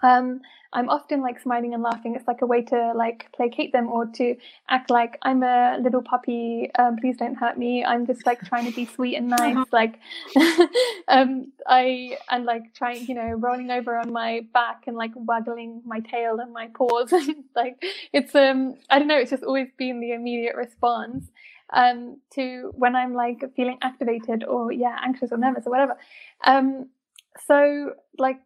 [0.03, 0.41] um,
[0.73, 2.15] I'm often like smiling and laughing.
[2.17, 4.37] It's like a way to like placate them or to
[4.69, 6.71] act like I'm a little puppy.
[6.79, 7.85] Um, please don't hurt me.
[7.85, 9.67] I'm just like trying to be sweet and nice.
[9.73, 9.99] Like,
[11.09, 15.81] um, I and like trying, you know, rolling over on my back and like waggling
[15.87, 17.13] my tail and my paws.
[17.57, 17.83] like
[18.13, 19.19] it's um, I don't know.
[19.19, 21.25] It's just always been the immediate response
[21.73, 25.97] um to when I'm like feeling activated or yeah anxious or nervous or whatever.
[26.45, 26.91] Um,
[27.47, 28.41] so like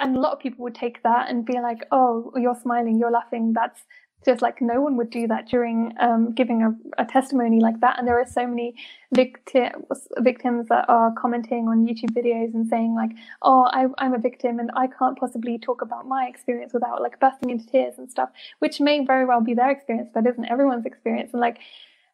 [0.00, 3.10] and a lot of people would take that and be like, "Oh, you're smiling, you're
[3.10, 3.80] laughing." That's
[4.24, 7.98] just like no one would do that during um, giving a, a, testimony like that.
[7.98, 8.74] And there are so many
[9.14, 13.10] victims victims that are commenting on YouTube videos and saying like,
[13.42, 17.20] "Oh, I, I'm a victim and I can't possibly talk about my experience without like
[17.20, 18.30] bursting into tears and stuff,"
[18.60, 21.32] which may very well be their experience, but isn't everyone's experience.
[21.32, 21.58] And like,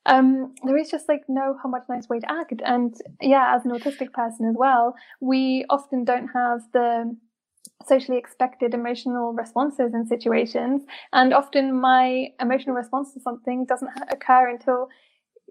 [0.07, 2.61] um, there is just like no homogenized way to act.
[2.65, 7.17] And yeah, as an autistic person as well, we often don't have the
[7.87, 10.83] socially expected emotional responses in situations
[11.13, 14.89] and often my emotional response to something doesn't occur until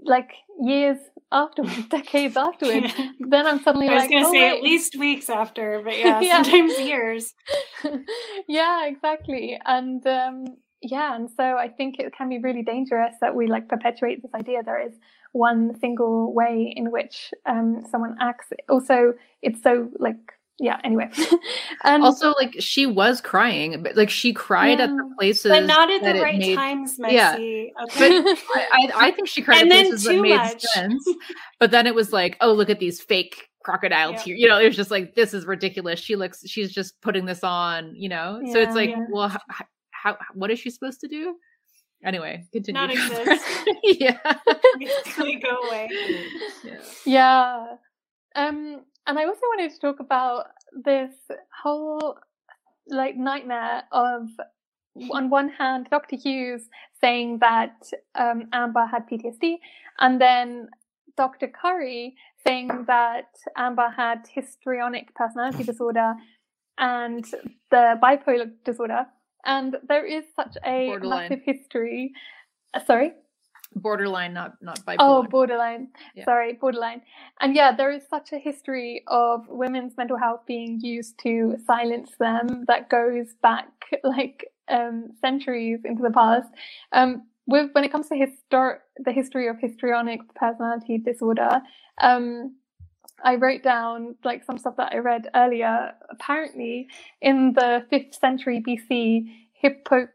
[0.04, 0.32] like
[0.62, 0.98] years
[1.32, 3.12] afterwards decades afterwards yeah.
[3.20, 4.58] then i'm suddenly like, I was like gonna oh, say wait.
[4.58, 6.42] at least weeks after but yeah, yeah.
[6.42, 7.34] sometimes years
[8.48, 10.46] yeah exactly and um
[10.82, 14.34] yeah and so i think it can be really dangerous that we like perpetuate this
[14.34, 14.94] idea there is
[15.34, 21.10] one single way in which um someone acts also it's so like yeah anyway.
[21.84, 25.66] And also like she was crying but like she cried yeah, at the places but
[25.66, 27.12] not at the right made, times Mexie.
[27.12, 27.36] yeah.
[27.84, 28.22] Okay.
[28.22, 30.62] but I, I, think she cried and at places that made much.
[30.62, 31.06] sense.
[31.60, 34.18] But then it was like oh look at these fake crocodile yeah.
[34.18, 34.40] tears.
[34.40, 36.00] You know it was just like this is ridiculous.
[36.00, 38.42] She looks she's just putting this on you know?
[38.44, 41.36] Yeah, so it's like well how, how what is she supposed to do?
[42.04, 42.80] Anyway continue.
[42.80, 43.46] Not exist.
[43.84, 44.18] Yeah.
[45.18, 45.90] Go away.
[46.64, 46.80] Yeah.
[47.06, 47.66] yeah.
[48.36, 51.12] Um and I also wanted to talk about this
[51.64, 52.18] whole
[52.88, 54.28] like nightmare of
[55.12, 56.16] on one hand Dr.
[56.16, 56.64] Hughes
[57.02, 59.58] saying that um, Amber had PTSD,
[60.00, 60.70] and then
[61.18, 61.48] Dr.
[61.48, 62.16] Curry
[62.46, 63.28] saying that
[63.58, 66.14] Amber had histrionic personality disorder
[66.78, 67.26] and
[67.72, 69.06] the bipolar disorder.
[69.46, 71.30] And there is such a Borderline.
[71.30, 72.14] massive history.
[72.74, 73.14] Uh, sorry?
[73.76, 76.26] Borderline not not bipolar oh borderline yeah.
[76.26, 77.02] sorry borderline
[77.40, 82.12] and yeah there is such a history of women's mental health being used to silence
[82.20, 83.68] them that goes back
[84.04, 86.50] like um, centuries into the past
[86.92, 91.62] um, with when it comes to histor- the history of histrionic personality disorder
[92.02, 92.56] um,
[93.24, 95.94] I wrote down like some stuff that I read earlier.
[96.10, 96.88] Apparently,
[97.22, 99.26] in the fifth century BC,
[99.62, 100.08] Hippo-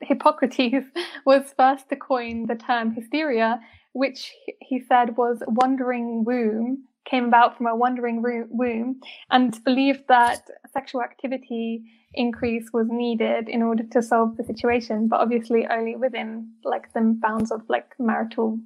[0.00, 0.86] Hippocrates
[1.26, 3.60] was first to coin the term hysteria,
[3.92, 9.00] which he said was wandering womb, came about from a wandering womb,
[9.30, 11.84] and believed that sexual activity
[12.14, 17.16] increase was needed in order to solve the situation, but obviously only within like the
[17.20, 18.58] bounds of like marital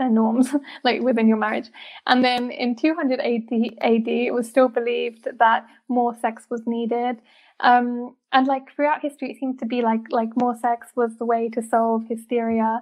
[0.00, 0.48] norms,
[0.84, 1.70] like within your marriage.
[2.06, 7.20] And then in 280 AD, it was still believed that more sex was needed.
[7.60, 11.24] Um, and like throughout history, it seemed to be like like more sex was the
[11.24, 12.80] way to solve hysteria,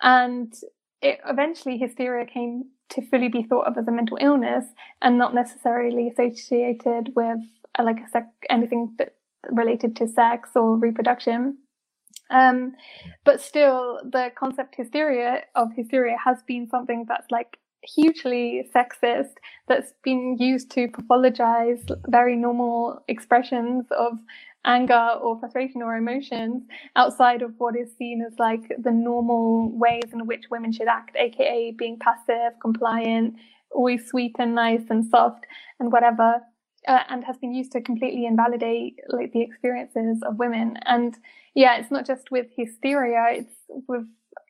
[0.00, 0.54] and
[1.00, 4.64] it eventually hysteria came to fully be thought of as a mental illness
[5.00, 7.40] and not necessarily associated with
[7.78, 9.14] uh, like a sec- anything that
[9.50, 11.58] related to sex or reproduction.
[12.32, 12.72] Um,
[13.24, 19.34] but still, the concept hysteria of hysteria has been something that's like hugely sexist
[19.68, 24.12] that's been used to pathologize very normal expressions of
[24.64, 26.62] anger or frustration or emotions
[26.94, 31.16] outside of what is seen as like the normal ways in which women should act,
[31.16, 33.34] aka being passive, compliant,
[33.72, 35.44] always sweet and nice and soft
[35.80, 36.40] and whatever.
[36.88, 40.76] Uh, and has been used to completely invalidate like the experiences of women.
[40.84, 41.16] And
[41.54, 43.54] yeah, it's not just with hysteria; it's
[43.86, 44.04] with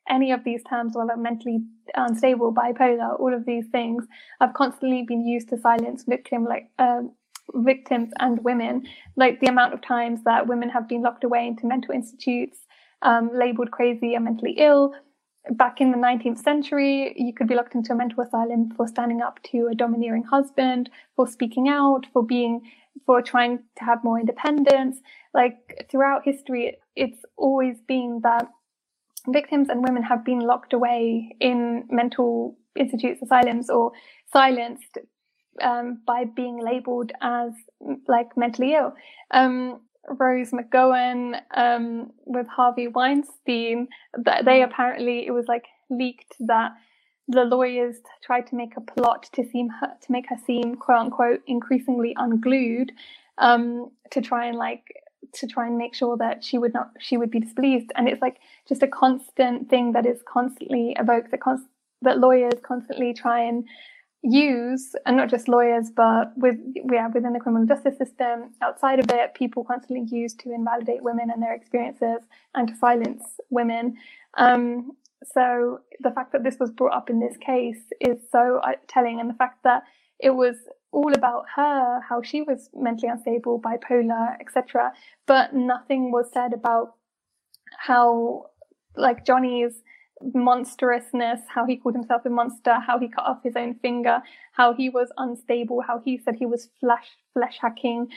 [0.08, 1.60] any of these terms, whether mentally
[1.94, 4.04] unstable, bipolar, all of these things,
[4.40, 7.02] have constantly been used to silence victim like uh,
[7.54, 8.86] victims and women.
[9.16, 12.58] Like the amount of times that women have been locked away into mental institutes,
[13.02, 14.94] um, labeled crazy or mentally ill.
[15.50, 19.22] Back in the 19th century, you could be locked into a mental asylum for standing
[19.22, 22.60] up to a domineering husband, for speaking out, for being,
[23.06, 25.00] for trying to have more independence.
[25.34, 28.46] Like throughout history, it's always been that
[29.28, 33.92] victims and women have been locked away in mental institutes, asylums, or
[34.32, 34.98] silenced
[35.60, 37.50] um, by being labeled as
[38.08, 38.94] like mentally ill.
[39.32, 46.72] Um, Rose McGowan um, with Harvey Weinstein, that they apparently it was like leaked that
[47.28, 50.98] the lawyers tried to make a plot to seem her, to make her seem quote
[50.98, 52.92] unquote increasingly unglued
[53.38, 54.84] um, to try and like
[55.34, 57.90] to try and make sure that she would not she would be displeased.
[57.94, 58.38] And it's like
[58.68, 61.68] just a constant thing that is constantly evoked that const-
[62.02, 63.64] that lawyers constantly try and
[64.22, 66.56] use and not just lawyers but with
[66.92, 71.28] yeah within the criminal justice system outside of it people constantly use to invalidate women
[71.28, 72.20] and their experiences
[72.54, 73.96] and to silence women
[74.38, 74.92] um,
[75.24, 79.18] so the fact that this was brought up in this case is so uh, telling
[79.20, 79.82] and the fact that
[80.20, 80.56] it was
[80.92, 84.92] all about her, how she was mentally unstable, bipolar, etc.
[85.26, 86.94] But nothing was said about
[87.76, 88.46] how,
[88.96, 89.82] like Johnny's
[90.34, 94.22] monstrousness, how he called himself a monster, how he cut off his own finger,
[94.52, 98.08] how he was unstable, how he said he was flesh flesh hacking,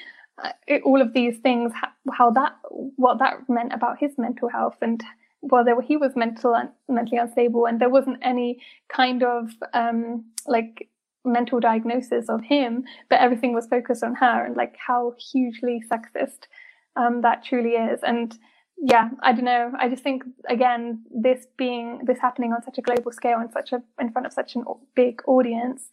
[0.44, 0.52] uh,
[0.84, 1.72] all of these things,
[2.14, 2.54] how that
[2.96, 5.04] what that meant about his mental health and
[5.52, 6.56] well, there, he was mental
[6.90, 8.60] mentally unstable, and there wasn't any
[8.90, 10.90] kind of um, like
[11.24, 16.48] mental diagnosis of him, but everything was focused on her and like how hugely sexist
[16.96, 18.00] um, that truly is.
[18.04, 18.38] And
[18.78, 19.72] yeah, I don't know.
[19.80, 23.72] I just think again, this being this happening on such a global scale and such
[23.72, 24.62] a in front of such a
[24.96, 25.90] big audience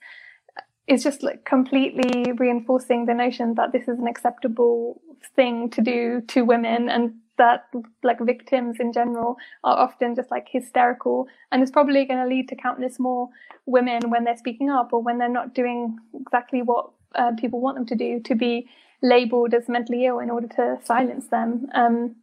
[0.89, 5.01] is just like completely reinforcing the notion that this is an acceptable
[5.37, 7.67] thing to do to women and that
[8.03, 12.49] like victims in general are often just like hysterical and it's probably going to lead
[12.49, 13.29] to countless more
[13.65, 17.77] women when they're speaking up or when they're not doing exactly what uh, people want
[17.77, 18.69] them to do to be
[19.03, 22.15] labeled as mentally ill in order to silence them um,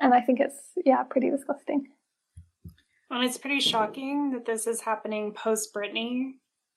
[0.00, 1.86] and i think it's yeah pretty disgusting
[3.10, 6.32] and it's pretty shocking that this is happening post Britney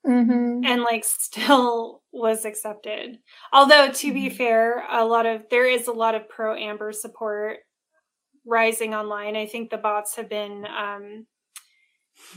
[0.06, 0.64] mm-hmm.
[0.64, 3.18] and like still was accepted.
[3.52, 4.38] Although to be mm-hmm.
[4.38, 7.58] fair, a lot of there is a lot of pro Amber support
[8.46, 9.36] rising online.
[9.36, 11.26] I think the bots have been um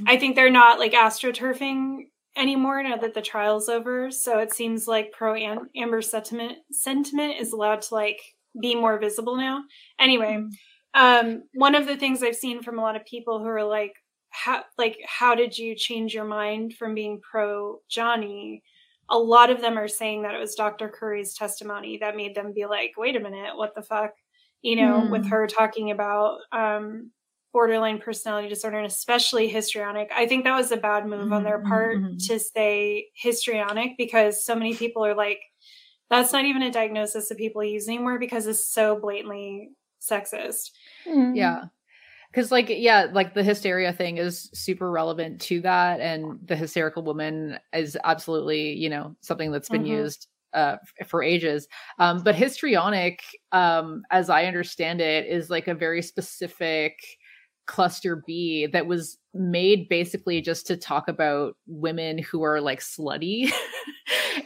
[0.06, 2.04] I think they're not like astroturfing
[2.36, 4.10] anymore now that the trial's over.
[4.10, 5.34] So it seems like pro
[5.76, 8.20] Amber sentiment sentiment is allowed to like
[8.60, 9.62] be more visible now.
[9.98, 10.48] Anyway, mm-hmm.
[10.94, 13.94] Um one of the things I've seen from a lot of people who are like
[14.30, 18.62] how like how did you change your mind from being pro Johnny?
[19.10, 20.88] A lot of them are saying that it was Dr.
[20.88, 24.12] Curry's testimony that made them be like, wait a minute, what the fuck?
[24.62, 25.10] You know, mm.
[25.10, 27.10] with her talking about um,
[27.52, 30.10] borderline personality disorder and especially histrionic.
[30.14, 31.32] I think that was a bad move mm-hmm.
[31.32, 32.16] on their part mm-hmm.
[32.28, 35.40] to say histrionic because so many people are like,
[36.08, 39.70] that's not even a diagnosis that people use anymore because it's so blatantly
[40.00, 40.70] sexist.
[41.06, 41.36] Mm.
[41.36, 41.64] Yeah
[42.30, 47.02] because like yeah like the hysteria thing is super relevant to that and the hysterical
[47.02, 49.92] woman is absolutely you know something that's been mm-hmm.
[49.92, 51.68] used uh, for ages
[51.98, 53.22] um, but histrionic
[53.52, 56.98] um, as i understand it is like a very specific
[57.66, 63.50] cluster b that was made basically just to talk about women who are like slutty.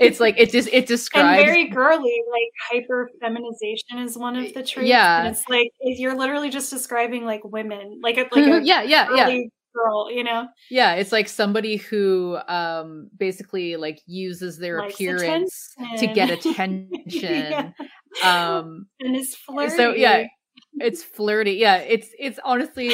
[0.00, 4.52] It's like it just it describes and very girly like hyper feminization is one of
[4.54, 5.20] the traits yeah.
[5.20, 9.08] and it's like you're literally just describing like women like a like a yeah yeah
[9.14, 9.38] yeah.
[9.74, 10.48] girl you know?
[10.70, 16.08] Yeah it's like somebody who um basically like uses their Likes appearance attention.
[16.08, 16.90] to get attention.
[17.06, 17.70] Yeah.
[18.22, 20.24] um and is flirty so yeah
[20.80, 21.52] it's flirty.
[21.52, 22.90] Yeah it's it's honestly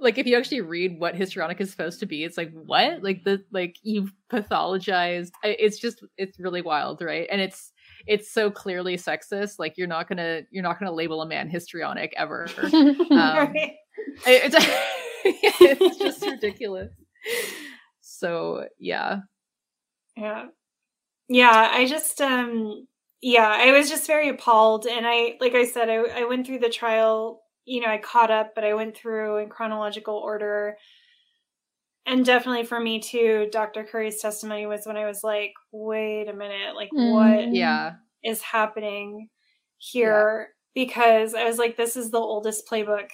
[0.00, 3.02] like if you actually read what histrionic is supposed to be it's like what?
[3.02, 7.26] Like the like you've pathologized it's just it's really wild right?
[7.30, 7.72] And it's
[8.06, 12.12] it's so clearly sexist like you're not gonna you're not gonna label a man histrionic
[12.16, 12.46] ever.
[12.62, 13.74] Um, right.
[14.26, 14.56] it's,
[15.24, 16.92] it's just ridiculous.
[18.00, 19.20] So yeah.
[20.16, 20.46] Yeah.
[21.28, 22.86] Yeah i just um
[23.22, 24.86] yeah, I was just very appalled.
[24.86, 28.30] And I, like I said, I, I went through the trial, you know, I caught
[28.32, 30.76] up, but I went through in chronological order.
[32.04, 33.84] And definitely for me too, Dr.
[33.84, 37.12] Curry's testimony was when I was like, wait a minute, like Mm.
[37.12, 37.92] what Yeah.
[38.24, 39.28] is happening
[39.78, 40.48] here?
[40.74, 43.10] Because I was like, this is the oldest playbook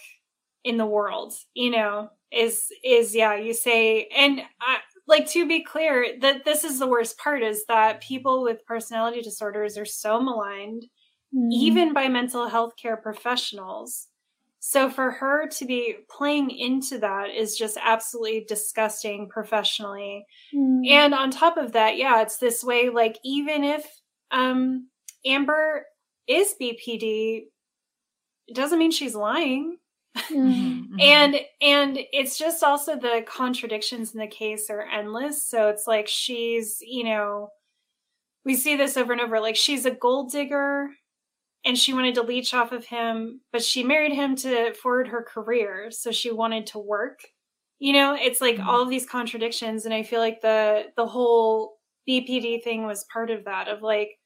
[0.65, 4.79] in the world, you know, is, is, yeah, you say, and I,
[5.09, 9.23] like to be clear that this is the worst part is that people with personality
[9.23, 10.85] disorders are so maligned
[11.35, 11.49] Mm.
[11.53, 14.07] even by mental health care professionals
[14.61, 20.25] so for her to be playing into that is just absolutely disgusting professionally
[20.55, 20.89] Mm.
[20.89, 23.85] and on top of that yeah it's this way like even if
[24.31, 24.89] um
[25.27, 25.85] amber
[26.27, 27.43] is bpd
[28.47, 29.77] it doesn't mean she's lying
[30.31, 30.89] Mm.
[30.89, 31.01] Mhm.
[31.01, 36.09] and and it's just also the contradictions in the case are endless so it's like
[36.09, 37.51] she's you know
[38.45, 40.91] we see this over and over like she's a gold digger
[41.65, 45.23] and she wanted to leech off of him but she married him to forward her
[45.23, 47.21] career so she wanted to work
[47.81, 48.67] you know it's like Mhm.
[48.67, 51.79] all of these contradictions and i feel like the the whole
[52.09, 54.19] bpd thing was part of that of like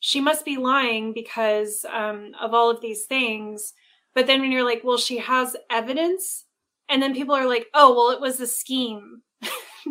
[0.00, 3.72] she must be lying because um, of all of these things
[4.16, 6.44] but then when you're like, well, she has evidence,
[6.88, 9.22] and then people are like, oh, well, it was a scheme.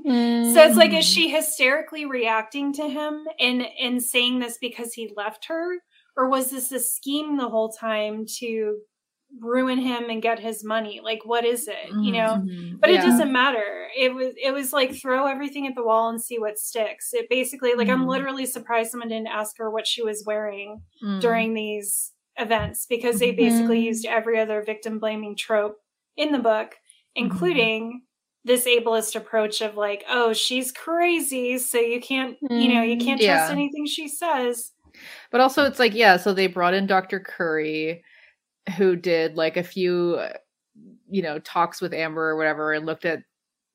[0.06, 0.54] Mm.
[0.54, 5.14] So it's like, is she hysterically reacting to him and and saying this because he
[5.16, 5.78] left her,
[6.18, 8.78] or was this a scheme the whole time to
[9.40, 11.00] ruin him and get his money?
[11.04, 11.88] Like, what is it?
[12.02, 12.44] You know.
[12.46, 12.80] Mhm.
[12.82, 13.00] But Yeah.
[13.00, 13.88] it doesn't matter.
[13.98, 17.14] It was it was like throw everything at the wall and see what sticks.
[17.14, 18.10] It basically like I'm Mhm.
[18.10, 21.22] literally surprised someone didn't ask her what she was wearing Mm.
[21.22, 23.86] during these events because they basically Mhm.
[23.86, 25.80] used every other victim blaming trope
[26.18, 26.76] in the book,
[27.16, 28.04] including
[28.44, 33.20] this ableist approach of like, oh, she's crazy, so you can't, you know, you can't
[33.22, 34.72] trust anything she says.
[35.32, 37.20] But also, it's like, yeah, so they brought in Dr.
[37.20, 38.04] Curry,
[38.78, 40.22] who did like a few,
[41.10, 43.24] you know, talks with Amber or whatever and looked at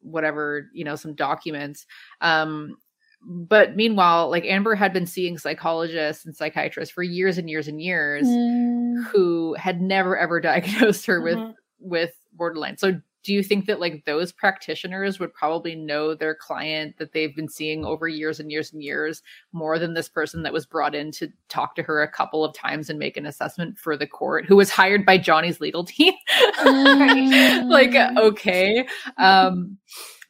[0.01, 1.87] whatever, you know, some documents.
[2.21, 2.77] Um,
[3.23, 7.81] but meanwhile, like Amber had been seeing psychologists and psychiatrists for years and years and
[7.81, 9.05] years Mm.
[9.07, 11.55] who had never ever diagnosed her with Mhm.
[11.81, 12.77] with borderline.
[12.79, 17.37] So do you think that like those practitioners would probably know their client that they've
[17.37, 19.23] been seeing over years and years and years
[19.53, 22.55] more than this person that was brought in to talk to her a couple of
[22.55, 26.15] times and make an assessment for the court who was hired by Johnny's legal team?
[26.65, 28.19] like Mm.
[28.19, 28.87] okay.
[29.19, 29.77] Um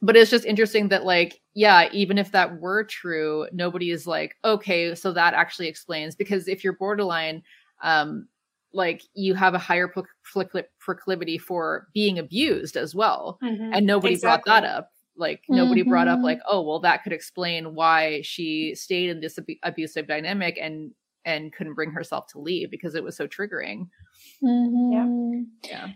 [0.03, 4.35] but it's just interesting that like yeah even if that were true nobody is like
[4.45, 7.43] okay so that actually explains because if you're borderline
[7.83, 8.27] um
[8.73, 13.71] like you have a higher pro- procli- proclivity for being abused as well Mhm.
[13.75, 16.25] and nobody brought that up like nobody brought up Mhm.
[16.25, 20.93] like oh well that could explain why she stayed in this ab- abusive dynamic and
[21.27, 23.89] and couldn't bring herself to leave because it was so triggering
[24.43, 24.93] Mhm.
[25.63, 25.89] yeah Yeah,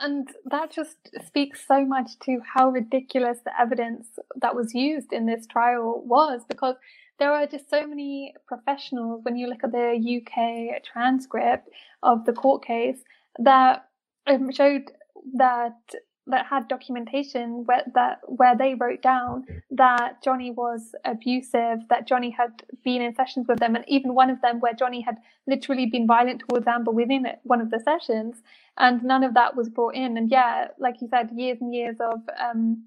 [0.00, 5.26] and that just speaks so much to how ridiculous the evidence that was used in
[5.26, 6.74] this trial was because
[7.18, 11.68] there are just so many professionals when you look at the UK transcript
[12.02, 12.98] of the court case
[13.38, 13.88] that
[14.26, 14.90] um, showed
[15.34, 15.78] that
[16.26, 22.30] that had documentation where that where they wrote down that Johnny was abusive, that Johnny
[22.30, 25.16] had been in sessions with them, and even one of them where Johnny had
[25.46, 28.36] literally been violent towards Amber within it, one of the sessions,
[28.76, 30.16] and none of that was brought in.
[30.16, 32.84] And yeah, like you said, years and years of um,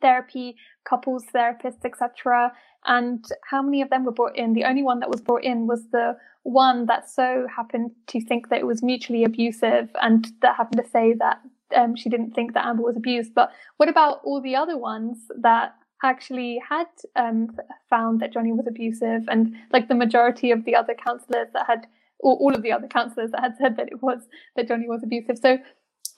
[0.00, 2.52] therapy, couples therapists, etc.
[2.84, 4.52] And how many of them were brought in?
[4.52, 8.48] The only one that was brought in was the one that so happened to think
[8.50, 11.40] that it was mutually abusive, and that happened to say that
[11.74, 13.34] um, she didn't think that Amber was abused.
[13.34, 15.74] But what about all the other ones that
[16.04, 16.86] actually had
[17.16, 17.56] um,
[17.88, 21.86] found that Johnny was abusive, and like the majority of the other counselors that had,
[22.20, 24.20] or all of the other counselors that had said that it was
[24.56, 25.38] that Johnny was abusive.
[25.38, 25.58] So,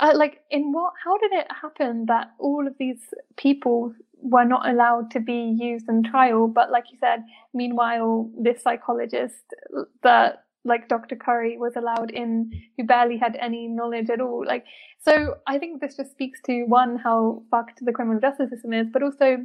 [0.00, 0.92] uh, like, in what?
[1.04, 3.00] How did it happen that all of these
[3.36, 6.48] people were not allowed to be used in trial?
[6.48, 9.44] But like you said, meanwhile, this psychologist
[10.02, 11.16] that like Dr.
[11.16, 14.44] Curry was allowed in, who barely had any knowledge at all.
[14.46, 14.64] Like,
[15.00, 18.86] so I think this just speaks to one how fucked the criminal justice system is,
[18.92, 19.38] but also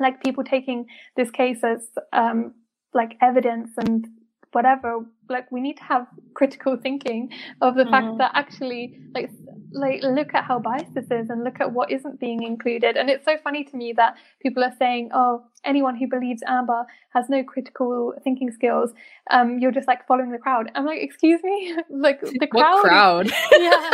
[0.00, 0.86] like people taking
[1.16, 2.54] this case as um,
[2.94, 4.06] like evidence and
[4.52, 5.04] whatever.
[5.28, 7.30] Like, we need to have critical thinking
[7.60, 8.18] of the fact Mhm.
[8.18, 9.30] that actually, like,
[9.72, 12.96] like look at how biased this is and look at what isn't being included.
[12.96, 16.86] And it's so funny to me that people are saying, "Oh, anyone who believes Amber
[17.14, 18.92] has no critical thinking skills,
[19.30, 23.32] um, you're just like following the crowd." I'm like, "Excuse me, like the crowd." crowd
[23.58, 23.90] yeah,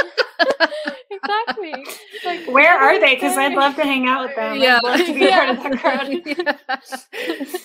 [1.10, 1.74] exactly.
[2.24, 3.14] Like, Where are they?
[3.14, 4.56] Because I'd love to hang out with them.
[4.56, 4.80] Yeah.
[4.84, 7.58] I'd love to be a part of that crowd.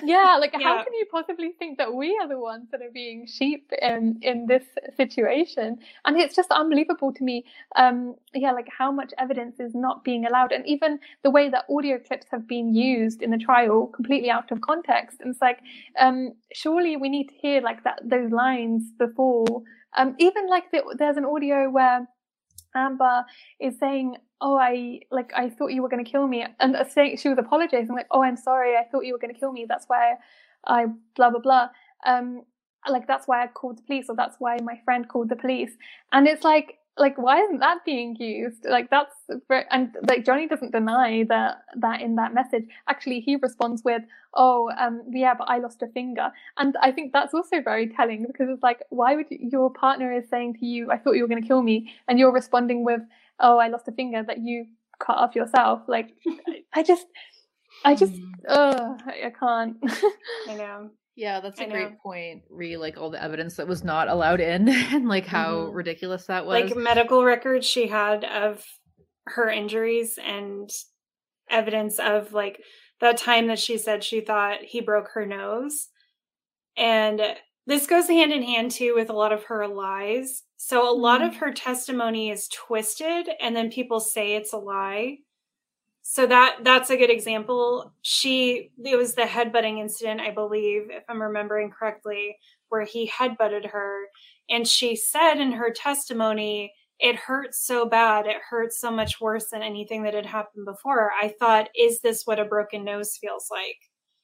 [0.04, 3.26] yeah, like how can you possibly think that we are the ones that are being
[3.26, 4.64] sheep in in this
[4.96, 5.78] situation?
[6.04, 7.44] And it's just unbelievable to me.
[7.76, 11.64] Um, yeah, like how much evidence is not being allowed, and even the way that
[11.70, 15.20] audio clips have been used in the trial, completely out of context.
[15.20, 15.60] And it's like,
[15.98, 19.62] um, surely we need to hear like that those lines before.
[19.96, 22.08] Um, even like the, there's an audio where
[22.74, 23.24] Amber
[23.60, 27.18] is saying, "Oh, I like I thought you were going to kill me," and saying
[27.18, 29.66] she was apologizing, like, "Oh, I'm sorry, I thought you were going to kill me.
[29.68, 30.14] That's why
[30.66, 30.86] I
[31.16, 31.68] blah blah blah."
[32.06, 32.42] Um,
[32.88, 35.72] like that's why I called the police, or that's why my friend called the police.
[36.12, 38.64] And it's like, like why isn't that being used?
[38.64, 39.14] Like that's
[39.48, 42.64] very, and like Johnny doesn't deny that that in that message.
[42.88, 44.02] Actually, he responds with,
[44.34, 48.26] "Oh, um, yeah, but I lost a finger." And I think that's also very telling
[48.26, 51.22] because it's like, why would you, your partner is saying to you, "I thought you
[51.22, 53.00] were going to kill me," and you're responding with,
[53.40, 54.66] "Oh, I lost a finger that you
[54.98, 56.14] cut off yourself." Like,
[56.74, 57.06] I just,
[57.84, 58.14] I just,
[58.46, 59.76] uh, I I can't.
[60.48, 60.90] I know.
[61.14, 61.72] Yeah, that's a I know.
[61.74, 62.42] great point.
[62.50, 65.74] Re like all the evidence that was not allowed in and like how Mhm.
[65.74, 66.62] ridiculous that was.
[66.70, 68.64] Like medical records she had of
[69.26, 70.70] her injuries and
[71.50, 72.60] evidence of like
[73.00, 75.88] that time that she said she thought he broke her nose.
[76.76, 77.20] And
[77.66, 80.42] this goes hand in hand too with a lot of her lies.
[80.56, 85.18] So a lot of her testimony is twisted and then people say it's a lie.
[86.02, 87.92] So that that's a good example.
[88.02, 92.36] She it was the headbutting incident, I believe, if I'm remembering correctly,
[92.68, 94.06] where he headbutted her.
[94.50, 98.26] And she said in her testimony it hurts so bad.
[98.26, 101.10] It hurts so much worse than anything that had happened before.
[101.20, 103.78] I thought is this what a broken nose feels like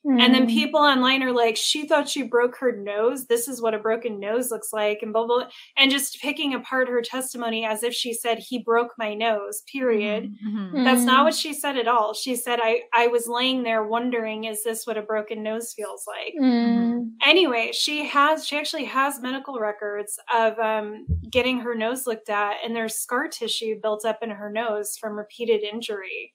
[0.08, 0.50] and then Mm.
[0.50, 4.18] people online are like she thought she broke her nose this is what a broken
[4.18, 5.48] nose looks like and blah blah blah.
[5.76, 10.34] and just picking apart her testimony as if she said he broke my nose period
[10.46, 10.84] Mhm.
[10.84, 11.24] that's not Mm.
[11.24, 14.86] what she said at all she said i i was laying there wondering is this
[14.86, 17.10] what a broken nose feels like Mm.
[17.24, 22.56] anyway she has she actually has medical records of um, getting her nose looked at
[22.64, 26.32] and there's scar tissue built up in her nose from repeated injury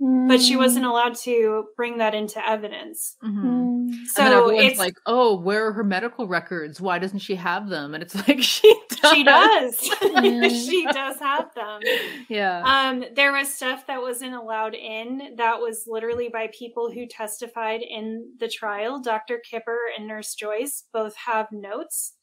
[0.00, 0.58] but she Mm.
[0.58, 3.30] wasn't allowed to bring that into evidence Mhm.
[3.44, 3.86] Mm.
[3.86, 6.80] and then so everyone's it's like, "Oh, where are her medical records?
[6.80, 9.10] Why doesn't she have them?" And it's like she does.
[9.12, 9.80] she does
[10.66, 11.80] she does have them
[12.28, 12.62] Yeah.
[12.64, 17.82] um there was stuff that wasn't allowed in that was literally by people who testified
[17.82, 22.14] in the trial dr kipper and nurse joyce both have notes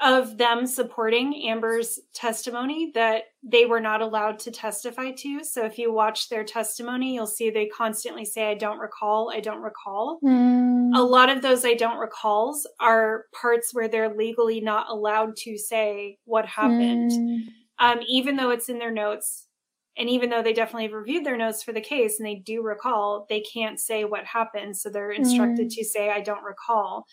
[0.00, 5.76] of them supporting amber's testimony that they were not allowed to testify to so if
[5.78, 10.18] you watch their testimony you'll see they constantly say i don't recall i don't recall
[10.22, 10.96] Mm.
[10.96, 15.58] a lot of those I don't recalls are parts where they're legally not allowed to
[15.58, 17.40] say what happened, Mm.
[17.78, 19.46] um, even though it's in their notes.
[19.98, 22.62] And even though they definitely have reviewed their notes for the case and they do
[22.62, 24.76] recall, they can't say what happened.
[24.76, 27.04] So they're instructed to say, I don't recall.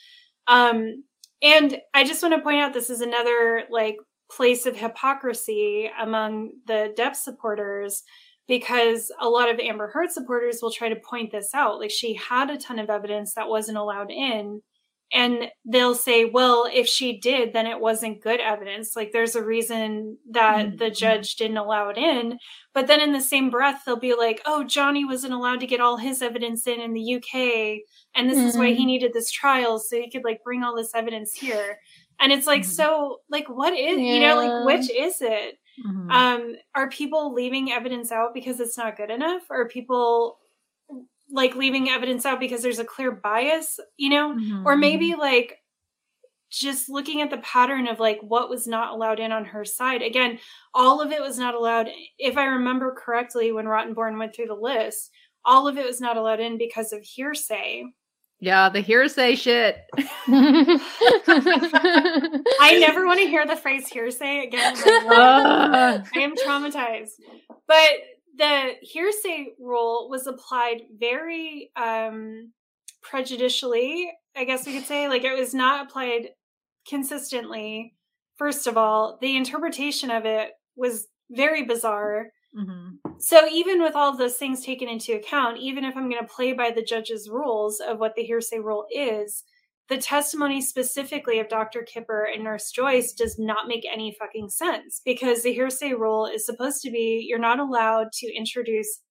[0.48, 1.04] Um,
[1.42, 3.98] and I just want to point out this is another like
[4.32, 8.04] place of hypocrisy among the Depp supporters
[8.48, 11.80] because a lot of Amber Heard supporters will try to point this out.
[11.80, 14.62] Like she had a ton of evidence that wasn't allowed in.
[15.14, 18.96] And they'll say, well, if she did, then it wasn't good evidence.
[18.96, 20.96] Like there's a reason that the Mhm.
[20.98, 22.38] judge didn't allow it in.
[22.74, 25.80] But then in the same breath, they'll be like, oh, Johnny wasn't allowed to get
[25.80, 27.84] all his evidence in in the UK.
[28.16, 28.86] And this is why he Mhm.
[28.86, 29.80] needed this trial.
[29.80, 31.80] So he could like bring all this evidence here.
[32.20, 32.66] And it's like, Mhm.
[32.66, 35.58] so like, what is, you know, like, which is it?
[35.78, 36.16] Mhm.
[36.16, 40.38] um are people leaving evidence out because it's not good enough or are people
[41.32, 44.66] like leaving evidence out because there's a clear bias you know Mhm.
[44.66, 45.60] or maybe like
[46.52, 50.02] just looking at the pattern of like what was not allowed in on her side
[50.02, 50.40] again
[50.74, 51.90] all of it was not allowed
[52.20, 55.10] if i remember correctly when rottenborn went through the list
[55.44, 57.84] all of it was not allowed in because of hearsay
[58.40, 59.78] Yeah, the hearsay shit.
[62.60, 64.76] i never want to hear the phrase hearsay again.
[64.86, 67.12] I am traumatized.
[67.68, 67.90] But
[68.38, 72.52] the hearsay rule was applied very um,
[73.02, 75.08] prejudicially, I guess we could say.
[75.08, 76.30] Like it was not applied
[76.88, 77.96] consistently.
[78.38, 82.32] First of all, the interpretation of it was very bizarre.
[82.56, 82.98] Mhm.
[83.20, 86.34] So even with all of those things taken into account, even if I'm going to
[86.34, 89.44] play by the judge's rules of what the hearsay rule is,
[89.88, 91.84] the testimony specifically of Dr.
[91.84, 96.46] Kipper and Nurse Joyce does not make any fucking sense because the hearsay rule is
[96.46, 99.02] supposed to be you're not allowed to introduce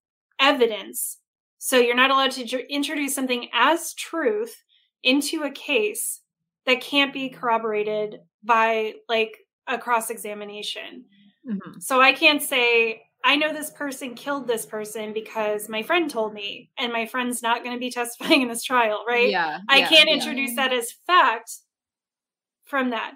[0.41, 1.19] evidence.
[1.59, 4.63] So you're not allowed to introduce something as truth
[5.03, 6.21] into a case
[6.67, 9.37] that can't be corroborated by like
[9.69, 11.05] a cross examination.
[11.49, 11.79] Mm-hmm.
[11.81, 16.35] So I can't say, I know this person killed this person because my friend told
[16.35, 19.31] me, and my friend's not going to be testifying in this trial, right?
[19.31, 19.59] Yeah.
[19.69, 20.17] I yeah, can't yeah.
[20.17, 21.51] introduce that as fact
[22.65, 23.15] from that.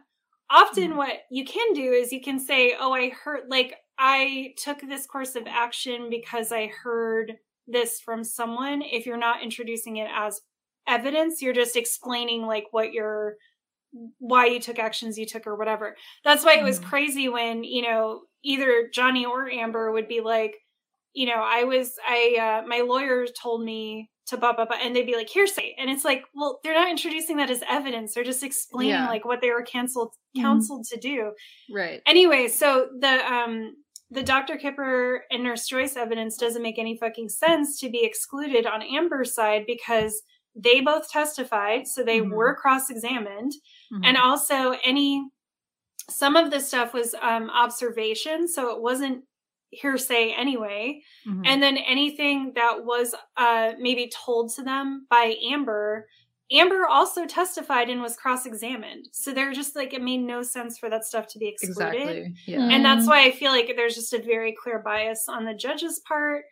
[0.50, 0.96] Often, mm-hmm.
[0.96, 5.06] what you can do is you can say, Oh, I heard, like, I took this
[5.06, 7.34] course of action because I heard
[7.66, 8.80] this from someone.
[8.80, 10.40] If you're not introducing it as
[10.86, 13.36] evidence, you're just explaining, like, what you're
[14.18, 15.96] why you took actions you took or whatever.
[16.24, 16.88] That's why it was mm-hmm.
[16.88, 20.56] crazy when, you know, either Johnny or Amber would be like,
[21.14, 24.94] you know, I was I uh my lawyer told me to blah blah blah and
[24.94, 25.74] they'd be like hearsay.
[25.78, 28.14] And it's like, well, they're not introducing that as evidence.
[28.14, 29.08] They're just explaining yeah.
[29.08, 30.42] like what they were canceled mm-hmm.
[30.42, 31.00] counseled mm-hmm.
[31.00, 31.32] to do.
[31.72, 32.02] Right.
[32.06, 33.74] Anyway, so the um
[34.10, 34.56] the Dr.
[34.56, 39.34] Kipper and Nurse Joyce evidence doesn't make any fucking sense to be excluded on Amber's
[39.34, 40.22] side because
[40.54, 42.32] they both testified, so they mm-hmm.
[42.32, 43.52] were cross examined.
[43.92, 44.04] Mm-hmm.
[44.04, 45.28] And also, any
[46.10, 49.24] some of the stuff was um, observation, so it wasn't
[49.70, 51.02] hearsay anyway.
[51.26, 51.42] Mm-hmm.
[51.44, 56.06] And then anything that was uh, maybe told to them by Amber,
[56.50, 59.08] Amber also testified and was cross examined.
[59.12, 62.00] So they're just like, it made no sense for that stuff to be excluded.
[62.00, 62.34] Exactly.
[62.46, 62.68] Yeah.
[62.70, 63.10] And that's mm-hmm.
[63.10, 66.44] why I feel like there's just a very clear bias on the judge's part.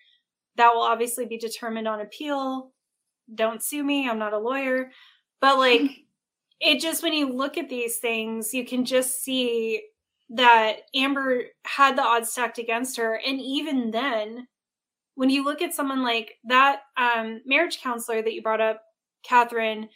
[0.57, 2.73] That will obviously be determined on appeal
[3.35, 4.91] don't sue me i'm not a lawyer
[5.41, 5.83] but like
[6.61, 9.83] it just when you look at these things you can just see
[10.31, 14.47] that amber had the odds stacked against her and even then
[15.15, 18.83] when you look at someone like that um, marriage counselor that you brought up
[19.23, 19.89] catherine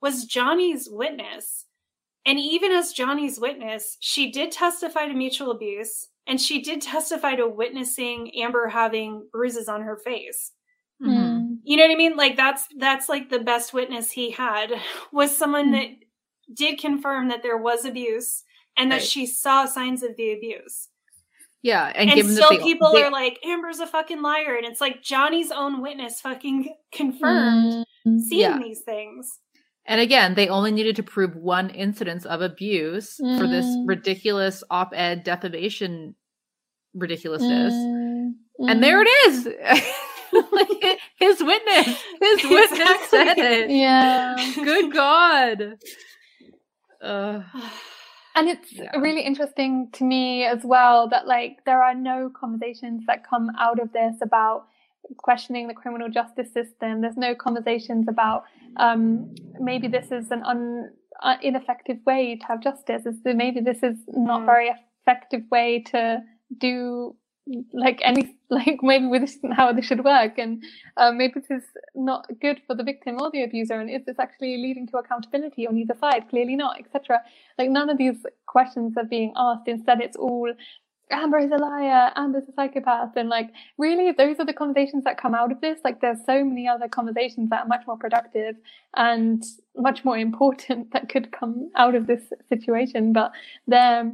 [0.00, 1.66] was johnny's witness
[2.24, 7.36] and even as johnny's witness she did testify to mutual abuse and she did testify
[7.36, 10.52] to witnessing amber having bruises on her face
[11.02, 11.56] Mm-hmm.
[11.64, 12.16] You know what I mean?
[12.16, 14.72] Like that's that's like the best witness he had
[15.12, 15.92] was someone mm-hmm.
[15.92, 16.05] that
[16.52, 18.44] did confirm that there was abuse
[18.76, 19.04] and that right.
[19.04, 20.88] she saw signs of the abuse.
[21.62, 24.80] Yeah, and, and still they, people they, are like Amber's a fucking liar, and it's
[24.80, 28.18] like Johnny's own witness fucking confirmed mm-hmm.
[28.20, 28.58] seeing yeah.
[28.58, 29.40] these things.
[29.84, 33.38] And again, they only needed to prove one incidence of abuse mm.
[33.38, 33.88] for this mm.
[33.88, 36.14] ridiculous op-ed defamation
[36.94, 38.34] ridiculousness, mm.
[38.60, 39.46] and there it is.
[40.52, 41.86] like his witness,
[42.20, 43.06] his witness exactly.
[43.08, 43.70] said it.
[43.70, 44.36] Yeah.
[44.54, 45.78] Good God.
[47.06, 47.42] Uh,
[48.34, 48.96] and it's yeah.
[48.98, 53.80] really interesting to me as well that like there are no conversations that come out
[53.80, 54.66] of this about
[55.16, 57.00] questioning the criminal justice system.
[57.00, 58.44] There's no conversations about
[58.76, 60.90] um, maybe this is an un,
[61.22, 63.04] uh, ineffective way to have justice.
[63.24, 64.46] Maybe this is not mm.
[64.46, 64.70] very
[65.02, 66.22] effective way to
[66.58, 67.16] do
[67.72, 70.38] like any like maybe this isn't how this should work.
[70.38, 70.62] And
[70.96, 71.64] uh, maybe this is
[71.94, 75.66] not good for the victim or the abuser and is this actually leading to accountability
[75.66, 77.20] on either side clearly not etc
[77.58, 78.16] like none of these
[78.46, 79.68] questions are being asked.
[79.68, 80.52] Instead it's all
[81.08, 83.16] amber is a liar amber's a psychopath.
[83.16, 85.80] And like really those are the conversations that come out of this.
[85.84, 88.56] Like there's so many other conversations that are much more productive
[88.96, 89.42] and
[89.76, 93.32] much more important that could come out of this situation but
[93.66, 94.12] they're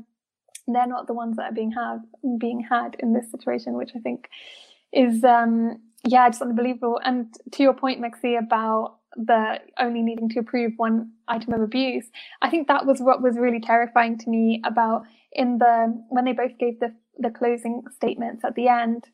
[0.66, 2.00] they're not the ones that are being have
[2.38, 4.28] being had in this situation, which I think
[4.92, 7.00] is um yeah, just unbelievable.
[7.04, 12.06] And to your point, Mexie, about the only needing to approve one item of abuse,
[12.40, 15.02] I think that was what was really terrifying to me about
[15.32, 19.04] in the when they both gave the the closing statements at the end.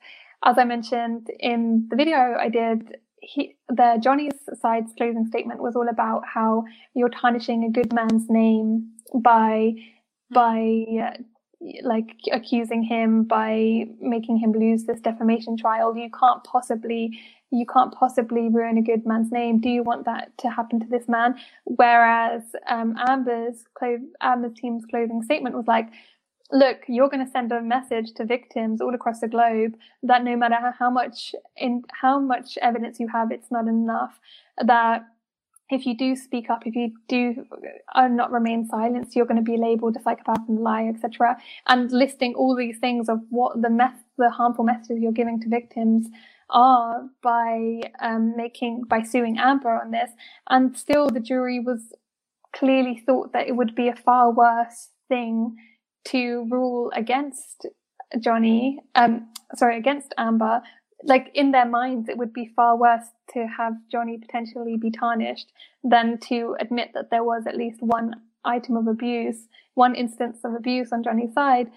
[0.44, 5.74] As I mentioned in the video I did, he, the Johnny's side's closing statement was
[5.74, 6.64] all about how
[6.94, 9.72] you're tarnishing a good man's name by
[10.30, 11.16] by
[11.82, 15.96] like accusing him by making him lose this defamation trial.
[15.96, 17.18] You can't possibly
[17.50, 19.58] you can't possibly ruin a good man's name.
[19.58, 21.36] Do you want that to happen to this man?
[21.64, 25.88] Whereas um, amber's clo- amber's team's closing statement was like
[26.50, 30.34] look you're going to send a message to victims all across the globe that no
[30.34, 34.18] matter how much in how much evidence you have it's not enough
[34.64, 35.06] that
[35.70, 37.44] if you do speak up, if you do
[37.94, 41.36] uh, not remain silent, you're going to be labeled a psychopath and liar, etc.
[41.66, 46.08] And listing all these things of what the the harmful messages you're giving to victims
[46.50, 50.10] are by um, making by suing Amber on this.
[50.48, 51.92] And still, the jury was
[52.54, 55.56] clearly thought that it would be a far worse thing
[56.06, 57.66] to rule against
[58.18, 60.62] Johnny, um, sorry, against Amber
[61.04, 65.52] like in their minds, it would be far worse to have Johnny potentially be tarnished
[65.84, 68.14] than to admit that there was at least one
[68.44, 71.70] item of abuse, one instance of abuse on Johnny's side.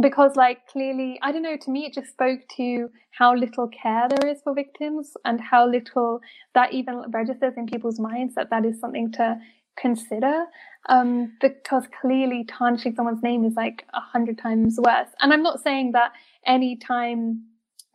[0.00, 4.08] Because, like, clearly, I don't know, to me, it just spoke to how little care
[4.08, 6.20] there is for victims and how little
[6.54, 9.38] that even registers in people's minds that that is something to
[9.76, 10.46] consider
[10.88, 15.08] um, because clearly tarnishing someone's name is like a hundred times worse.
[15.20, 16.12] And I'm not saying that
[16.46, 17.44] any time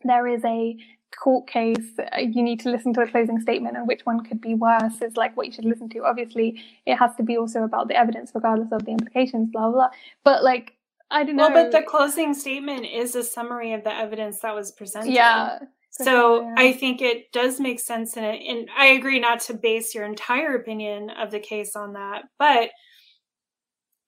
[0.04, 0.76] there is a
[1.16, 4.40] court case, uh, you need to listen to a closing statement and which one could
[4.40, 6.04] be worse is like what you should listen to.
[6.04, 9.72] Obviously, it has to be also about the evidence, regardless of the implications, blah, blah,
[9.72, 9.88] blah.
[10.24, 10.74] But like,
[11.10, 11.48] I don't know.
[11.48, 15.12] Well, but the closing statement is a summary of the evidence that was presented.
[15.12, 15.58] Yeah.
[15.90, 16.54] So yeah.
[16.56, 18.42] I think it does make sense in it.
[18.46, 22.70] And I agree not to base your entire opinion of the case on that, but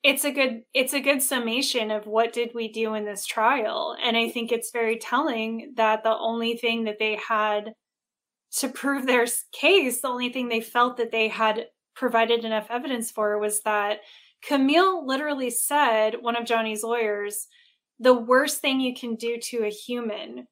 [0.02, 3.96] it's a good it's a good summation of what did we do in this trial.
[4.02, 7.74] And i think it's very telling that the only thing that they had
[8.52, 13.10] to prove their case the only thing they felt that they had provided enough evidence
[13.10, 14.00] for was that
[14.42, 17.46] camille literally said one of johnny's lawyers
[18.00, 20.46] the worst thing you can do to a human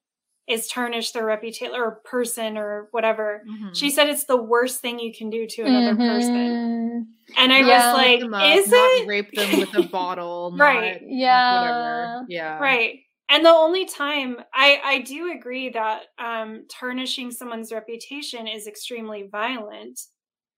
[0.48, 3.42] is tarnish their reputation or person or whatever.
[3.48, 3.74] Mm-hmm.
[3.74, 6.08] She said it's the worst thing you can do to another mm-hmm.
[6.08, 7.06] person.
[7.36, 10.54] And I yeah, was like, up, is it rape them with a bottle?
[10.56, 11.02] right.
[11.04, 11.60] yeah.
[11.60, 12.26] Whatever.
[12.28, 12.58] Yeah.
[12.58, 13.00] Right.
[13.28, 19.28] And the only time I I do agree that um tarnishing someone's reputation is extremely
[19.30, 20.00] violent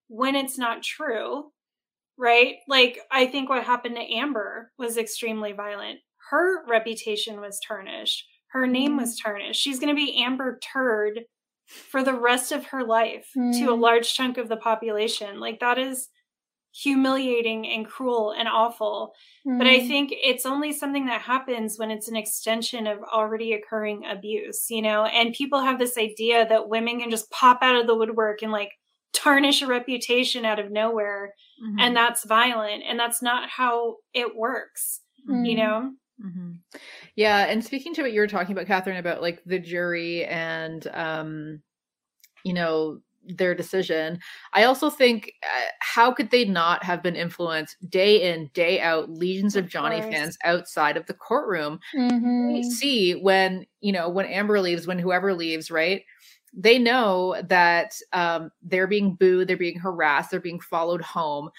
[0.06, 1.50] when it's not true.
[2.16, 2.56] Right?
[2.68, 5.98] Like I think what happened to Amber was extremely violent.
[6.30, 9.60] Her reputation was tarnished her name was tarnished.
[9.60, 11.20] She's going to be Amber Turd
[11.66, 13.52] for the rest of her life mm.
[13.58, 13.80] to a mm.
[13.80, 15.38] large chunk of the population.
[15.38, 16.08] Like that is
[16.72, 19.12] humiliating and cruel and awful.
[19.46, 19.58] Mm.
[19.58, 19.88] But I mm.
[19.88, 24.82] think it's only something that happens when it's an extension of already occurring abuse, you
[24.82, 25.04] know?
[25.04, 28.52] And people have this idea that women can just pop out of the woodwork and
[28.52, 28.70] like
[29.12, 31.80] tarnish a reputation out of nowhere mm-hmm.
[31.80, 35.48] and that's violent and that's not how it works, mm.
[35.48, 35.90] you know?
[36.24, 36.52] Mm-hmm.
[37.16, 40.86] Yeah, and speaking to what you were talking about, Catherine, about like the jury and
[40.92, 41.62] um,
[42.44, 44.18] you know their decision.
[44.52, 49.10] I also think uh, how could they not have been influenced day in day out?
[49.10, 50.14] Legions of, of Johnny course.
[50.14, 51.80] fans outside of the courtroom.
[51.94, 52.62] Mm-hmm.
[52.70, 56.02] see when you know when Amber leaves, when whoever leaves, right?
[56.52, 61.50] They know that um, they're being booed, they're being harassed, they're being followed home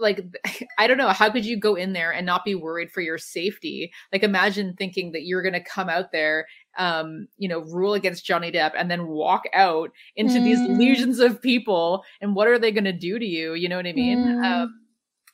[0.00, 0.24] like
[0.78, 3.18] i don't know how could you go in there and not be worried for your
[3.18, 6.46] safety like imagine thinking that you're going to come out there
[6.78, 10.44] um you know rule against johnny depp and then walk out into mm.
[10.44, 13.76] these legions of people and what are they going to do to you you know
[13.76, 14.44] what i mean mm.
[14.44, 14.80] um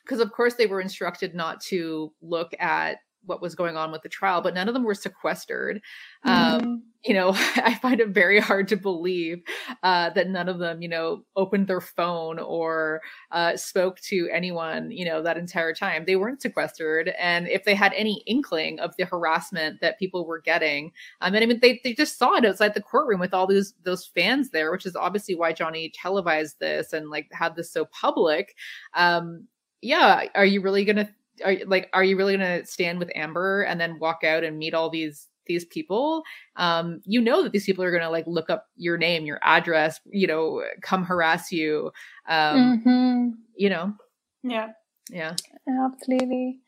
[0.04, 4.02] because of course they were instructed not to look at what was going on with
[4.02, 5.80] the trial, but none of them were sequestered.
[6.24, 6.74] Um, mm-hmm.
[7.04, 9.42] You know, I find it very hard to believe
[9.82, 13.00] uh, that none of them, you know, opened their phone or
[13.30, 16.04] uh, spoke to anyone, you know, that entire time.
[16.04, 17.12] They weren't sequestered.
[17.18, 21.42] And if they had any inkling of the harassment that people were getting, um, and
[21.42, 24.50] I mean, they, they just saw it outside the courtroom with all those those fans
[24.50, 28.54] there, which is obviously why Johnny televised this and like had this so public.
[28.94, 29.46] Um,
[29.82, 31.08] yeah, are you really going to
[31.44, 34.58] are like are you really going to stand with amber and then walk out and
[34.58, 36.22] meet all these these people?
[36.56, 39.38] Um you know that these people are going to like look up your name your
[39.42, 41.90] address you know come harass you
[42.28, 43.28] um mm-hmm.
[43.56, 43.94] you know?
[44.42, 44.72] Yeah.
[45.10, 45.34] Yeah.
[45.68, 46.60] Absolutely.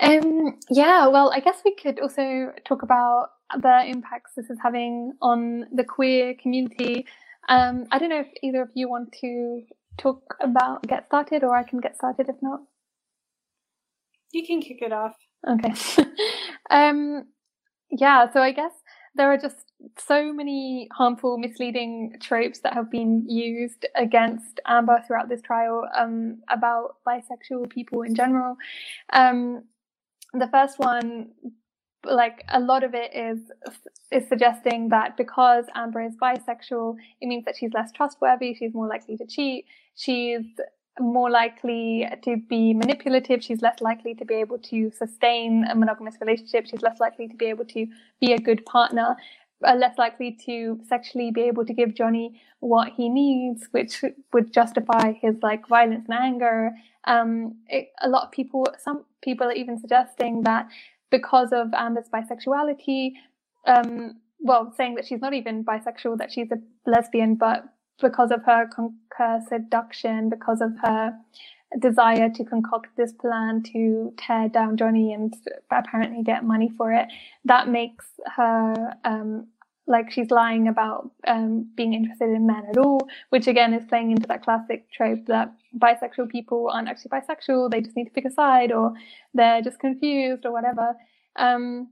[0.00, 3.30] Um yeah well i guess we could also talk about
[3.60, 7.06] the impacts this is having on the queer community.
[7.48, 9.62] Um i don't know if either of you want to
[9.98, 12.60] talk about get started or i can get started if not
[14.32, 15.16] you can kick it off.
[15.48, 15.74] Okay.
[16.70, 17.26] um,
[17.90, 18.72] yeah, so I guess
[19.14, 25.28] there are just so many harmful, misleading tropes that have been used against Amber throughout
[25.28, 28.56] this trial um, about bisexual people in general.
[29.12, 29.64] Um,
[30.32, 31.30] the first one,
[32.04, 33.40] like a lot of it is
[34.12, 38.88] is suggesting that because Amber is bisexual, it means that she's less trustworthy, she's more
[38.88, 39.66] likely to cheat,
[39.96, 40.44] she's
[41.00, 43.42] more likely to be manipulative.
[43.42, 46.66] She's less likely to be able to sustain a monogamous relationship.
[46.66, 47.86] She's less likely to be able to
[48.20, 49.16] be a good partner.
[49.62, 54.02] Uh, less likely to sexually be able to give Johnny what he needs, which
[54.32, 56.70] would justify his like violence and anger.
[57.04, 60.68] Um, it, a lot of people, some people are even suggesting that
[61.10, 63.12] because of Amber's bisexuality,
[63.66, 67.64] um, well, saying that she's not even bisexual, that she's a lesbian, but
[68.00, 71.12] because of her, con- her seduction, because of her
[71.78, 75.34] desire to concoct this plan to tear down Johnny and
[75.70, 77.06] apparently get money for it,
[77.44, 78.06] that makes
[78.36, 79.46] her um,
[79.86, 84.12] like she's lying about um, being interested in men at all, which again is playing
[84.12, 88.24] into that classic trope that bisexual people aren't actually bisexual, they just need to pick
[88.24, 88.92] a side or
[89.34, 90.94] they're just confused or whatever.
[91.36, 91.88] Um,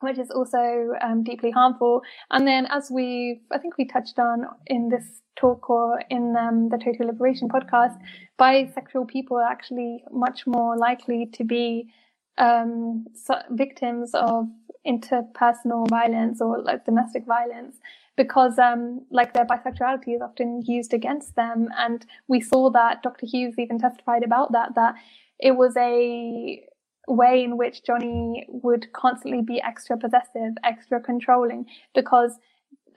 [0.00, 2.02] which is also um, deeply harmful.
[2.30, 6.68] And then, as we, I think we touched on in this talk or in um,
[6.68, 7.98] the Total Liberation podcast,
[8.38, 11.90] bisexual people are actually much more likely to be
[12.38, 14.46] um, so victims of
[14.86, 17.76] interpersonal violence or like domestic violence
[18.16, 23.26] because um, like their bisexuality is often used against them and we saw that dr
[23.26, 24.94] hughes even testified about that that
[25.38, 26.62] it was a
[27.10, 32.38] way in which Johnny would constantly be extra possessive, extra controlling, because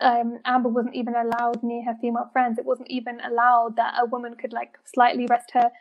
[0.02, 2.58] um, Amber wasn't even allowed near her female friends.
[2.58, 5.72] It wasn't even allowed that a woman could like slightly rest her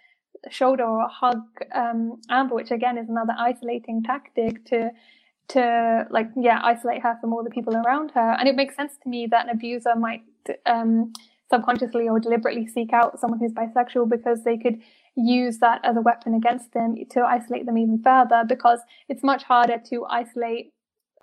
[0.51, 1.43] shoulder or hug
[1.75, 4.91] um, Amber, which again is another isolating tactic to
[5.49, 8.37] to like yeah isolate her from all the people around her.
[8.39, 10.23] And it makes sense to me that an abuser might
[10.67, 11.13] um,
[11.51, 14.81] subconsciously or deliberately seek out someone who's bisexual because they could
[15.15, 19.43] use that as a weapon against them to isolate them even further because it's much
[19.43, 20.73] harder to isolate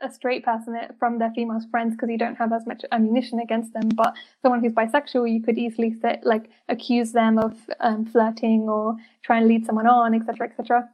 [0.01, 3.73] a straight person from their female friends because you don't have as much ammunition against
[3.73, 3.89] them.
[3.89, 8.95] But someone who's bisexual, you could easily say, like accuse them of um, flirting or
[9.23, 10.89] try and lead someone on, etc., etc.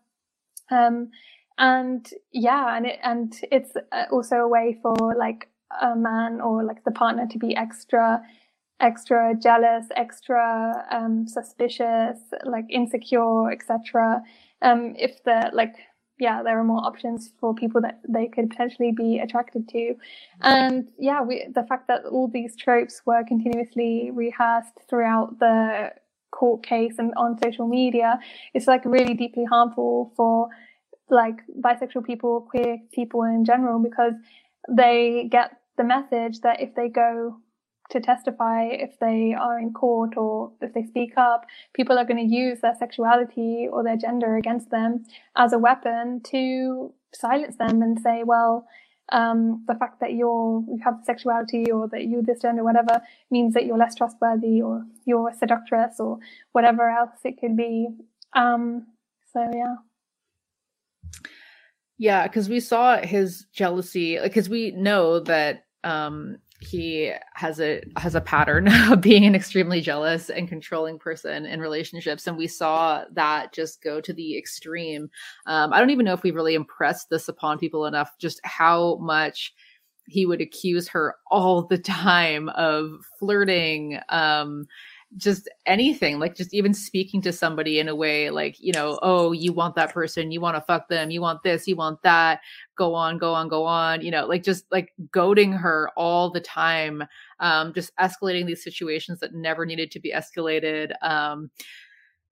[0.72, 1.12] Um,
[1.58, 5.50] and yeah, and it and it's uh, also a way for like
[5.82, 8.22] a man or like the partner to be extra
[8.80, 14.22] extra jealous, extra um, suspicious, like insecure, etc.
[14.62, 15.76] Um, if the like
[16.18, 19.96] yeah, there are more options for people that they could potentially be attracted to,
[20.42, 25.92] and yeah, we, the fact that all these tropes were continuously rehearsed throughout the
[26.32, 28.20] court case and on social media,
[28.54, 30.48] it's like really deeply harmful for
[31.10, 34.14] like bisexual people, queer people in general, because
[34.70, 37.38] they get the message that if they go
[37.90, 42.28] to testify if they are in court or if they speak up, people are going
[42.28, 45.04] to use their sexuality or their gender against them
[45.36, 48.68] as a weapon to silence them and say, well,
[49.12, 53.54] um, the fact that you're you have sexuality or that you this gender whatever means
[53.54, 56.18] that you're less trustworthy or you're a seductress or
[56.54, 57.88] whatever else it could be.
[58.34, 58.88] Um,
[59.32, 59.76] so yeah.
[61.98, 68.16] Yeah, because we saw his jealousy, because we know that um, he has a has
[68.16, 72.28] a pattern of being an extremely jealous and controlling person in relationships.
[72.28, 75.10] And we saw that just go to the extreme.
[75.46, 78.98] Um, i don't even know if we really impressed this upon people enough just how
[78.98, 79.54] much
[80.08, 84.66] he would accuse her all the time of flirting um,
[85.18, 89.32] just anything like just even speaking to somebody in a way like you know oh
[89.32, 92.42] you want that person you want to fuck them you want this you want that
[92.78, 96.42] go on go on go on you know like just like goading her all the
[96.42, 97.04] time
[97.40, 101.50] um just escalating these situations that never needed to be escalated um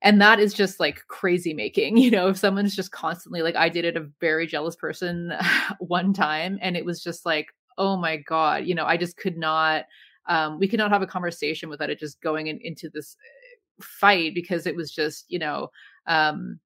[0.02, 3.70] and that is just like crazy making you know if someone's just constantly like i
[3.70, 5.32] dated a very jealous person
[5.80, 7.48] one time and it was just like
[7.78, 9.86] oh my god you know i just could not
[10.28, 13.84] um, we could not have a conversation without it just going in, into this uh,
[13.84, 15.70] fight because it was just you know
[16.08, 16.60] um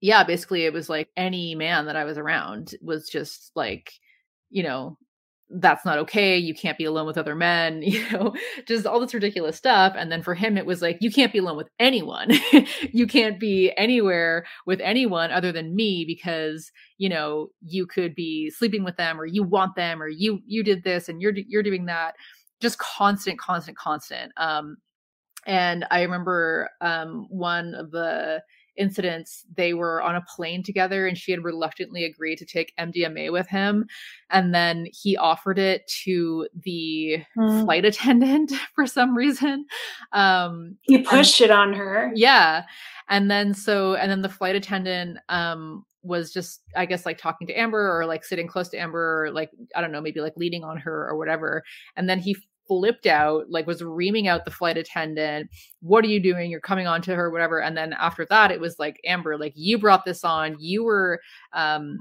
[0.00, 3.92] yeah basically it was like any man that i was around was just like
[4.50, 4.96] you know
[5.56, 6.38] that's not okay.
[6.38, 8.34] You can't be alone with other men you know
[8.66, 9.94] just all this ridiculous stuff.
[9.96, 12.30] And then for him it was like you can't be alone with anyone.
[12.92, 18.50] You can't be anywhere with anyone other than me because you know you could be
[18.50, 21.62] sleeping with them or you want them or you you did this and you're you're
[21.62, 22.14] doing that
[22.62, 24.32] just constant, constant, constant.
[24.38, 24.76] Um,
[25.46, 28.42] and I remember um, one of the
[28.76, 33.30] incidents they were on a plane together and she had reluctantly agreed to take MDMA
[33.30, 33.86] with him
[34.30, 37.64] and then he offered it to the mm.
[37.64, 39.66] flight attendant for some reason
[40.12, 42.62] um he pushed and, it on her yeah
[43.10, 47.46] and then so and then the flight attendant um was just i guess like talking
[47.46, 50.36] to amber or like sitting close to amber or like i don't know maybe like
[50.36, 51.62] leaning on her or whatever
[51.96, 52.36] and then he
[52.66, 55.50] flipped out, like was reaming out the flight attendant.
[55.80, 56.50] What are you doing?
[56.50, 57.60] You're coming on to her, whatever.
[57.60, 60.56] And then after that, it was like, Amber, like you brought this on.
[60.58, 61.20] You were,
[61.52, 61.98] um,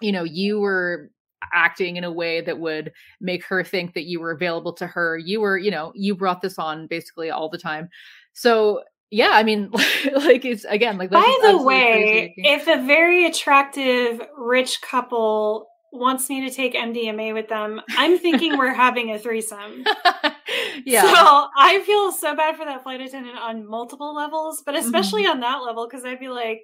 [0.00, 1.10] you know, you were
[1.52, 5.18] acting in a way that would make her think that you were available to her.
[5.18, 7.88] You were, you know, you brought this on basically all the time.
[8.32, 9.70] So yeah, I mean,
[10.12, 11.10] like it's again like.
[11.10, 17.48] By the way, if a very attractive rich couple wants me to take MDMA with
[17.48, 19.84] them, I'm thinking we're having a threesome.
[20.84, 21.02] yeah.
[21.02, 25.32] So I feel so bad for that flight attendant on multiple levels, but especially mm-hmm.
[25.32, 26.62] on that level, because I'd be like,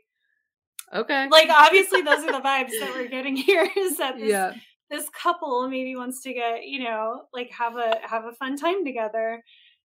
[0.93, 1.29] okay.
[1.31, 4.53] Like, obviously, those are the vibes that we're getting here is that this, yeah.
[4.91, 8.85] this couple maybe wants to get, you know, like have a have a fun time
[8.85, 9.43] together.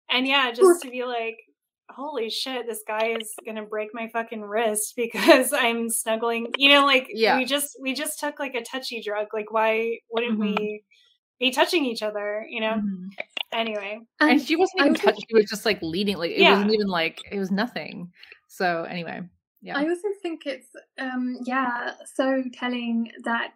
[0.09, 1.37] And yeah, just to be like,
[1.89, 6.47] holy shit, this guy is gonna break my fucking wrist because I'm snuggling.
[6.57, 7.37] You know, like Yeah.
[7.37, 9.27] we just we just took like a touchy drug.
[9.33, 10.83] Like why wouldn't we
[11.39, 12.45] be touching each other?
[12.49, 12.73] You know.
[12.75, 13.07] Mhm.
[13.51, 15.25] Anyway, And she wasn't even was touched.
[15.29, 16.17] She was just like leading.
[16.17, 16.51] Like it Yeah.
[16.53, 18.11] wasn't even like it was nothing.
[18.47, 19.21] So anyway,
[19.61, 19.77] yeah.
[19.77, 20.67] I also think it's
[20.97, 23.53] um yeah, so telling that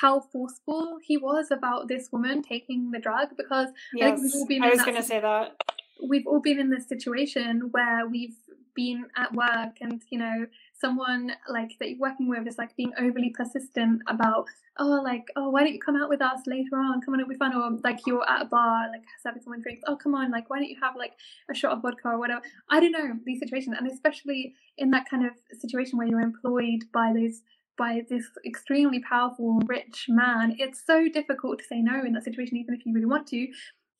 [0.00, 3.68] how forceful he was about this woman taking the drug because
[4.00, 5.56] I think we've yes, all been I was gonna say that.
[6.02, 8.36] We've all been in this situation where we've
[8.76, 10.46] been at work and you know
[10.78, 14.44] someone like that you're working with is like being overly persistent about
[14.78, 17.00] oh like oh why don't you come out with us later on?
[17.00, 17.54] Come on it'll be fun.
[17.54, 20.58] Or like you're at a bar like serving someone drinks oh come on like why
[20.58, 21.14] don't you have like
[21.50, 22.42] a shot of vodka or whatever?
[22.68, 26.84] I don't know these situations and especially in that kind of situation where you're employed
[26.92, 27.40] by those
[27.78, 32.56] by this extremely powerful rich man it's so difficult to say no in that situation
[32.56, 33.48] even if you really want to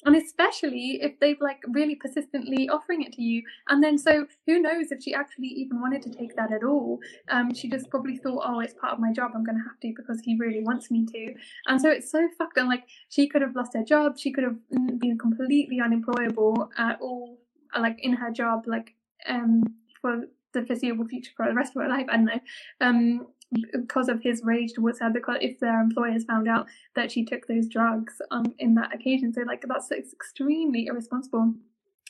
[0.05, 3.43] and especially if they've like really persistently offering it to you.
[3.69, 7.01] And then so who knows if she actually even wanted to take that at all.
[7.29, 9.33] Um she just probably thought oh it's part of my job.
[9.35, 11.35] I'm gonna have to because he really wants me to.
[11.67, 14.19] And so it's so fucked and like she could have lost her job.
[14.19, 17.39] She could have mm, been completely unemployable at all
[17.75, 18.95] uh, like in her job like
[19.29, 19.63] um
[20.01, 22.07] for the foreseeable future for the rest of her life.
[22.09, 22.41] I don't know.
[22.81, 23.27] Um
[23.73, 27.47] because of his rage towards her because if their employers found out that she took
[27.47, 29.33] those drugs um in that occasion.
[29.33, 31.55] So like that's extremely irresponsible.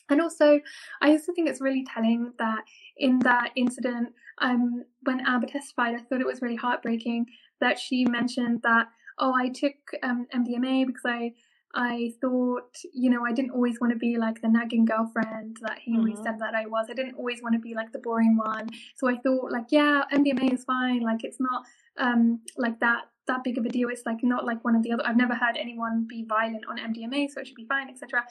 [0.09, 0.61] And also
[1.03, 2.63] i also think it's really telling that
[2.97, 7.27] in that incident um when amber testified i thought it was really heartbreaking
[7.61, 8.87] that she mentioned that
[9.19, 11.33] oh i took um mdma because i
[11.79, 15.79] I thought, you know, I didn't always want to be like the nagging girlfriend that
[15.79, 16.23] he always Mhm.
[16.23, 16.87] said that I was.
[16.89, 18.71] I didn't always want to be like the boring one.
[18.97, 21.01] So I thought, like, yeah, MDMA is fine.
[21.01, 21.67] Like, it's not
[21.99, 23.89] um like that that big of a deal.
[23.91, 25.05] It's like not like one of the other.
[25.07, 28.25] I've never heard anyone be violent on MDMA, so it should be fine, etc.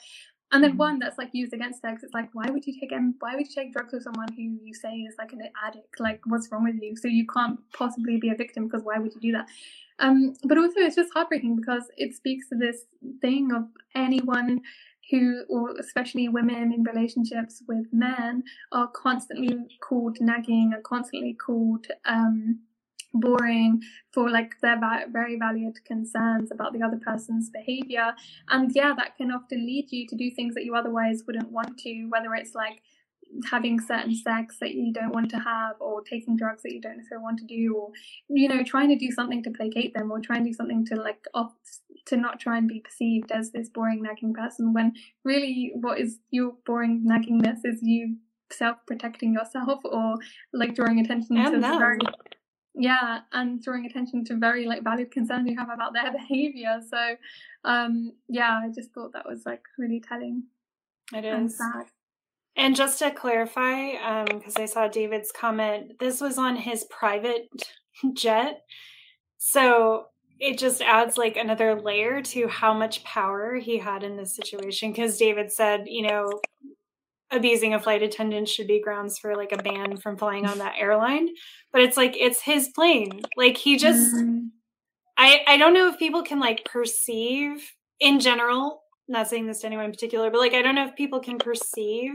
[0.52, 0.78] And then Mhm.
[0.78, 3.34] one that's like used against her, 'cause it's like, why would you take M- why
[3.36, 6.00] would you take drugs with someone who you say is like an addict?
[6.00, 6.96] Like, what's wrong with you?
[6.96, 9.48] So you can't possibly be a victim because why would you do that?
[9.98, 12.84] Um, but also, it's just heartbreaking because it speaks to this
[13.20, 13.64] thing of
[13.94, 14.60] anyone
[15.10, 18.42] who, or especially women in relationships with men,
[18.72, 22.60] are constantly called nagging, are constantly called um,
[23.14, 23.82] boring
[24.12, 28.12] for like their va- very valid concerns about the other person's behavior.
[28.48, 31.78] And yeah, that can often lead you to do things that you otherwise wouldn't want
[31.78, 32.82] to, whether it's like
[33.50, 36.96] having certain sex that you don't want to have or taking drugs that you don't
[36.96, 37.90] necessarily want to do or
[38.28, 40.94] you know trying to do something to placate them or trying to do something to
[40.96, 41.52] like off
[42.06, 44.92] to not try and be perceived as this boring nagging person when
[45.24, 48.16] really what is your boring naggingness is you
[48.50, 50.14] self-protecting yourself or
[50.52, 51.78] like drawing attention And to them.
[51.78, 51.98] very
[52.74, 56.80] yeah and drawing attention to very like valid concerns you have about their behavior.
[56.88, 57.16] So
[57.64, 60.44] um yeah i just thought that was like really telling
[61.12, 61.86] It and sad
[62.56, 67.48] And just to clarify, because I saw David's comment, this was on his private
[68.14, 68.62] jet.
[69.38, 70.06] So
[70.38, 74.90] it just adds like another layer to how much power he had in this situation.
[74.90, 76.40] Because David said, you know,
[77.30, 80.76] abusing a flight attendant should be grounds for like a ban from flying on that
[80.78, 81.28] airline.
[81.72, 83.22] But it's like, it's his plane.
[83.36, 84.14] Like he just.
[84.14, 84.48] Mm.
[85.18, 89.66] I I don't know if people can like perceive in general, not saying this to
[89.66, 92.12] anyone in particular, but like I don't know if people can perceive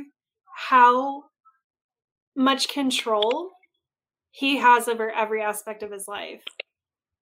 [0.69, 1.23] how
[2.35, 3.51] much control
[4.31, 6.43] he has over every aspect of his life.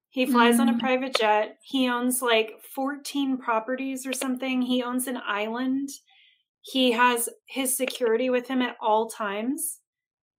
[0.10, 0.80] He flies on a Mm.
[0.80, 1.58] private jet.
[1.64, 4.62] He owns like 14 properties or something.
[4.62, 5.90] He owns an island.
[6.62, 9.80] He has his security with him at all times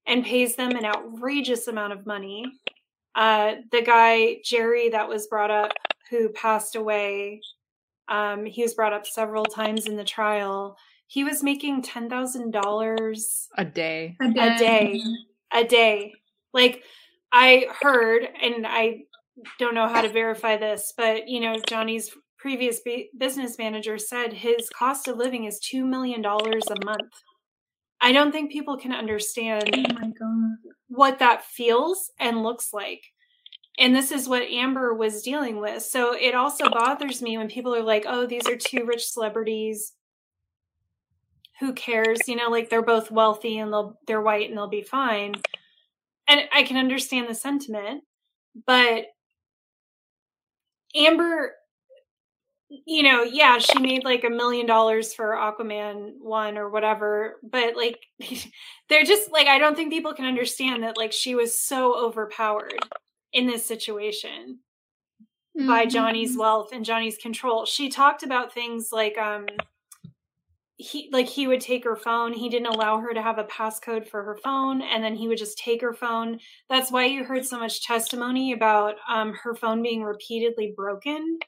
[0.06, 2.44] and pays them an outrageous amount of money.
[3.14, 5.72] Uh, the guy, Jerry, that was brought up,
[6.10, 7.40] who passed away,
[8.08, 10.76] um, he was brought up several times in the trial.
[11.10, 14.16] He was making $10,000 A day.
[14.20, 15.58] a day, mm-hmm.
[15.58, 16.12] a day.
[16.54, 16.84] Like
[17.32, 19.00] I heard, and I
[19.58, 24.32] don't know how to verify this, but you know, Johnny's previous bu- business manager said
[24.32, 27.10] his cost of living is $2 million a month.
[28.00, 33.02] I don't think people can understand oh my god what that feels and looks like.
[33.80, 35.82] And this is what Amber was dealing with.
[35.82, 39.92] So it also bothers me when people are like, oh, these are two rich celebrities.
[41.60, 42.20] Who cares?
[42.26, 45.34] You know, like they're both wealthy and they'll they're white and they'll be fine.
[46.28, 48.04] And I can understand the sentiment,
[48.66, 49.06] but
[50.94, 51.54] Amber,
[52.68, 57.76] you know, yeah, she made like a million dollars for Aquaman one or whatever, but
[57.76, 57.98] like
[58.88, 62.78] they're just like I don't think people can understand that like she was so overpowered
[63.32, 64.60] in this situation
[65.56, 65.90] by Mhm.
[65.90, 67.66] Johnny's wealth and Johnny's control.
[67.66, 69.46] She talked about things like um
[70.80, 74.08] he like he would take her phone he didn't allow her to have a passcode
[74.08, 76.38] for her phone and then he would just take her phone
[76.70, 81.38] that's why you heard so much testimony about um, her phone being repeatedly broken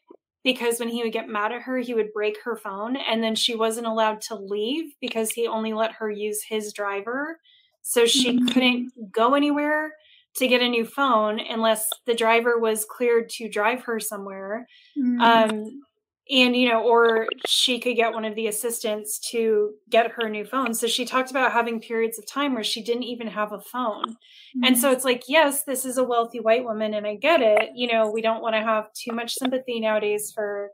[0.44, 3.34] because when he would get mad at her he would break her phone and then
[3.34, 7.40] she wasn't allowed to leave because he only let her use his driver
[7.80, 8.48] so she mm-hmm.
[8.48, 9.92] couldn't go anywhere
[10.36, 14.66] to get a new phone unless the driver was cleared to drive her somewhere
[14.98, 15.20] mm-hmm.
[15.20, 15.82] um,
[16.30, 20.44] and you know or she could get one of the assistants to get her new
[20.44, 23.60] phone so she talked about having periods of time where she didn't even have a
[23.60, 24.64] phone mm-hmm.
[24.64, 24.96] and so mm-hmm.
[24.96, 28.10] it's like yes this is a wealthy white woman and i get it you know
[28.10, 30.70] we don't want to have too much sympathy nowadays for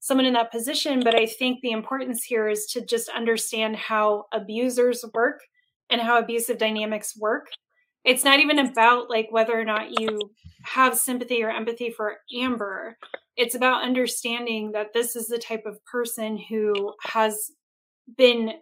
[0.00, 4.24] someone in that position but i think the importance here is to just understand how
[4.32, 5.40] abusers work
[5.88, 7.46] and how abusive dynamics work
[8.04, 10.18] it's not even about like whether or not you
[10.62, 12.96] have sympathy or empathy for amber
[13.36, 17.50] it's about understanding that this is the type of person who has
[18.16, 18.52] been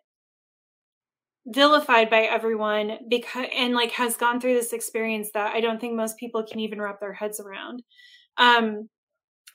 [1.46, 5.94] vilified by everyone because and like has gone through this experience that I don't think
[5.94, 7.82] most people can even wrap their heads around.
[8.36, 8.88] Um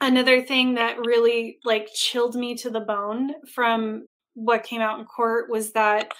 [0.01, 5.05] another thing that really like chilled me to the bone from what came out in
[5.05, 6.11] court was that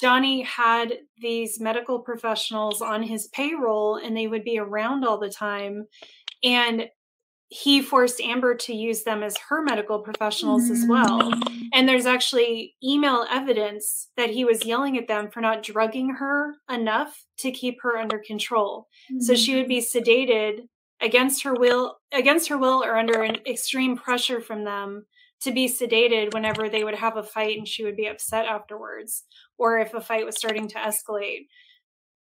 [0.00, 5.30] Johnny had these medical professionals on his payroll and they would be around all the
[5.30, 5.86] time
[6.42, 6.88] and
[7.48, 11.20] he forced Amber to use them as her medical professionals as well.
[11.20, 11.68] Mm.
[11.74, 16.54] And there's actually email evidence that he was yelling at them for not drugging her
[16.70, 18.88] enough to keep her under control.
[19.12, 19.20] Mm-hmm.
[19.20, 20.60] So she would be sedated
[21.02, 25.04] against her will against her will or under an extreme pressure from them
[25.42, 29.24] to be sedated whenever they would have a fight and she would be upset afterwards
[29.58, 31.46] or if a fight was starting to escalate.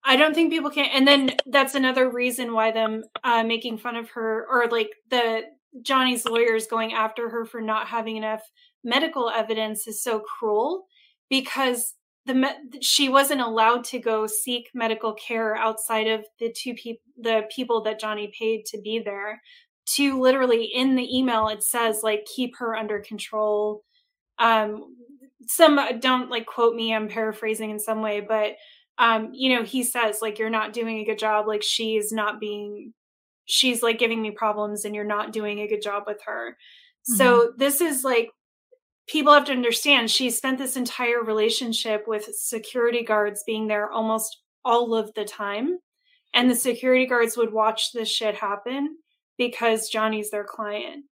[0.04, 0.86] I don't think people can.
[0.86, 5.42] And then that's another reason why them uh, making fun of her or like the
[5.82, 8.42] Johnny's lawyers going after her for not having enough
[8.84, 10.86] medical evidence is so cruel
[11.28, 11.94] because
[12.26, 17.42] the she wasn't allowed to go seek medical care outside of the two people the
[17.50, 19.40] people that Johnny paid to be there
[19.94, 23.82] to literally in the email it says like keep her under control
[24.38, 24.94] um
[25.46, 28.56] some don't like quote me i'm paraphrasing in some way but
[28.98, 32.40] um, you know, he says like you're not doing a good job, like she's not
[32.40, 32.92] being
[33.44, 36.50] she's like giving me problems and you're not doing a good job with her.
[36.50, 37.16] Mm-hmm.
[37.16, 38.30] So this is like
[39.08, 44.42] people have to understand she spent this entire relationship with security guards being there almost
[44.64, 45.78] all of the time.
[46.34, 48.96] And the security guards would watch this shit happen
[49.38, 51.04] because Johnny's their client.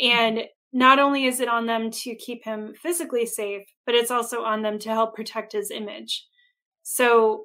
[0.00, 0.06] Hmm.
[0.10, 0.42] And
[0.72, 4.62] not only is it on them to keep him physically safe, but it's also on
[4.62, 6.26] them to help protect his image.
[6.82, 7.44] So,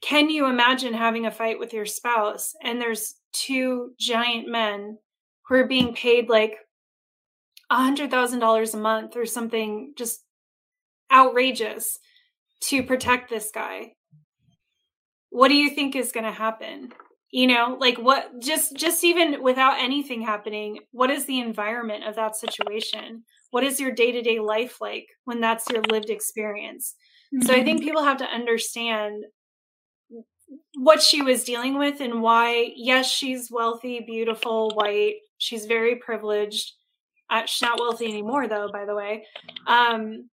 [0.00, 4.98] can you imagine having a fight with your spouse and there's two giant men
[5.46, 6.56] who are being paid like
[7.70, 10.22] a hundred thousand dollars a month or something just
[11.10, 11.98] outrageous
[12.62, 13.92] to protect this guy?
[15.30, 16.92] What do you think is going to happen?
[17.34, 22.14] You know, like what just just even without anything happening, what is the environment of
[22.14, 23.24] that situation?
[23.50, 26.94] What is your day-to-day life like when that's your lived experience?
[27.42, 27.88] So I think mm-hmm.
[27.88, 29.24] people have to understand
[30.76, 35.16] what she was dealing with and why, yes, she's wealthy, beautiful, white.
[35.38, 36.72] She's very privileged.
[37.30, 39.24] Uh, she's not wealthy anymore, though, by the way.
[39.66, 40.30] Um,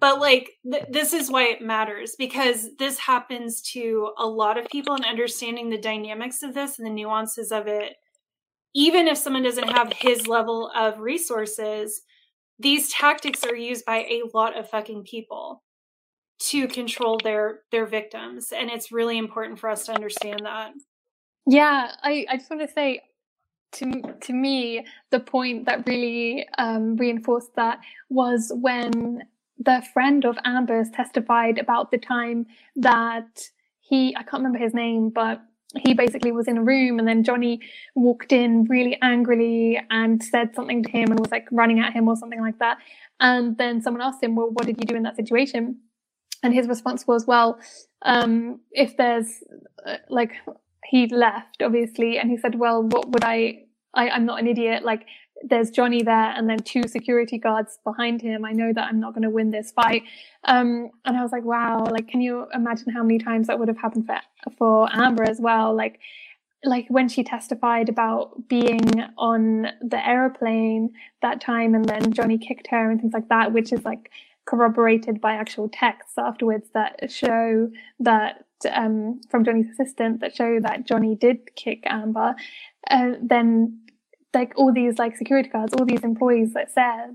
[0.00, 4.68] but like, th- this is why it matters because this happens to a lot of
[4.68, 7.96] people and understanding the dynamics of this and the nuances of it.
[8.74, 12.02] Even if someone doesn't have his level of resources,
[12.58, 15.62] these tactics are used by a lot of fucking people
[16.40, 20.72] to control their their victims and it's really important for us to understand that
[21.46, 23.00] yeah i i just want to say
[23.72, 27.78] to to me the point that really um, reinforced that
[28.08, 29.22] was when
[29.60, 32.46] the friend of amber's testified about the time
[32.76, 33.44] that
[33.80, 35.42] he i can't remember his name but
[35.78, 37.60] he basically was in a room and then Johnny
[37.94, 42.08] walked in really angrily and said something to him and was like running at him
[42.08, 42.78] or something like that.
[43.20, 45.78] And then someone asked him, well, what did you do in that situation?
[46.42, 47.60] And his response was, well,
[48.02, 49.44] um, if there's
[49.86, 50.32] uh, like,
[50.84, 52.18] he left obviously.
[52.18, 53.64] And he said, well, what would I,
[53.94, 54.82] I, I'm not an idiot.
[54.82, 55.06] Like
[55.42, 58.44] there's Johnny there and then two security guards behind him.
[58.44, 60.02] I know that I'm not going to win this fight.
[60.44, 63.68] Um, and I was like, wow, like, can you imagine how many times that would
[63.68, 64.20] have happened for,
[64.58, 65.74] for Amber as well?
[65.74, 65.98] Like,
[66.64, 68.82] like when she testified about being
[69.16, 70.90] on the airplane
[71.22, 74.10] that time and then Johnny kicked her and things like that, which is like
[74.44, 80.86] corroborated by actual texts afterwards that show that um, from Johnny's assistant that show that
[80.86, 82.34] Johnny did kick Amber.
[82.90, 83.80] Uh, then
[84.32, 87.10] like all these like security guards, all these employees that's there,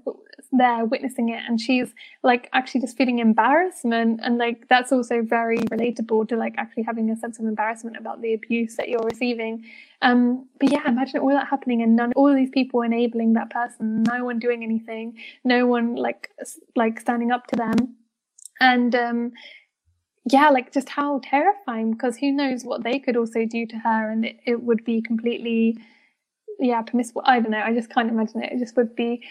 [0.51, 1.93] there witnessing it, and she's
[2.23, 7.09] like actually just feeling embarrassment, and like that's also very relatable to like actually having
[7.09, 9.63] a sense of embarrassment about the abuse that you're receiving.
[10.01, 14.03] Um, but yeah, imagine all that happening, and none, all these people enabling that person,
[14.03, 16.31] no one doing anything, no one like
[16.75, 17.95] like standing up to them,
[18.59, 19.31] and um,
[20.29, 24.11] yeah, like just how terrifying because who knows what they could also do to her,
[24.11, 25.77] and it, it would be completely
[26.59, 27.21] yeah, permissible.
[27.25, 27.61] I don't know.
[27.61, 28.53] I just can't imagine it.
[28.53, 29.23] It just would be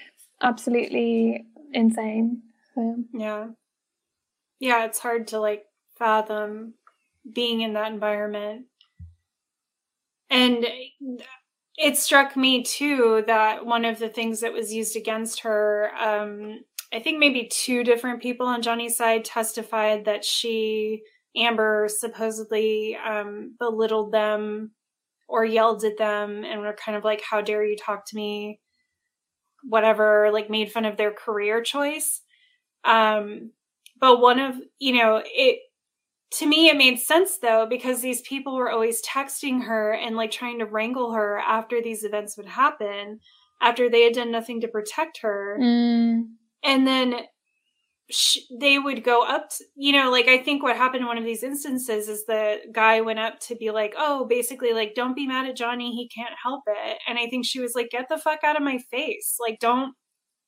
[0.42, 2.42] absolutely insane.
[2.74, 2.96] So.
[3.12, 3.46] Yeah.
[4.60, 5.64] Yeah, it's hard to like
[5.98, 6.74] fathom
[7.32, 8.66] being in that environment.
[10.30, 10.66] And
[11.76, 16.60] it struck me too that one of the things that was used against her, um,
[16.92, 21.02] I think maybe two different people on Johnny's side testified that she,
[21.36, 24.72] Amber, supposedly um, belittled them
[25.26, 28.60] or yelled at them and were kind of like, How dare you talk to me?
[29.62, 32.20] Whatever, like made fun of their career choice.
[32.84, 33.52] Um,
[33.98, 35.60] but one of, you know, it,
[36.38, 40.30] to me, it made sense though, because these people were always texting her and like
[40.30, 43.20] trying to wrangle her after these events would happen,
[43.62, 45.58] after they had done nothing to protect her.
[45.60, 46.24] Mm.
[46.62, 47.20] And then
[48.60, 51.24] they would go up to, you know like i think what happened in one of
[51.24, 55.26] these instances is the guy went up to be like oh basically like don't be
[55.26, 58.18] mad at johnny he can't help it and i think she was like get the
[58.18, 59.94] fuck out of my face like don't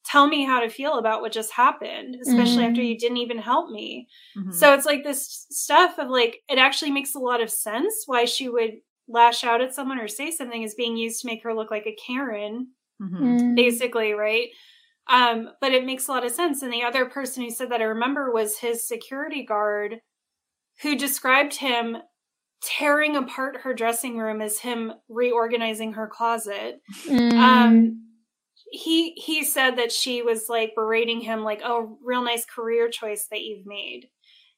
[0.05, 2.71] tell me how to feel about what just happened especially mm-hmm.
[2.71, 4.07] after you didn't even help me
[4.37, 4.53] mm-hmm.
[4.53, 8.27] so it's like this stuff of like it actually makes a lot of sense why
[8.27, 8.73] she would
[9.09, 11.87] lash out at someone or say something is being used to make her look like
[11.87, 12.69] a karen
[13.01, 13.55] mm-hmm.
[13.55, 14.49] basically right
[15.09, 16.63] um, but it makes a lot of sense.
[16.63, 19.97] And the other person who said that I remember was his security guard
[20.83, 21.97] who described him
[22.63, 26.81] tearing apart her dressing room as him reorganizing her closet.
[27.07, 27.33] Mm.
[27.33, 28.07] Um,
[28.71, 33.27] he he said that she was like berating him like oh real nice career choice
[33.31, 34.09] that you've made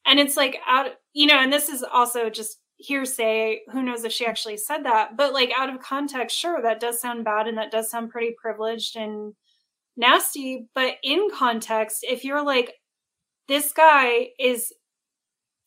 [0.07, 4.13] and it's like out you know and this is also just hearsay who knows if
[4.13, 7.59] she actually said that but like out of context sure that does sound bad and
[7.59, 9.35] that does sound pretty privileged and
[9.99, 10.69] nasty.
[10.75, 12.73] But in context, if you're like,
[13.49, 14.73] this guy is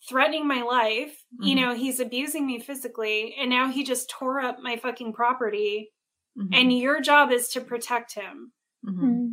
[0.09, 1.43] threatening my life, mm-hmm.
[1.43, 5.91] you know, he's abusing me physically, and now he just tore up my fucking property,
[6.35, 6.53] mm-hmm.
[6.53, 8.51] and your job is to protect him.
[8.87, 9.05] Mm-hmm.
[9.05, 9.27] mm-hmm.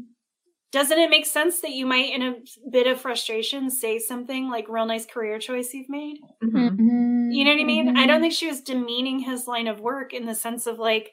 [0.71, 2.35] Doesn't it make sense that you might, in a
[2.71, 6.19] bit of frustration, say something like, real nice career choice you've made?
[6.45, 7.31] Mm-hmm.
[7.31, 7.89] You know what I mean?
[7.89, 8.07] I Mm-hmm.
[8.07, 11.11] don't think she was demeaning his line of work in the sense of like,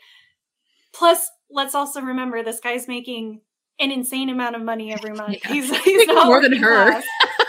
[0.94, 3.40] plus, let's also remember this guy's making
[3.80, 5.38] an insane amount of money every month.
[5.44, 5.52] Yeah.
[5.54, 6.92] He's, he's not more than working her.
[6.92, 7.04] class.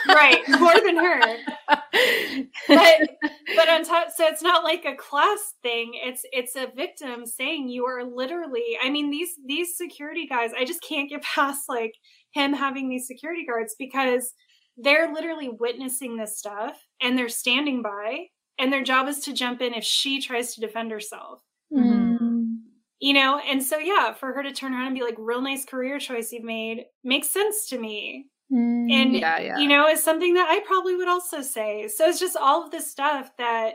[0.09, 0.43] right?
[0.61, 1.37] More than her.
[2.69, 3.09] But
[3.57, 5.93] but on top, so it's not like a class thing.
[5.95, 8.77] It's it's a victim saying you are literally.
[8.83, 10.51] I mean these these security guys.
[10.57, 11.95] I just can't get past like
[12.33, 14.33] him having these security guards because
[14.77, 18.27] they're literally witnessing this stuff and they're standing by
[18.59, 21.41] and their job is to jump in if she tries to defend herself
[21.73, 22.16] Mm.
[23.01, 25.65] You know and so yeah for her to turn around and be like real nice
[25.65, 28.93] career choice you've made makes sense to me Mm.
[28.93, 29.59] and Yeah, yeah.
[29.59, 32.71] you know is something that i probably would also say so it's just all of
[32.71, 33.75] this stuff that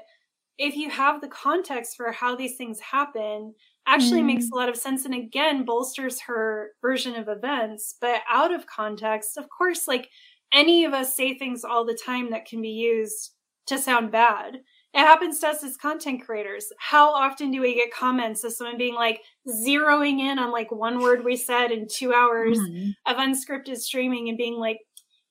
[0.57, 3.53] if you have the context for how these things happen
[3.85, 4.27] actually Mm.
[4.27, 8.65] makes a lot of sense and again bolsters her version of events but out of
[8.65, 10.07] context of course like
[10.53, 13.31] any of us say things all the time that can be used
[13.67, 14.59] to sound bad
[14.93, 16.71] it happens to us as content creators.
[16.79, 20.99] How often do we get comments of someone being like zeroing in on like one
[20.99, 22.93] word we said in two hours Mhm.
[23.05, 24.79] of unscripted streaming and being like,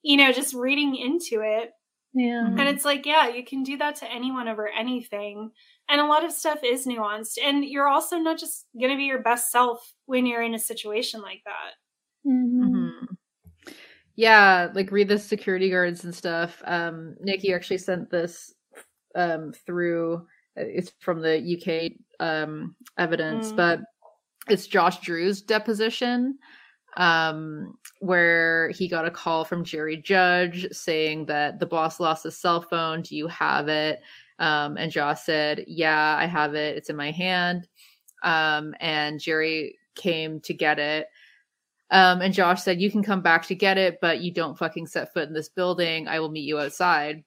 [0.01, 1.71] you know, just reading into it.
[2.13, 2.45] yeah.
[2.45, 5.51] And it's like, yeah, you can do that to anyone over anything.
[5.87, 7.37] And a lot of stuff is nuanced.
[7.41, 10.59] And you're also not just going to be your best self when you're in a
[10.59, 11.73] situation like that.
[12.29, 12.59] Mhm.
[12.69, 13.17] Mhm.
[14.15, 16.61] Yeah, like read the security guards and stuff.
[16.65, 18.53] Um, Nick, you actually sent this
[19.15, 20.15] um, through.
[20.57, 23.55] uh, It's from the UK um, evidence, Mm.
[23.55, 23.79] but
[24.49, 26.37] it's Josh Drew's deposition,
[26.97, 32.37] um, where he got a call from Jerry Judge saying that the boss lost his
[32.37, 33.01] cell phone.
[33.01, 34.01] Do you have it?
[34.39, 36.77] Um, and Josh said, "Yeah, I have it.
[36.77, 37.67] It's in my hand."
[38.23, 41.07] Um, and Jerry came to get it.
[41.91, 44.87] Um, and Josh said, You can come back to get it, but you don't fucking
[44.87, 46.07] set foot in this building.
[46.07, 47.23] I will meet you outside.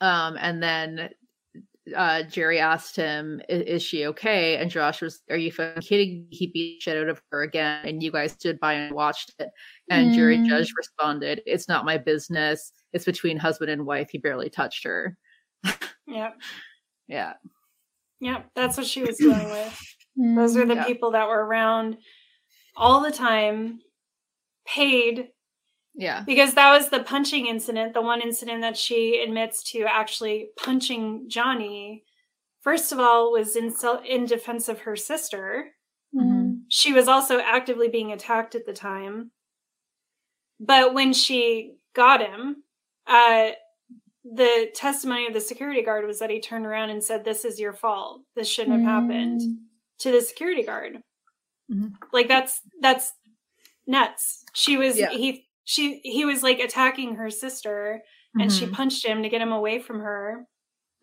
[0.00, 1.10] Um, and then
[1.94, 4.56] uh, Jerry asked him, "I- Is she okay?
[4.56, 6.10] And Josh was, Are you fucking kidding?
[6.22, 7.86] me?" He beat shit out of her again.
[7.86, 9.48] And you guys stood by and watched it.
[9.90, 10.48] And Jerry Mm.
[10.48, 12.72] Judge responded, It's not my business.
[12.92, 14.08] It's between husband and wife.
[14.10, 15.16] He barely touched her.
[16.06, 16.34] Yep.
[17.08, 17.34] Yeah.
[18.18, 18.50] Yep.
[18.56, 19.80] That's what she was dealing with.
[20.16, 20.84] Those are the Yeah.
[20.86, 21.98] people that were around
[22.76, 23.78] all the time,
[24.66, 25.28] paid
[25.98, 26.22] Yeah.
[26.26, 31.24] because that was the punching incident, the one incident that she admits to actually punching
[31.28, 32.04] Johnny.
[32.62, 35.72] First of all, was in sel- in defense of her sister.
[36.14, 36.62] Mm.
[36.68, 39.30] She was also actively being attacked at the time.
[40.60, 42.62] But when she got him,
[43.06, 43.50] uh,
[44.24, 47.60] the testimony of the security guard was that he turned around and said, "This is
[47.60, 48.22] your fault.
[48.34, 49.56] This shouldn't have happened." Mm.
[50.00, 51.02] To the security guard,
[51.72, 51.92] Mhm.
[52.12, 53.12] like that's that's
[53.86, 54.44] nuts.
[54.52, 55.10] She was Yeah.
[55.10, 58.00] he she he was like attacking her sister,
[58.40, 58.72] and she Mhm.
[58.72, 60.46] punched him to get him away from her.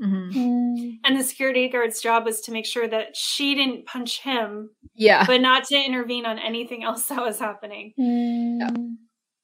[0.01, 0.33] Mhm.
[0.33, 0.97] Mm.
[1.05, 5.23] And the security guard's job was to make sure that she didn't punch him, Yeah.
[5.27, 7.93] but not to intervene on anything else that was happening.
[7.99, 8.97] Mm.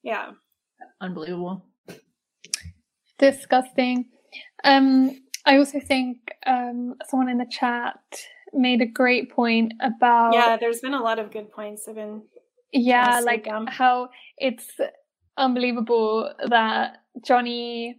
[0.03, 0.31] Yeah.
[1.01, 1.65] Unbelievable.
[3.17, 4.05] disgusting.
[4.63, 5.11] Um,
[5.45, 7.99] I also think um, someone in the chat
[8.53, 11.87] made a great point about Yeah, there's been a lot of good points.
[11.87, 12.23] I've been
[12.71, 13.67] yeah, like dumb.
[13.67, 14.69] how it's
[15.39, 17.97] unbelievable that Johnny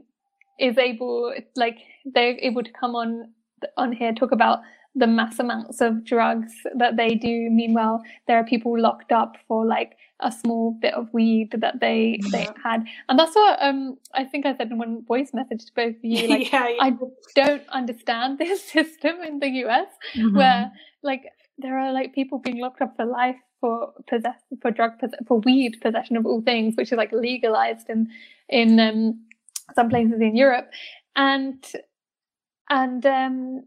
[0.61, 3.33] is able, like they're able to come on
[3.79, 4.61] on here talk about
[4.97, 7.51] the mass amounts of drugs that they do.
[7.51, 12.21] Meanwhile, there are people locked up for like a small bit of weed that they
[12.33, 15.73] they had, and that's what um I think I said in one voice message to
[15.77, 16.29] both of you.
[16.29, 16.77] Like, yeah, yeah.
[16.81, 16.93] I
[17.37, 20.35] don't understand this system in the US Mhm.
[20.37, 21.25] where like
[21.59, 24.93] there are like people being locked up for life for possess for drug
[25.27, 28.09] for weed possession of all things, which is like legalized in
[28.49, 29.21] in um,
[29.75, 30.71] some places in Europe,
[31.17, 31.65] and
[32.69, 33.63] and um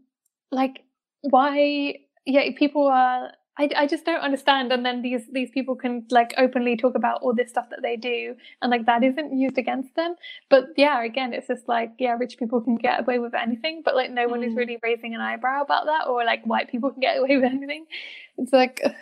[0.50, 0.82] like
[1.22, 1.94] why
[2.26, 3.32] yeah people are.
[3.56, 7.22] I, I just don't understand and then these these people can like openly talk about
[7.22, 10.16] all this stuff that they do and like that isn't used against them
[10.50, 13.94] but yeah again it's just like yeah rich people can get away with anything but
[13.94, 14.56] like no one is Mhm.
[14.56, 17.86] really raising an eyebrow about that or like white people can get away with anything
[18.38, 18.92] it's like ugh,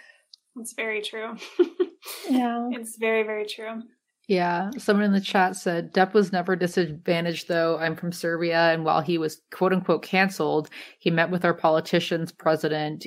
[0.57, 1.37] it's very true.
[2.31, 3.83] yeah it's very, very true.
[4.29, 7.79] Yeah, someone in the chat said Depp was never disadvantaged though.
[7.79, 12.31] I'm from Serbia, and while he was quote unquote canceled, he met with our politician's
[12.31, 13.05] president,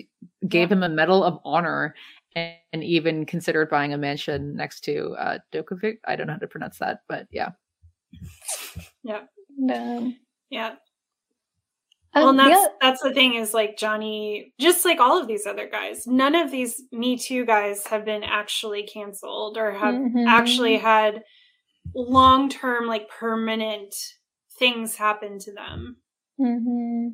[0.48, 1.96] gave him a Medal of Honor,
[2.36, 6.00] and, and even considered buying a mansion next to uh, Djokovic.
[6.06, 7.52] I don't know how to pronounce that, but yeah.
[9.58, 10.14] no
[10.50, 10.76] Yeah.
[12.16, 15.28] Um, well, and that's yeah, that's the thing is like Johnny, just like all of
[15.28, 19.96] these other guys, none of these Me Too guys have been actually canceled or have
[19.96, 20.26] Mhm.
[20.26, 21.24] actually had
[21.94, 23.94] long term, like permanent
[24.58, 25.98] things happen to them.
[26.40, 27.08] Mm-hmm.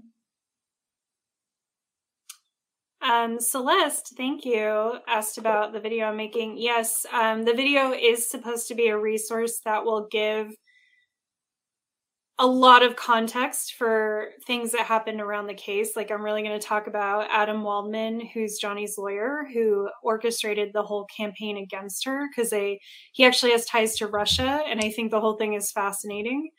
[3.02, 5.00] Um, Celeste, thank you.
[5.08, 6.58] Asked about the video I'm making.
[6.60, 10.52] Yes, um, the video is supposed to be a resource that will give
[12.42, 15.95] a lot of context for things that happened around the case.
[15.95, 20.82] Like, I'm really going to talk about Adam Waldman, who's Johnny's lawyer, who orchestrated the
[20.82, 22.82] whole campaign against her because they
[23.14, 26.50] he actually has ties to Russia, and I think the whole thing is fascinating.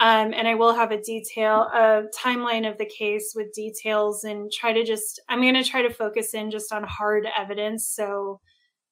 [0.00, 4.50] Um, and I will have a detail, a timeline of the case with details and
[4.50, 7.88] try to just, I'm going to try to focus in just on hard evidence.
[7.88, 8.40] So,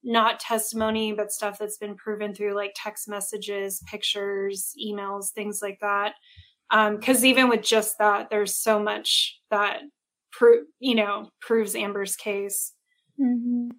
[0.07, 5.79] not testimony, but stuff that's been proven through like text messages, pictures, emails, things like
[5.81, 6.15] that.
[6.71, 9.81] Because even with just that, there's so much that,
[10.31, 12.73] pro- you know, proves Amber's case.
[13.21, 13.71] Mhm.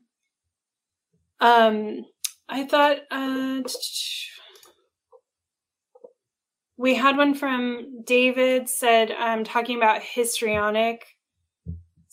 [1.39, 2.06] Um,
[2.49, 3.61] I thought uh,
[6.77, 11.06] we had one from David said um, talking about histrionic.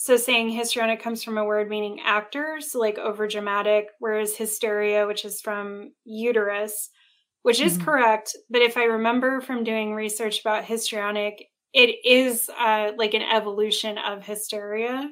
[0.05, 5.25] So saying histrionic comes from a word meaning actors, like over dramatic, whereas hysteria, which
[5.25, 6.91] is from uterus,
[7.41, 7.85] which is Mhm.
[7.87, 8.37] correct.
[8.51, 13.97] But if I remember from doing research about histrionic, it is uh, like an evolution
[13.97, 15.11] of hysteria.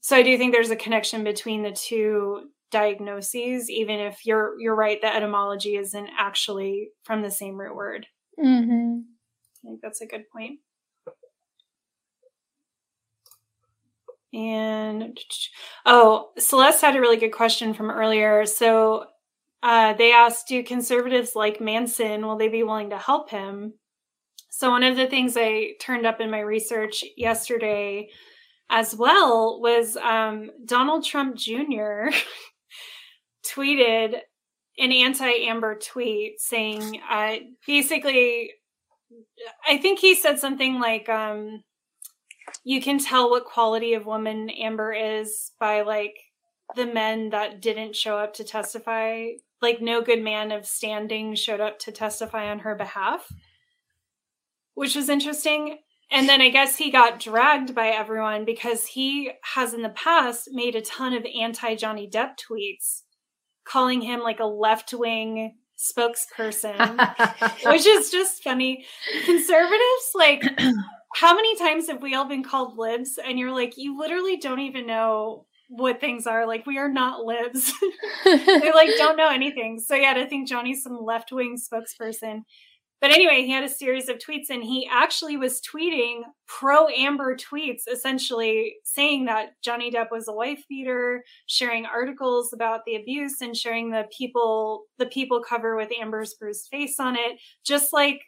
[0.00, 4.74] So I do think there's a connection between the two diagnoses, even if you're you're
[4.74, 8.08] right, the etymology isn't actually from the same root word.
[8.40, 9.04] Mhm.
[9.64, 10.58] I think that's a good point.
[14.34, 15.16] And
[15.86, 18.46] oh, Celeste had a really good question from earlier.
[18.46, 19.06] So
[19.62, 23.74] uh, they asked, do conservatives like Manson, will they be willing to help him?
[24.50, 28.08] So one of the things I turned up in my research yesterday
[28.70, 32.08] as well was um, Donald Trump Jr.
[33.46, 34.18] tweeted
[34.78, 38.52] an anti-Amber tweet saying, uh, basically,
[39.68, 41.62] I think he said something like, um,
[42.64, 46.16] "You can tell what quality of woman Amber is by like
[46.76, 49.28] the men that didn't show up to testify.
[49.62, 53.26] Like no good man of standing showed up to testify on her behalf."
[54.74, 55.78] Which was interesting.
[56.10, 60.48] and then I guess he got dragged by everyone because he has in the past
[60.52, 63.02] made a ton of anti Johnny Depp tweets
[63.64, 66.76] calling him like a left wing spokesperson,
[67.66, 68.84] which is just funny.
[69.24, 70.42] Conservatives, like,
[71.14, 73.18] how many times have we all been called libs?
[73.24, 76.46] And you're like, you literally don't even know what things are.
[76.46, 77.72] Like, we are not libs.
[78.24, 79.78] they like don't know anything.
[79.78, 82.42] So yeah, to think Johnny's some left wing spokesperson.
[83.00, 87.36] But anyway, he had a series of tweets and he actually was tweeting pro Amber
[87.36, 93.42] tweets, essentially saying that Johnny Depp was a wife beater, sharing articles about the abuse
[93.42, 98.22] and sharing the people the people cover with Amber's bruised face on it, just like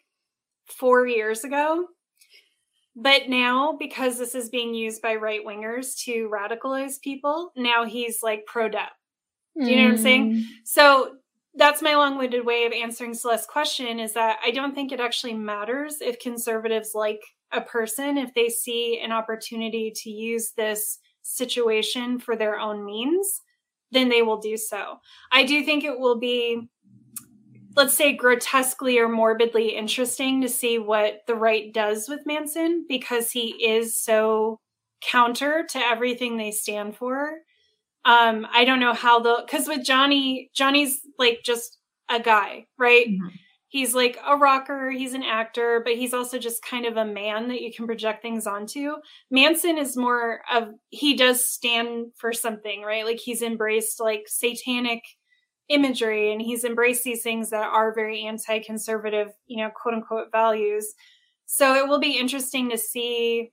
[0.67, 1.87] four years ago.
[2.99, 8.23] But now, because this is being used by right wingers to radicalize people, now he's
[8.23, 8.89] like pro Depp.
[9.55, 10.33] Do you know what I'm saying?
[10.33, 10.43] Mm.
[10.63, 11.15] So
[11.53, 15.35] that's my long-winded way of answering Celeste's question is that I don't think it actually
[15.35, 22.19] matters if conservatives like a person if they see an opportunity to use this situation
[22.19, 23.41] for their own means,
[23.91, 24.97] then they will do so.
[25.31, 26.67] I do think it will be
[27.77, 33.31] let's say grotesquely or morbidly interesting to see what the right does with Manson because
[33.31, 34.59] he is so
[35.01, 37.39] counter to everything they stand for.
[38.05, 41.77] Um i don't know how the because with johnny johnny's like just
[42.09, 43.07] a guy right?
[43.09, 43.31] Mhm.
[43.69, 47.49] he's like a rocker he's an actor but he's also just kind of a man
[47.49, 48.95] that you can project things onto.
[49.31, 53.05] Manson is more of he does stand for something right?
[53.05, 55.03] Like he's embraced like satanic
[55.69, 60.93] imagery and he's embraced these things that are very anti-conservative you know quote unquote values
[61.45, 63.51] so it will be interesting to see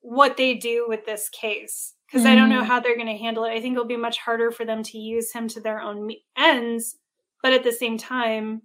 [0.00, 2.66] what they do with this case because I don't know Mm.
[2.66, 3.52] how they're going to handle it.
[3.52, 6.96] I think it'll be much harder for them to use him to their own ends,
[7.42, 8.62] but at the same time,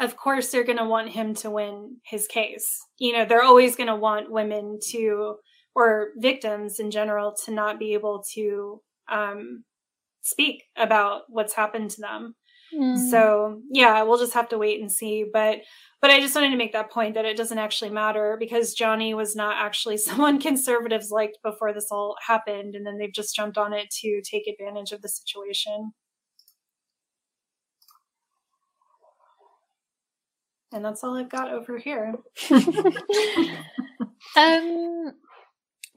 [0.00, 2.84] of course, they're going to want him to win his case.
[2.98, 5.36] You know, they're always going to want women to,
[5.74, 9.64] or victims in general, to not be able to um,
[10.28, 12.34] speak about what's happened to them.
[12.74, 13.10] Mm.
[13.10, 15.24] So yeah, we'll just have to wait and see.
[15.32, 15.60] But
[16.00, 19.14] but I just wanted to make that point that it doesn't actually matter because Johnny
[19.14, 23.58] was not actually someone conservatives liked before this all happened, and then they've just jumped
[23.58, 25.92] on it to take advantage of the situation.
[30.72, 32.14] And that's all I've got over here.
[34.36, 35.12] um,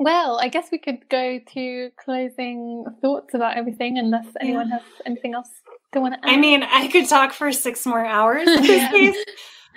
[0.02, 5.36] well, I guess we could go to closing thoughts about everything, unless anyone has anything
[5.36, 5.50] else
[5.94, 6.34] they want to add.
[6.34, 9.26] I mean, I could talk for six more hours in this case,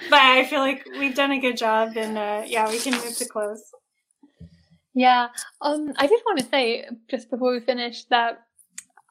[0.09, 3.17] but I feel like we've done a good job, and uh, yeah, we can move
[3.19, 3.63] to close.
[4.95, 5.29] Yeah,
[5.61, 8.45] um, I did want to say just before we finish that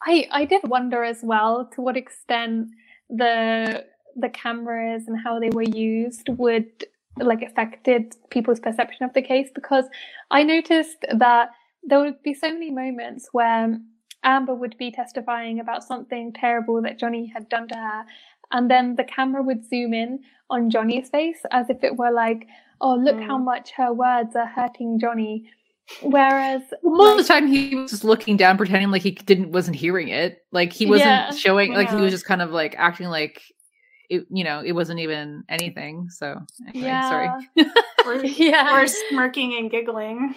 [0.01, 2.69] I I did wonder as well to what extent
[3.09, 3.85] the
[4.15, 6.85] the cameras and how they were used would
[7.17, 9.85] like affected people's perception of the case because
[10.31, 11.49] I noticed that
[11.83, 13.77] there would be so many moments where
[14.23, 18.05] Amber would be testifying about something terrible that Johnny had done to her,
[18.51, 20.19] and then the camera would zoom in
[20.49, 22.47] on Johnny's face as if it were like,
[22.79, 23.43] oh, look how Mm.
[23.45, 25.49] much her words are hurting Johnny.
[26.01, 29.75] Whereas, Most of the time, he was just looking down, pretending like he didn't wasn't
[29.75, 30.45] hearing it.
[30.53, 31.31] Like he wasn't Yeah.
[31.31, 31.73] showing.
[31.73, 33.41] Like he was just kind of like acting like
[34.13, 34.27] it.
[34.29, 36.09] You know, it wasn't even anything.
[36.09, 37.09] So anyway, yeah,
[37.55, 37.69] sorry.
[38.05, 40.35] Or, yeah, or smirking and giggling.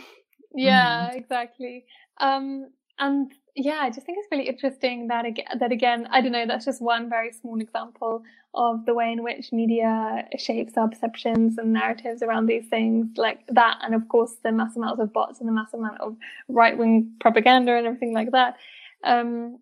[0.55, 1.85] yeah, exactly.
[2.19, 6.33] Um, and yeah, I just think it's really interesting that again, that again, I don't
[6.33, 8.23] know, that's just one very small example
[8.55, 13.47] of the way in which media shapes our perceptions and narratives around these things, like
[13.49, 16.17] that, and of course the mass amounts of bots and the mass amount of
[16.49, 18.57] right wing propaganda and everything like that.
[19.05, 19.59] Um,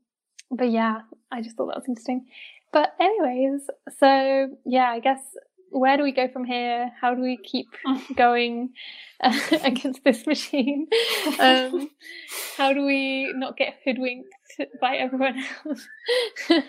[0.50, 2.26] but yeah, I just thought that was interesting.
[2.74, 3.70] But anyways,
[4.00, 5.20] so yeah, I guess
[5.70, 6.90] where do we go from here?
[7.00, 7.68] How do we keep
[8.16, 8.70] going
[9.22, 10.88] uh, against this machine?
[11.38, 11.88] Um,
[12.56, 14.28] how do we not get hoodwinked
[14.80, 15.88] by everyone else?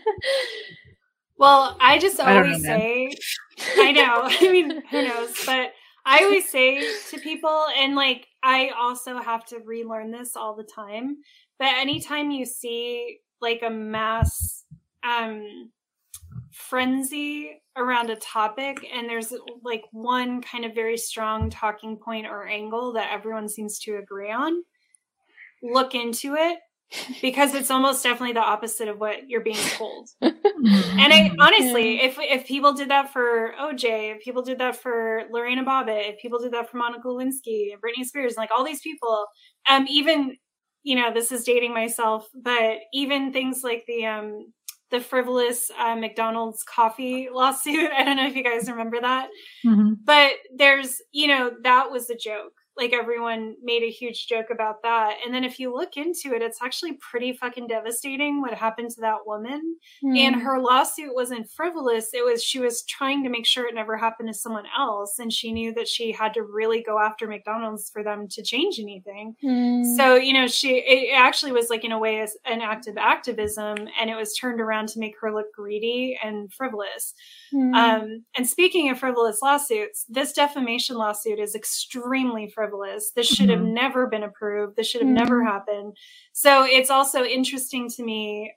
[1.37, 3.11] Well, I just I always know, say,
[3.75, 4.21] I know.
[4.23, 5.33] I mean, who knows?
[5.45, 5.73] But
[6.05, 10.63] I always say to people, and like, I also have to relearn this all the
[10.63, 11.17] time.
[11.59, 14.63] But anytime you see like a mass
[15.03, 15.71] um,
[16.55, 22.47] frenzy around a topic, and there's like one kind of very strong talking point or
[22.47, 24.63] angle that everyone seems to agree on,
[25.61, 26.59] look into it
[27.21, 30.09] because it's almost definitely the opposite of what you're being told.
[30.67, 35.23] And I honestly, if if people did that for OJ, if people did that for
[35.29, 38.81] Lorena Bobbitt, if people did that for Monica Lewinsky and Britney Spears, like all these
[38.81, 39.27] people,
[39.69, 40.35] um, even
[40.81, 44.53] you know, this is dating myself, but even things like the um
[44.91, 47.91] the frivolous uh, McDonald's coffee lawsuit.
[47.97, 49.29] I don't know if you guys remember that,
[49.65, 49.93] mm-hmm.
[50.03, 54.81] but there's, you know, that was a joke like everyone made a huge joke about
[54.83, 55.15] that.
[55.23, 59.01] And then if you look into it, it's actually pretty fucking devastating what happened to
[59.01, 59.77] that woman.
[60.03, 60.17] Mm.
[60.17, 62.09] And her lawsuit wasn't frivolous.
[62.13, 65.19] It was she was trying to make sure it never happened to someone else.
[65.19, 68.77] And she knew that she had to really go after McDonald's for them to change
[68.79, 69.35] anything.
[69.43, 69.95] Mm.
[69.95, 73.87] So, you know, she it actually was like in a way an act of activism
[73.99, 77.13] and it was turned around to make her look greedy and frivolous.
[77.53, 77.73] Mm.
[77.73, 83.11] Um, and speaking of frivolous lawsuits, this defamation lawsuit is extremely frivolous frivolous.
[83.11, 83.73] This should have mm-hmm.
[83.73, 84.75] never been approved.
[84.75, 85.23] This should have mm-hmm.
[85.23, 85.95] never happened.
[86.33, 88.53] So it's also interesting to me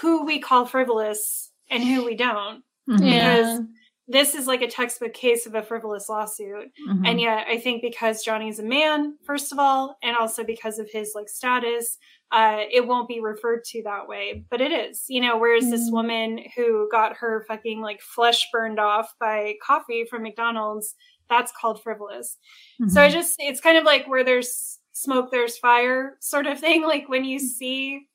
[0.00, 2.62] who we call frivolous and who we don't.
[2.88, 3.04] Mm-hmm.
[3.04, 3.60] Because
[4.08, 6.70] this is like a textbook case of a frivolous lawsuit.
[6.88, 7.06] Mm-hmm.
[7.06, 10.88] And yet I think because Johnny's a man, first of all, and also because of
[10.90, 11.98] his like status,
[12.32, 15.72] uh, it won't be referred to that way, but it is, you know, whereas mm-hmm.
[15.72, 20.94] this woman who got her fucking like flesh burned off by coffee from McDonald's
[21.28, 22.36] that's called frivolous.
[22.80, 22.90] Mm-hmm.
[22.90, 26.82] So I just, it's kind of like where there's smoke, there's fire sort of thing.
[26.86, 28.06] Like when you see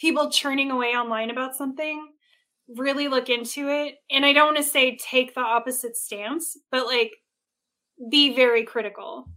[0.00, 2.08] people churning away online about something,
[2.76, 3.96] really look into it.
[4.10, 7.12] And I don't want to say take the opposite stance, but like
[8.10, 9.28] be very critical.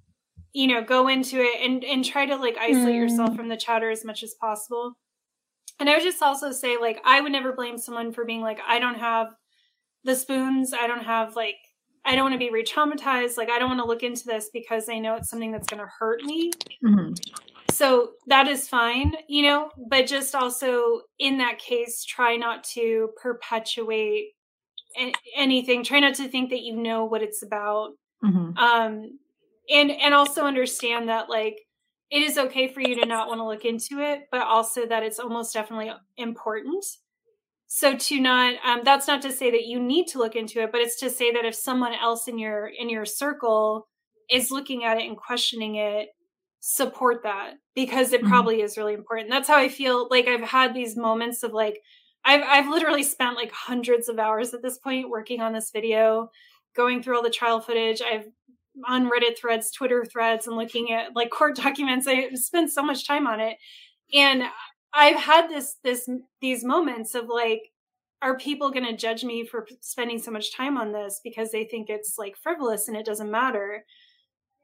[0.53, 2.99] You know, go into it and and try to like isolate mm.
[2.99, 4.93] yourself from the chatter as much as possible.
[5.79, 8.59] And I would just also say like I would never blame someone for being like
[8.67, 9.33] I don't have
[10.03, 11.55] the spoons, I don't have like
[12.05, 13.37] I don't want to be re-traumatized.
[13.37, 15.81] Like I don't want to look into this because I know it's something that's going
[15.81, 16.51] to hurt me.
[16.83, 17.13] Mm-hmm.
[17.71, 23.09] So that is fine, you know, but just also in that case, try not to
[23.21, 24.31] perpetuate
[25.35, 25.83] anything.
[25.83, 27.91] Try not to think that you know what it's about.
[28.23, 28.57] Mm-hmm.
[28.57, 29.19] Um,
[29.69, 31.57] and and also understand that like
[32.11, 35.03] it is okay for you to not want to look into it, but also that
[35.03, 36.85] it's almost definitely important
[37.75, 40.71] so to not um, that's not to say that you need to look into it
[40.71, 43.87] but it's to say that if someone else in your in your circle
[44.29, 46.09] is looking at it and questioning it
[46.59, 48.29] support that because it mm-hmm.
[48.29, 49.29] probably is really important.
[49.29, 51.79] That's how i feel like i've had these moments of like
[52.23, 56.29] i've i've literally spent like hundreds of hours at this point working on this video
[56.75, 58.01] going through all the trial footage.
[58.01, 58.27] I've
[58.87, 62.05] on reddit threads twitter threads and looking at like court documents.
[62.07, 63.57] I spent so much time on it.
[64.13, 64.43] And
[64.93, 66.09] I've had this this
[66.41, 67.71] these moments of like
[68.21, 71.65] are people going to judge me for spending so much time on this because they
[71.65, 73.83] think it's like frivolous and it doesn't matter?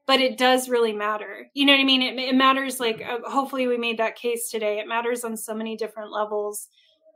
[0.07, 1.47] But it does really matter.
[1.53, 2.01] You know what i mean?
[2.01, 4.79] It, it matters like uh, hopefully we made that case today.
[4.79, 6.67] It matters on so many different levels.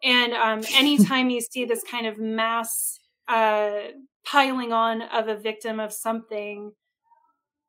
[0.03, 3.71] And um, anytime you see this kind of mass uh,
[4.25, 6.73] piling on of a victim of something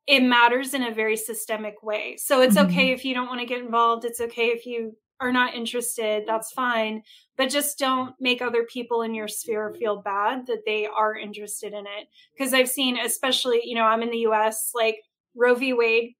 [0.06, 2.16] it matters in a very systemic way.
[2.18, 2.70] So it's mm-hmm.
[2.70, 4.04] okay if you don't want to get involved.
[4.04, 7.02] It's okay if you are not interested, that's fine.
[7.36, 11.72] But just don't make other people in your sphere feel bad that they are interested
[11.72, 12.08] in it.
[12.36, 14.98] Because I've seen, especially, you know, I'm in the US, like
[15.34, 15.72] Roe v.
[15.72, 16.14] Wade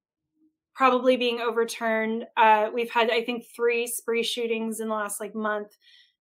[0.74, 2.26] probably being overturned.
[2.36, 5.68] Uh, we've had, I think, three spree shootings in the last like month.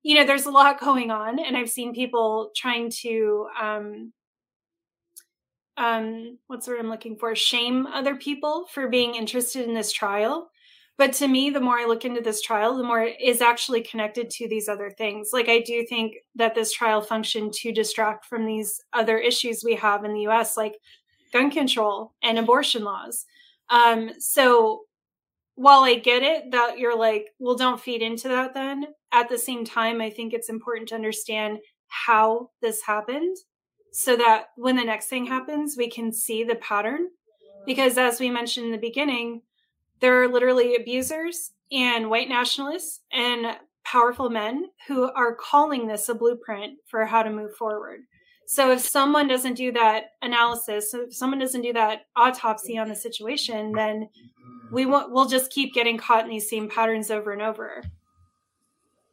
[0.03, 4.13] You know, there's a lot going on, and I've seen people trying to um,
[5.77, 9.91] um what's the word i'm looking for shame other people for being interested in this
[9.91, 10.51] trial
[10.97, 13.81] but to me, the more I look into this trial, the more it is actually
[13.81, 15.29] connected to these other things.
[15.33, 19.75] Like, I do think that this trial functioned to distract from these other issues we
[19.75, 20.75] have in the US, like
[21.31, 23.25] gun control and abortion laws.
[23.69, 24.81] Um, so,
[25.55, 29.37] while I get it that you're like, well, don't feed into that then, at the
[29.37, 33.37] same time, I think it's important to understand how this happened
[33.91, 37.09] so that when the next thing happens, we can see the pattern.
[37.65, 39.41] Because as we mentioned in the beginning,
[40.03, 46.13] there are literally abusers and white nationalists and powerful men who are calling this a
[46.13, 48.01] blueprint for how to move forward.
[48.45, 52.95] So if someone doesn't do that analysis, if someone doesn't do that autopsy on the
[52.97, 54.09] situation, then
[54.73, 57.81] we won't we'll just keep getting caught in these same patterns over and over.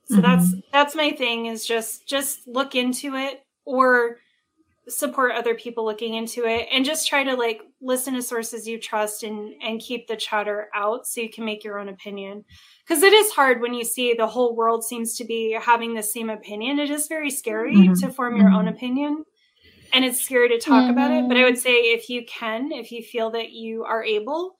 [0.06, 0.22] So mm-hmm.
[0.22, 4.16] that's that's my thing is just just look into it or
[4.90, 8.78] support other people looking into it and just try to like listen to sources you
[8.78, 12.44] trust and and keep the chatter out so you can make your own opinion
[12.86, 16.02] because it is hard when you see the whole world seems to be having the
[16.02, 17.94] same opinion it is very scary mm-hmm.
[17.94, 18.56] to form your mm-hmm.
[18.56, 19.24] own opinion
[19.92, 20.90] and it's scary to talk mm-hmm.
[20.90, 24.04] about it but i would say if you can if you feel that you are
[24.04, 24.56] able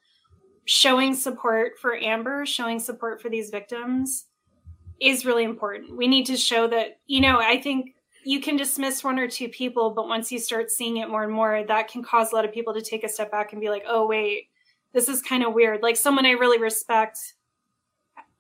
[0.64, 4.26] showing support for amber showing support for these victims
[5.00, 9.02] is really important we need to show that you know i think you can dismiss
[9.02, 12.02] one or two people, but once you start seeing it more and more, that can
[12.02, 14.48] cause a lot of people to take a step back and be like, oh, wait,
[14.92, 15.82] this is kind of weird.
[15.82, 17.18] Like someone I really respect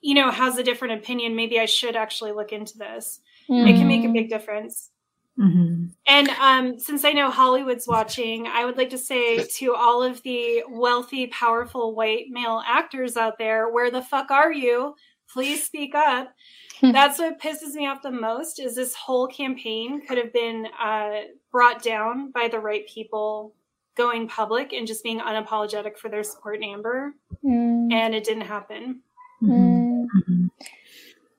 [0.00, 3.20] you know, has a different opinion, maybe I should actually look into this.
[3.48, 3.68] Mm.
[3.68, 4.90] It can make a big difference.
[5.38, 5.86] Mm-hmm.
[6.06, 10.22] And um, since I know Hollywood's watching, I would like to say to all of
[10.22, 14.94] the wealthy, powerful white male actors out there, where the fuck are you?
[15.32, 16.32] Please speak up.
[16.92, 21.22] That's what pisses me off the most is this whole campaign could have been uh,
[21.52, 23.54] brought down by the right people
[23.96, 27.14] going public and just being unapologetic for their support in Amber.
[27.44, 27.92] Mm.
[27.92, 29.02] And it didn't happen.
[29.42, 30.06] Mm.
[30.06, 30.46] Mm-hmm.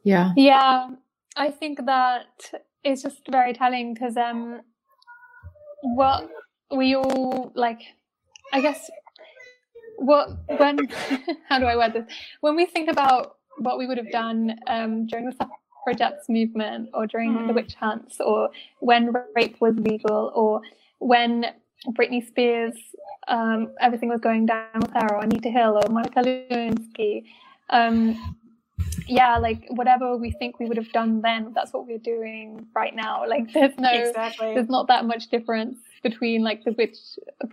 [0.04, 0.32] Yeah.
[0.36, 0.90] Yeah.
[1.36, 2.52] I think that
[2.84, 4.62] it's just very telling because um
[5.82, 6.30] what
[6.76, 7.82] we all like
[8.54, 8.90] I guess
[9.98, 10.80] what when
[11.50, 12.06] how do I word this?
[12.42, 17.08] When we think about what we would have done um during the suffragettes movement or
[17.08, 17.48] during mm.
[17.48, 18.50] the witch hunts or
[18.80, 20.62] when rape was legal or
[21.00, 21.46] when
[21.90, 22.76] Britney Spears
[23.28, 27.24] um everything was going down with her or Anita Hill or Monica Lewinsky
[27.70, 28.38] um
[29.08, 32.96] yeah, like whatever we think we would have done then, that's what we're doing right
[32.96, 33.28] now.
[33.28, 34.54] Like there's no, exactly.
[34.54, 36.98] there's not that much difference between like the witch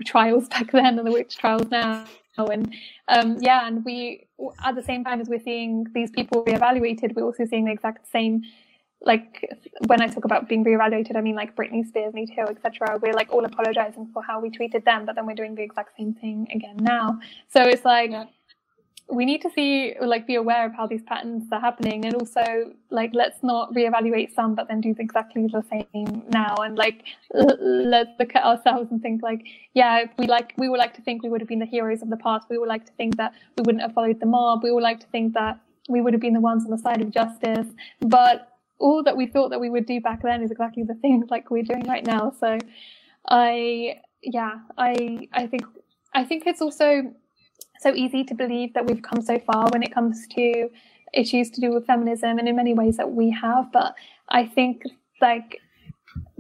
[0.05, 2.07] trials back then and the witch trials now.
[2.37, 2.73] And
[3.09, 4.27] um, yeah, and we
[4.65, 8.11] at the same time as we're seeing these people reevaluated, we're also seeing the exact
[8.11, 8.43] same.
[9.01, 9.49] Like
[9.87, 12.99] when I talk about being reevaluated, I mean like Britney Spears, Anita Hill, etc.
[13.03, 15.97] We're like all apologizing for how we treated them, but then we're doing the exact
[15.97, 17.19] same thing again now.
[17.49, 18.11] So it's like.
[18.11, 18.27] Yeah
[19.11, 22.75] we need to see like be aware of how these patterns are happening and also
[22.91, 27.05] like let's not reevaluate some but then do exactly the same now and like
[27.35, 31.01] l- let's look at ourselves and think like yeah we like we would like to
[31.03, 33.17] think we would have been the heroes of the past we would like to think
[33.17, 36.13] that we wouldn't have followed the mob we would like to think that we would
[36.13, 37.69] have been the ones on the side of justice
[38.01, 41.27] but all that we thought that we would do back then is exactly the things
[41.31, 42.33] like we're doing right now.
[42.39, 42.59] So
[43.31, 45.63] i yeah i i think
[46.15, 47.13] i think it's also
[47.79, 50.69] so easy to believe that we've come so far when it comes to
[51.15, 53.95] issues to do with feminism and in many ways that we have but
[54.29, 54.83] i think
[55.21, 55.61] like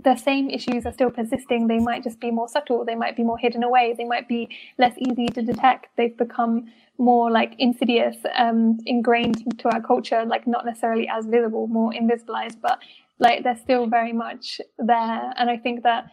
[0.04, 1.66] the same issues are still persisting.
[1.66, 4.48] They might just be more subtle they might be more hidden away they might be
[4.78, 5.88] less easy to detect.
[5.96, 6.66] They've become
[6.98, 12.60] more like insidious um, ingrained into our culture like not necessarily as visible more invisibilized
[12.60, 12.80] but
[13.20, 15.32] like they're still very much there.
[15.36, 16.06] And i think that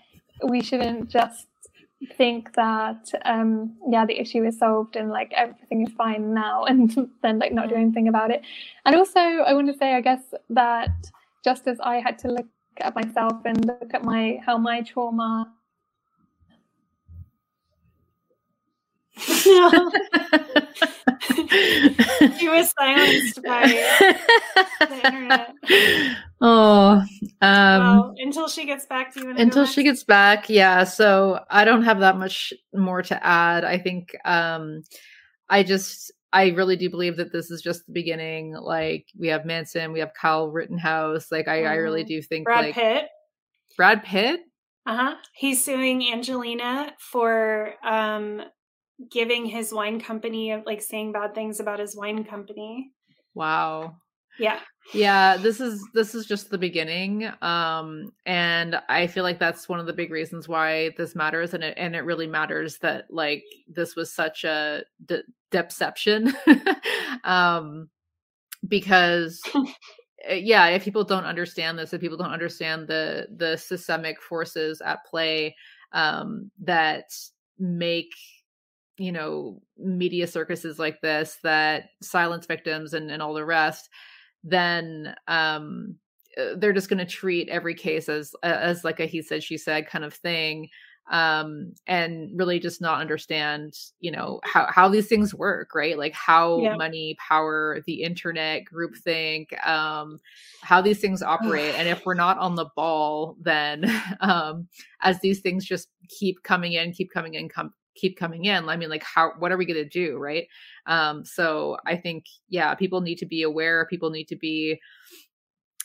[0.48, 1.48] we shouldn't just
[2.18, 7.10] think that um yeah the issue is solved and like everything is fine now and
[7.24, 8.42] then like not do anything about it
[8.86, 10.90] and also i want to say i guess that
[11.44, 12.46] just as i had to look
[12.80, 15.52] at myself and look at my how my trauma.
[22.38, 23.68] she was silenced by
[24.80, 25.56] the internet.
[26.42, 27.04] Oh,
[27.42, 29.36] um, well, until she gets back to you.
[29.38, 30.84] Until she gets back, yeah.
[30.84, 33.64] So I don't have that much more to add.
[33.64, 34.84] I think um,
[35.50, 38.54] I just I really do believe that this is just the beginning.
[38.54, 41.32] Like we have Manson, we have Kyle Rittenhouse.
[41.32, 41.70] Like I, mm.
[41.70, 42.10] I really mm-hmm.
[42.10, 43.06] do think Brad like Pitt.
[43.78, 44.42] Brad Pitt.
[44.86, 45.16] Uh huh.
[45.34, 48.42] He's suing Angelina for um
[49.10, 52.92] giving his wine company like saying bad things about his wine company.
[53.34, 53.98] Wow.
[54.40, 54.60] Yeah.
[54.94, 57.32] Yeah, this is this is just the beginning.
[57.42, 61.64] Um and I feel like that's one of the big reasons why this matters and
[61.64, 66.34] it and it really matters that like this was such a de- deception.
[67.24, 67.90] um
[68.68, 69.42] because
[70.24, 74.82] eh, yeah, if people don't understand this, if people don't understand the the systemic forces
[74.82, 75.56] at play
[75.94, 77.06] um that
[77.58, 78.14] make
[78.98, 83.90] you know media circuses like this that silence victims and, and all the rest
[84.44, 85.96] then um
[86.38, 89.58] uh, they're just going to treat every case as as like a he said she
[89.58, 90.70] said kind of thing
[91.12, 96.14] um and really just not understand you know how how these things work right like
[96.14, 96.76] how yeah.
[96.76, 100.20] money power the internet groupthink um
[100.62, 103.86] how these things operate and if we're not on the ball then
[104.22, 104.68] um
[105.02, 108.76] as these things just keep coming in keep coming in come keep coming in i
[108.76, 110.48] mean like how what are we going to do right?
[110.86, 114.80] Um so i think yeah people need to be aware people need to be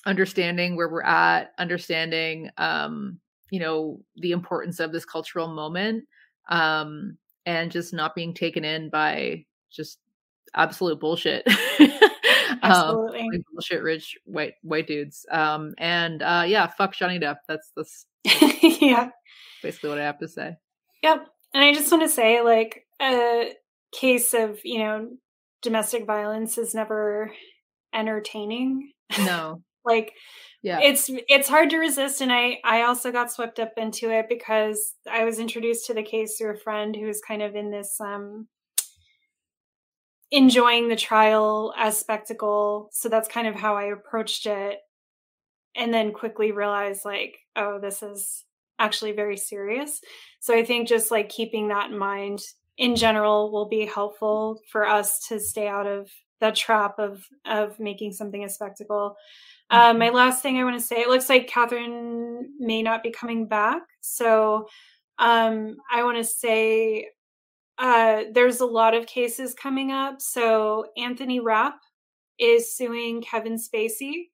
[0.06, 3.18] understanding where we're at understanding um
[3.50, 6.04] you know the importance of this cultural moment
[6.48, 7.16] um
[7.46, 9.98] and just not being taken in by just
[10.54, 11.46] absolute bullshit.
[12.62, 13.20] Absolutely.
[13.20, 15.24] um, bullshit rich white white dudes.
[15.30, 17.38] Um and uh yeah fuck johnny depp.
[17.48, 18.06] That's that's
[18.80, 19.10] yeah.
[19.62, 20.56] basically what i have to say.
[21.02, 23.52] Yep and I just want to say, like, a
[23.92, 25.08] case of, you know,
[25.62, 27.32] domestic violence is never
[27.94, 28.92] entertaining.
[29.18, 29.62] No.
[29.84, 30.12] like,
[30.62, 30.80] yeah.
[30.82, 34.94] It's it's hard to resist and I I also got swept up into it because
[35.10, 37.96] I was introduced to the case through a friend who was kind of in this
[37.98, 38.46] um
[40.30, 42.88] enjoying the trial as spectacle.
[42.92, 44.78] So that's kind of how I approached it.
[45.76, 48.44] And then quickly realized, like, oh, this is
[48.80, 50.00] actually very serious.
[50.40, 52.40] So I think just like keeping that in mind
[52.78, 56.10] in general will be helpful for us to stay out of
[56.40, 59.14] that trap of of making something a spectacle.
[59.70, 63.12] Um, my last thing I want to say, it looks like Catherine may not be
[63.12, 63.82] coming back.
[64.00, 64.66] So
[65.18, 67.08] um, I want to say
[67.78, 70.20] uh, there's a lot of cases coming up.
[70.20, 71.78] So Anthony Rapp
[72.38, 74.30] is suing Kevin Spacey.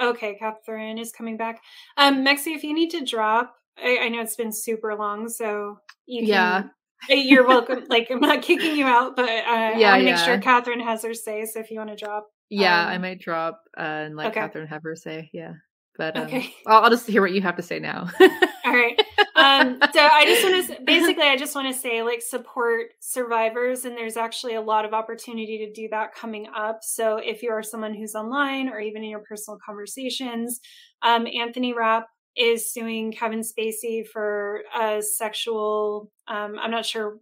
[0.00, 1.60] Okay, Catherine is coming back.
[1.98, 5.78] Um, Mexie, if you need to drop, I, I know it's been super long, so
[6.06, 6.62] you can, Yeah.
[7.08, 7.84] You're welcome.
[7.88, 10.24] like I'm not kicking you out, but uh, Yeah, I want to make yeah.
[10.24, 11.46] sure Catherine has her say.
[11.46, 14.40] So if you want to drop, Yeah, I Um, might drop uh, and let okay.
[14.40, 15.30] Catherine have her say.
[15.32, 15.54] Yeah.
[15.96, 16.54] But um, Okay.
[16.66, 18.08] I'll, I'll just hear what you have to say now.
[18.20, 18.98] All right.
[19.36, 23.84] Um, so I just want to basically, I just want to say, like, support survivors,
[23.86, 26.80] and there's actually a lot of opportunity to do that coming up.
[26.82, 30.60] So if you are someone who's online or even in your personal conversations,
[31.02, 36.10] um, Anthony Rapp is suing Kevin Spacey for a sexual.
[36.28, 37.18] Um, I'm not sure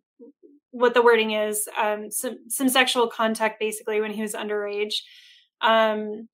[0.70, 1.68] what the wording is.
[1.80, 4.94] Um, some some sexual contact, basically, when he was underage.
[5.60, 6.28] Um,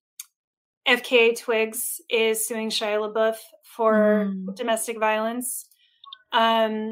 [0.86, 4.55] FKA Twigs is suing Shia LaBeouf for Mm.
[4.55, 5.67] domestic violence.
[6.33, 6.91] Um,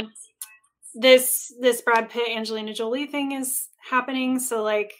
[0.94, 4.94] this this Brad Pitt Angelina Jolie thing is happening, so like,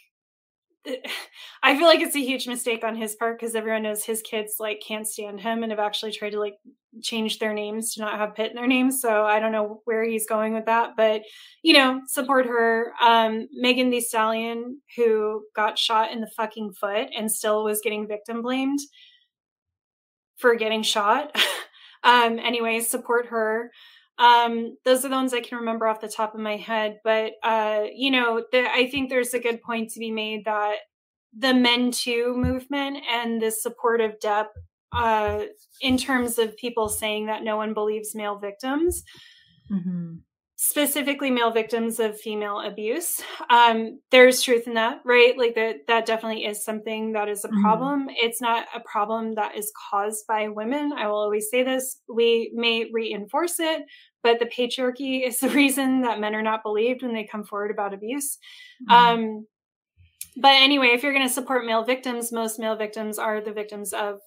[1.63, 4.55] I feel like it's a huge mistake on his part because everyone knows his kids
[4.59, 6.55] like can't stand him and have actually tried to like
[7.01, 9.01] change their names to not have Pitt in their names.
[9.01, 11.21] So I don't know where he's going with that, but
[11.63, 12.93] you know, support her.
[13.01, 18.07] Um, Megan Thee Stallion, who got shot in the fucking foot and still was getting
[18.07, 18.79] victim blamed
[20.37, 21.35] for getting shot.
[22.03, 23.71] um, anyway, support her.
[24.19, 26.99] Um, those are the ones I can remember off the top of my head.
[27.03, 30.77] But uh, you know, the, I think there's a good point to be made that
[31.37, 34.47] the Men Too movement and the support of Depp
[34.91, 35.45] uh,
[35.81, 39.03] in terms of people saying that no one believes male victims
[39.71, 40.23] Mhm.
[40.65, 45.37] Specifically male victims of female abuse um there's truth in that right?
[45.37, 47.61] Like that that definitely is something that is a Mhm.
[47.61, 48.07] problem.
[48.11, 50.93] It's not a problem that is caused by women.
[50.93, 53.81] I will always say this we may reinforce it
[54.23, 57.69] but the patriarchy is the reason that men are not believed when they come forward
[57.71, 58.37] about abuse.
[58.89, 58.93] Mhm.
[58.95, 59.47] um
[60.37, 63.91] but anyway if you're going to support male victims most male victims are the victims
[63.91, 64.19] of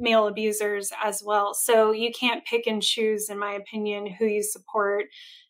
[0.00, 1.54] male abusers as well.
[1.54, 5.06] So you can't pick and choose in my opinion who you support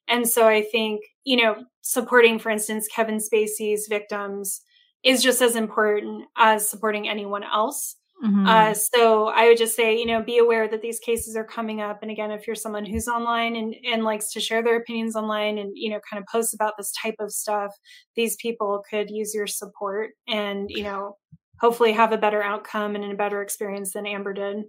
[0.08, 4.60] and so I think, you know, supporting, for instance, Kevin Spacey's victims
[5.04, 7.96] is just as important as supporting anyone else.
[8.24, 8.48] Mhm.
[8.48, 11.80] Uh, so I would just say, you know, be aware that these cases are coming
[11.80, 12.00] up.
[12.02, 15.56] And again, if you're someone who's online and, and likes to share their opinions online
[15.56, 17.72] and, you know, kind of post about this type of stuff,
[18.16, 21.16] these people could use your support and, you know,
[21.60, 24.64] hopefully have a better outcome and a better experience than Amber did.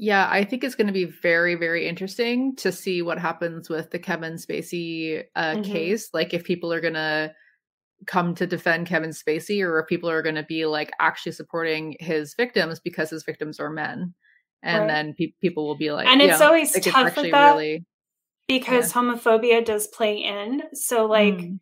[0.00, 3.90] Yeah, I think it's going to be very, very interesting to see what happens with
[3.90, 5.64] the Kevin Spacey uh, Mhm.
[5.64, 6.10] case.
[6.14, 7.34] Like, if people are going to
[8.06, 11.96] come to defend Kevin Spacey, or if people are going to be like actually supporting
[11.98, 14.14] his victims because his victims are men,
[14.62, 14.86] and Right.
[14.86, 17.54] then pe- people will be like, And it's yeah, always like, tough with that.
[17.54, 17.84] really
[18.46, 20.62] because homophobia does play in.
[20.74, 21.58] So, like, Mm.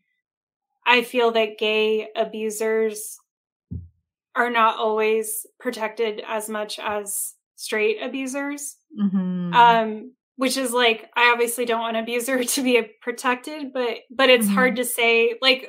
[0.87, 3.19] I feel that gay abusers
[4.35, 8.77] are not always protected as much as straight abusers.
[8.99, 9.55] Mhm.
[9.55, 14.31] Um, which is like I obviously don't want an abuser to be protected, but but
[14.31, 14.55] it's Mhm.
[14.55, 15.69] hard to say like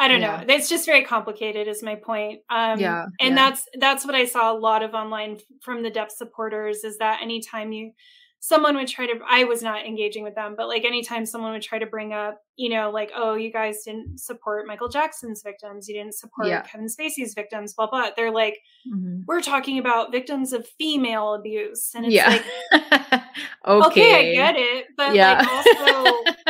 [0.00, 0.44] I don't Yeah.
[0.46, 0.54] know.
[0.54, 2.40] It's just very complicated is my point.
[2.50, 3.50] Um Yeah, and yeah.
[3.50, 7.20] that's that's what I saw a lot of online from the Depp supporters is that
[7.22, 7.92] anytime you
[8.40, 11.62] someone would try to I was not engaging with them, but like anytime someone would
[11.62, 15.88] try to bring up, you know, like, oh, you guys didn't support Michael Jackson's victims,
[15.88, 16.62] you didn't support Yeah.
[16.62, 18.10] Kevin Spacey's victims, blah blah.
[18.16, 18.58] They're like,
[18.92, 19.24] Mhm.
[19.26, 21.92] we're talking about victims of female abuse.
[21.94, 22.28] And it's yeah.
[22.28, 23.22] like, okay.
[23.66, 24.86] okay, I get it.
[24.96, 25.38] But yeah.
[25.38, 25.66] like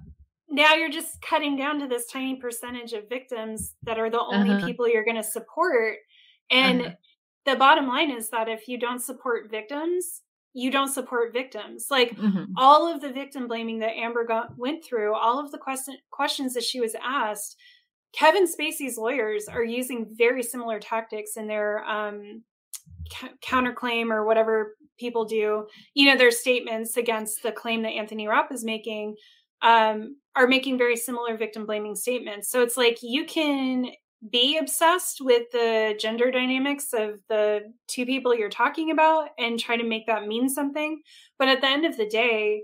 [0.50, 4.51] now you're just cutting down to this tiny percentage of victims that are the only
[4.56, 4.66] Uh-huh.
[4.68, 5.98] people you're going to support.
[6.51, 6.92] And Uh-huh.
[7.49, 10.21] The bottom line is that if you don't support victims,
[10.53, 11.87] you don't support victims.
[11.91, 12.47] Like Mhm.
[12.57, 16.53] all of the victim blaming that Amber got, went through, all of the question, questions
[16.55, 17.55] that she was asked,
[18.13, 22.43] Kevin Spacey's lawyers are using very similar tactics in their um,
[23.13, 25.67] ca- counterclaim or whatever people do.
[25.93, 29.15] You know, their statements against the claim that Anthony Rapp is making
[29.61, 32.49] um, are making very similar victim blaming statements.
[32.49, 33.87] So it's like you can
[34.27, 39.77] be obsessed with the gender dynamics of the two people you're talking about and try
[39.77, 41.01] to make that mean something.
[41.38, 42.64] But at the end of the day,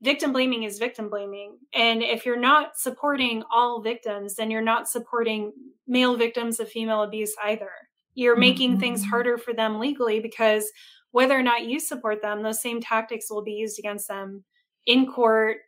[0.00, 1.58] victim blaming is victim blaming.
[1.74, 5.52] And if you're not supporting all victims, then you're not supporting
[5.86, 7.70] male victims of female abuse either.
[8.14, 8.80] You're making mm-hmm.
[8.80, 10.70] things harder for them legally because
[11.10, 14.44] whether or not you support them, those same tactics will be used against them
[14.86, 15.58] in court,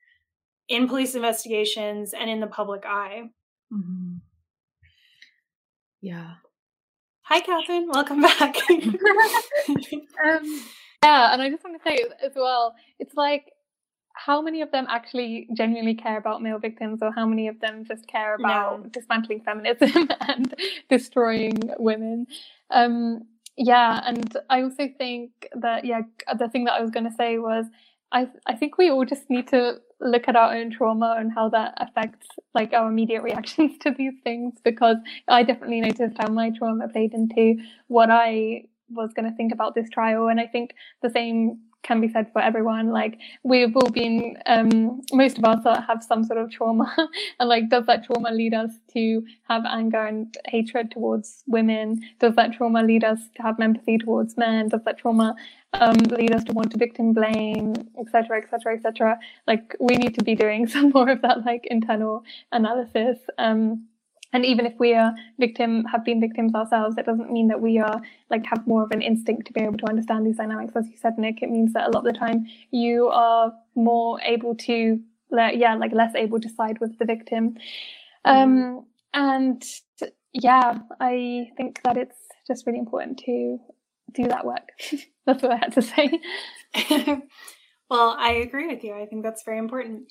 [0.68, 3.24] in police investigations, and in the public eye.
[3.72, 4.16] Mm-hmm.
[6.06, 6.34] Yeah.
[7.22, 7.88] Hi, Catherine.
[7.88, 8.56] Welcome back.
[8.70, 10.62] um,
[11.02, 13.50] yeah, and I just want to say as well, it's like
[14.12, 17.84] how many of them actually genuinely care about male victims or how many of them
[17.84, 18.88] just care about no.
[18.90, 20.54] dismantling feminism and
[20.88, 22.28] destroying women
[22.70, 23.22] um,
[23.58, 26.02] yeah and i also think that yeah
[26.38, 27.66] the thing that i was going to say was
[28.12, 31.48] i i think we all just need to look at our own trauma and how
[31.48, 34.96] that affects like our immediate reactions to these things because
[35.28, 37.56] i definitely noticed how my trauma played into
[37.88, 40.28] what i was going to think about this trial.
[40.28, 42.90] And i think the same can be said for everyone.
[42.90, 46.92] Like we've all been, um, most of us have some sort of trauma,
[47.40, 52.00] and like, does that trauma lead us to have anger and hatred towards women?
[52.18, 54.68] Does that trauma lead us to have empathy towards men?
[54.68, 55.34] Does that trauma
[55.74, 59.18] um, lead us to want to victim blame, etc., etc., etc.?
[59.46, 63.18] Like we need to be doing some more of that, like internal analysis.
[63.38, 63.86] Um,
[64.32, 67.78] and even if we are victim have been victims ourselves it doesn't mean that we
[67.78, 70.74] are like have more of an instinct to be able to understand these dynamics.
[70.76, 74.20] As you said nick it means that a lot of the time you are more
[74.22, 77.56] able to yeah like less able to side with the victim.
[78.24, 79.64] Um and
[80.32, 83.58] yeah i think that it's just really important to
[84.12, 84.68] do that work.
[85.26, 86.20] That's what i had to say.
[87.88, 88.94] Well i agree with you.
[88.94, 90.08] I think that's very important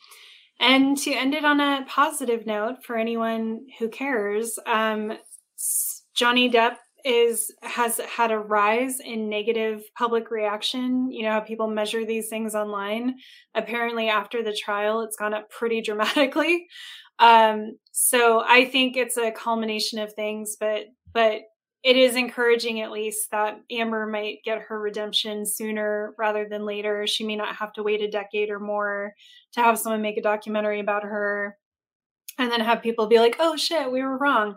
[0.59, 5.13] and to end it on a positive note for anyone who cares, um,
[6.15, 11.11] Johnny Depp is has had a rise in negative public reaction.
[11.11, 13.15] You know how people measure these things online.
[13.53, 16.67] Apparently, after the trial, it's gone up pretty dramatically.
[17.19, 21.41] Um, so I think it's a culmination of things, but but
[21.85, 27.05] it is encouraging at least that Amber might get her redemption sooner rather than later.
[27.05, 29.13] She may not have to wait a decade or more
[29.53, 31.55] to have someone make a documentary about her
[32.39, 34.55] and then have people be like, oh shit, we were wrong.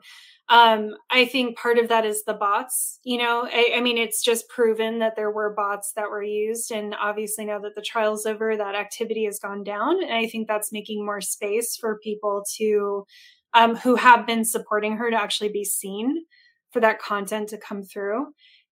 [0.49, 2.99] Um, I think part of that is the bots.
[3.05, 6.73] You know, I, I, mean, it's just proven that there were bots that were used.
[6.73, 10.03] And obviously, now that the trial's over, that activity has gone down.
[10.03, 13.05] And I think that's making more space for people to,
[13.53, 16.25] um, who have been supporting her to actually be seen
[16.73, 18.27] for that content to come through.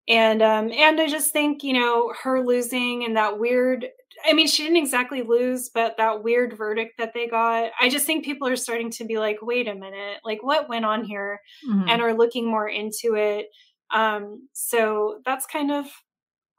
[0.08, 3.86] And um and i just think you know her losing and that weird
[4.24, 8.06] i mean she didn't exactly lose but that weird verdict that they got i just
[8.06, 11.40] think people are starting to be like wait a minute like what went on here?
[11.68, 11.88] Mm-hmm.
[11.88, 13.46] and are looking more into it.
[13.92, 15.86] Um so that's kind of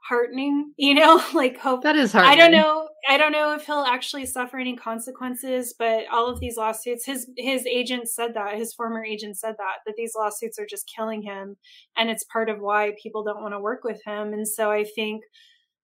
[0.08, 3.66] heartening you know like hope that is hard i don't know i don't know if
[3.66, 8.56] he'll actually suffer any consequences but all of these lawsuits his his agent said that
[8.56, 11.58] his former agent said that that these lawsuits are just killing him
[11.98, 14.84] and it's part of why people don't want to work with him and so i
[14.84, 15.24] think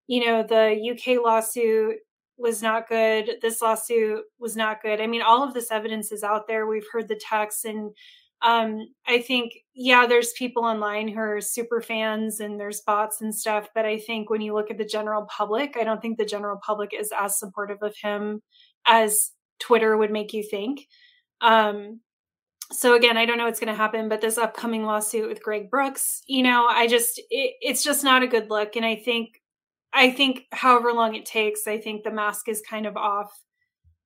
[0.07, 1.95] you know the uk lawsuit
[2.37, 4.99] was not good this lawsuit was not good.
[4.99, 6.67] I mean all of this evidence is out there.
[6.67, 7.91] We've heard the texts and
[8.43, 13.33] um, I think, yeah, there's people online who are super fans and there's bots and
[13.33, 13.69] stuff.
[13.73, 16.59] But I think when you look at the general public, I don't think the general
[16.61, 18.41] public is as supportive of him
[18.85, 20.87] as Twitter would make you think.
[21.39, 22.01] Um,
[22.71, 25.69] so again, I don't know what's going to happen, but this upcoming lawsuit with Gregg
[25.69, 28.75] Brooks, you know, I just, it, it's just not a good look.
[28.75, 29.41] And I think,
[29.93, 33.31] I think however long it takes, I think the mask is kind of off.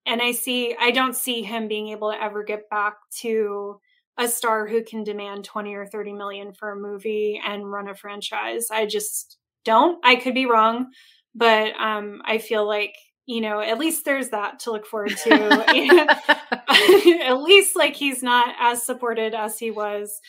[0.05, 3.79] And I see, I don't see him being able to ever get back to,
[4.17, 7.95] a star who can demand 20 or 30 million for a movie and run a
[7.95, 8.67] franchise.
[8.71, 9.99] I just don't.
[10.03, 10.87] I could be wrong,
[11.35, 12.93] but um, I feel like
[13.25, 16.15] you know at least there's that to look forward to.
[17.25, 20.19] at least like he's not as supported as he was.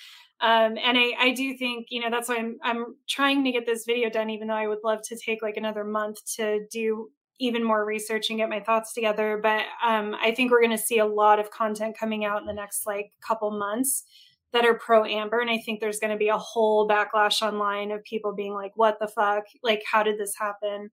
[0.41, 3.67] Um, and I, I do think you know that's why I'm I'm trying to get
[3.67, 7.11] this video done, even though I would love to take like another month to do
[7.41, 9.39] even more research and get my thoughts together.
[9.43, 12.47] But um, I think we're going to see a lot of content coming out in
[12.47, 14.05] the next like couple months
[14.53, 15.41] that are pro Amber.
[15.41, 18.73] And I think there's going to be a whole backlash online of people being like,
[18.77, 19.45] what the fuck?
[19.63, 20.91] Like, how did this happen?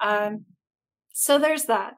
[0.00, 0.44] Um,
[1.12, 1.94] so there's that.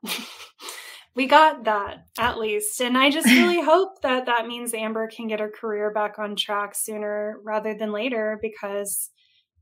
[1.14, 2.80] we got that at least.
[2.80, 6.36] And I just really hope that that means Amber can get her career back on
[6.36, 9.10] track sooner rather than later because,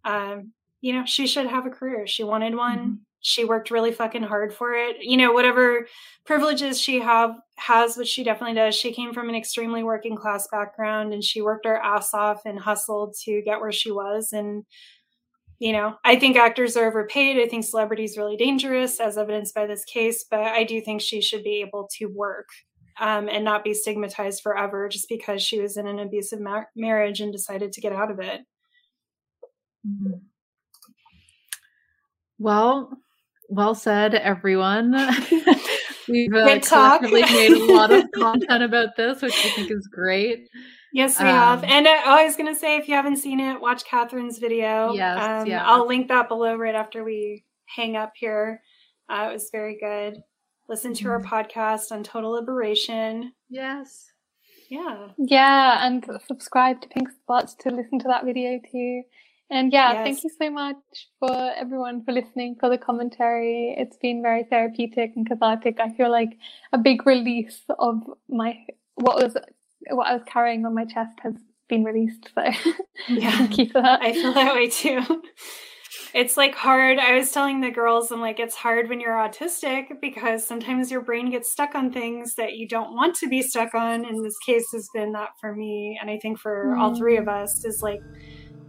[0.04, 2.06] um, you know, she should have a career.
[2.06, 3.00] She wanted one.
[3.22, 4.96] She worked really fucking hard for it.
[5.00, 5.86] You know, whatever
[6.24, 8.74] privileges she have has, which she definitely does.
[8.74, 12.58] She came from an extremely working class background and she worked her ass off and
[12.58, 14.32] hustled to get where she was.
[14.32, 14.64] And
[15.58, 17.36] you know, I think actors are overpaid.
[17.36, 20.24] I think celebrity is really dangerous, as evidenced by this case.
[20.28, 22.48] But I do think she should be able to work
[22.98, 27.20] um, and not be stigmatized forever just because she was in an abusive ma- marriage
[27.20, 28.40] and decided to get out of it.
[29.86, 30.18] Mm-hmm.
[32.38, 32.98] Well,
[33.50, 34.92] well said, everyone.
[36.08, 40.48] We've uh, collectively made a lot of content about this, which I think is great.
[40.92, 41.64] Yes, we um, have.
[41.64, 44.38] And uh, oh, I was going to say, if you haven't seen it, watch Catherine's
[44.38, 44.92] video.
[44.92, 45.64] Yes, um, yeah.
[45.64, 48.62] I'll link that below right after we hang up here.
[49.08, 50.20] Uh, it was very good.
[50.68, 51.10] Listen to mm-hmm.
[51.10, 53.32] our podcast on total liberation.
[53.48, 54.06] Yes.
[54.68, 55.08] Yeah.
[55.18, 59.02] Yeah, and subscribe to Pink Spots to listen to that video too.
[59.50, 60.04] And yeah, yes.
[60.04, 60.76] thank you so much
[61.18, 63.74] for everyone for listening, for the commentary.
[63.76, 65.78] It's been very therapeutic and cathartic.
[65.80, 66.38] I feel like
[66.72, 67.96] a big release of
[68.28, 68.56] my
[68.94, 69.36] what was
[69.90, 71.34] what I was carrying on my chest has
[71.68, 72.30] been released.
[72.34, 72.42] So
[73.08, 74.00] yeah, thank you for that.
[74.02, 75.00] I feel that way too.
[76.12, 76.98] It's like hard.
[76.98, 81.02] I was telling the girls, I'm like, it's hard when you're autistic because sometimes your
[81.02, 84.04] brain gets stuck on things that you don't want to be stuck on.
[84.04, 85.98] And this case has been that for me.
[86.00, 86.80] And I think for mm.
[86.80, 88.00] all three of us is like,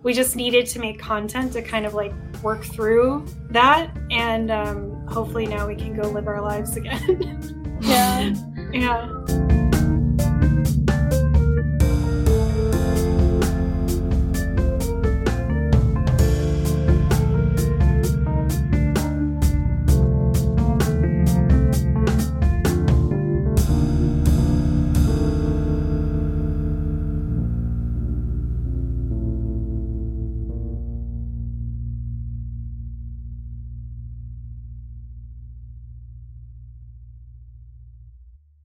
[0.03, 3.95] we just needed to make content to kind of like work through that.
[4.09, 7.77] And um, hopefully now we can go live our lives again.
[7.81, 8.33] yeah.
[8.73, 9.50] yeah.